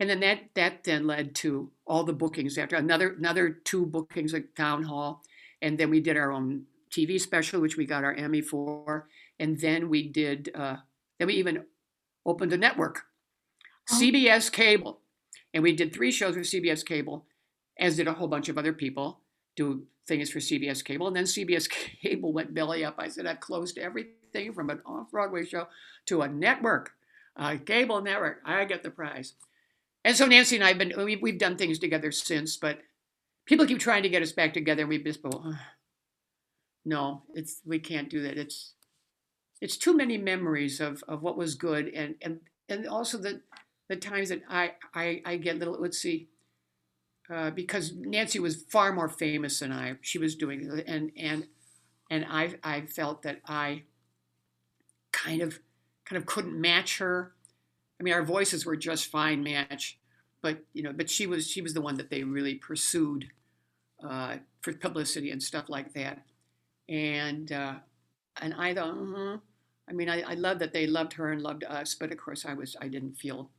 [0.00, 4.32] And then that that then led to all the bookings after another another two bookings
[4.32, 5.22] at Town Hall,
[5.60, 9.08] and then we did our own TV special, which we got our Emmy for,
[9.40, 10.76] and then we did uh,
[11.18, 11.64] then we even
[12.24, 13.02] opened a network,
[13.90, 13.98] oh.
[14.00, 15.00] CBS Cable,
[15.52, 17.26] and we did three shows for CBS Cable,
[17.78, 19.20] as did a whole bunch of other people
[19.56, 21.68] do things for CBS Cable, and then CBS
[22.02, 22.94] Cable went belly up.
[22.98, 25.66] I said I closed everything from an off Broadway show
[26.06, 26.92] to a network,
[27.34, 28.40] a cable network.
[28.44, 29.34] I get the prize.
[30.04, 32.80] And so Nancy and I have been we've, we've done things together since, but
[33.46, 35.58] people keep trying to get us back together, and we just oh,
[36.84, 38.38] no, it's we can't do that.
[38.38, 38.74] It's
[39.60, 43.42] it's too many memories of of what was good, and and and also the
[43.88, 45.80] the times that I I, I get little.
[45.80, 46.28] Let's see.
[47.30, 49.96] Uh, because Nancy was far more famous than I.
[50.00, 51.46] She was doing, and and
[52.10, 53.82] and I I felt that I
[55.12, 55.60] kind of
[56.04, 57.34] kind of couldn't match her.
[58.00, 59.98] I mean, our voices were just fine match,
[60.42, 63.28] but you know, but she was she was the one that they really pursued
[64.08, 66.22] uh, for publicity and stuff like that,
[66.88, 67.74] and uh,
[68.40, 69.36] and I thought, mm-hmm.
[69.88, 72.44] I mean, I, I love that they loved her and loved us, but of course,
[72.46, 73.50] I was I didn't feel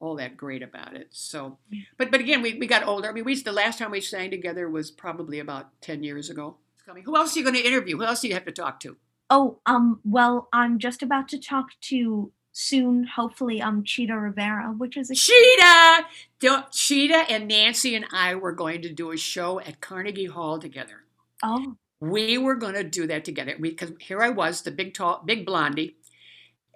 [0.00, 1.08] all that great about it.
[1.10, 1.58] So,
[1.96, 3.08] but but again, we, we got older.
[3.08, 6.56] I mean, we the last time we sang together was probably about ten years ago.
[6.84, 7.96] Coming, Who else are you going to interview?
[7.96, 8.96] Who else do you have to talk to?
[9.30, 14.96] Oh, um, well, I'm just about to talk to soon, hopefully, um, Chita Rivera, which
[14.96, 16.06] is a Chita.
[16.40, 20.58] Don't, Chita and Nancy and I were going to do a show at Carnegie Hall
[20.58, 21.02] together.
[21.42, 21.76] Oh.
[22.00, 25.44] We were going to do that together because here I was, the big tall, big
[25.44, 25.96] blondie,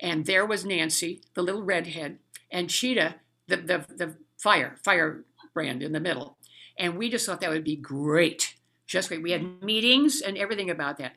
[0.00, 2.18] and there was Nancy, the little redhead,
[2.50, 6.38] and Chita, the the the fire fire brand in the middle,
[6.78, 8.54] and we just thought that would be great,
[8.86, 9.22] just great.
[9.22, 11.16] We had meetings and everything about that,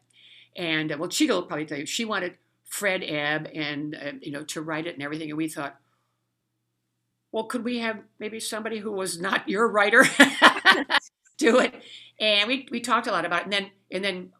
[0.58, 2.38] and uh, well, Chita will probably tell you she wanted
[2.72, 5.30] Fred Ebb and uh, you know to write it and everything.
[5.30, 5.76] And we thought,
[7.34, 10.06] well, could we have maybe somebody who was not your writer
[11.38, 11.76] do it?
[12.20, 13.44] And we we talked a lot about it.
[13.44, 14.34] And then and then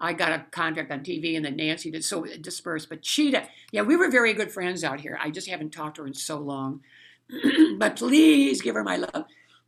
[0.00, 2.88] I got a contract on TV, and then Nancy did so dispersed.
[2.88, 5.18] But Chita, yeah, we were very good friends out here.
[5.20, 6.82] I just haven't talked to her in so long.
[7.78, 9.24] but please give her my love.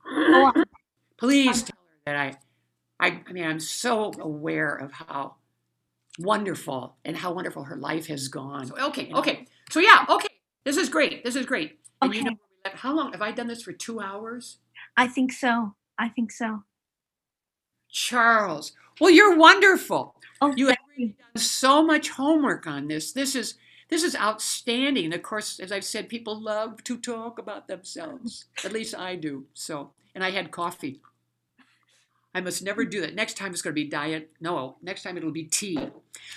[0.06, 0.52] Oh,
[1.16, 5.34] please tell her that I, I, I mean, I'm so aware of how
[6.18, 8.66] wonderful and how wonderful her life has gone.
[8.66, 9.46] So, okay, okay.
[9.70, 10.28] So yeah, okay.
[10.64, 11.24] This is great.
[11.24, 11.78] This is great.
[12.00, 12.18] And okay.
[12.18, 12.36] you know,
[12.72, 13.72] how long have I done this for?
[13.72, 14.58] Two hours?
[14.96, 15.74] I think so.
[15.98, 16.62] I think so.
[17.90, 20.14] Charles, well, you're wonderful.
[20.40, 23.12] Oh, you have done so much homework on this.
[23.12, 23.54] This is
[23.88, 25.12] this is outstanding.
[25.12, 28.46] Of course, as I've said, people love to talk about themselves.
[28.64, 29.44] At least I do.
[29.54, 31.00] So, and I had coffee.
[32.34, 33.14] I must never do that.
[33.14, 34.30] Next time it's going to be diet.
[34.40, 35.78] No, next time it'll be tea.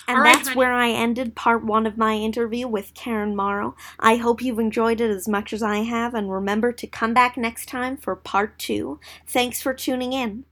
[0.08, 0.58] And right, that's honey.
[0.58, 3.76] where I ended part one of my interview with Karen Morrow.
[4.00, 7.36] I hope you've enjoyed it as much as I have, and remember to come back
[7.36, 9.00] next time for part two.
[9.26, 10.46] Thanks for tuning in.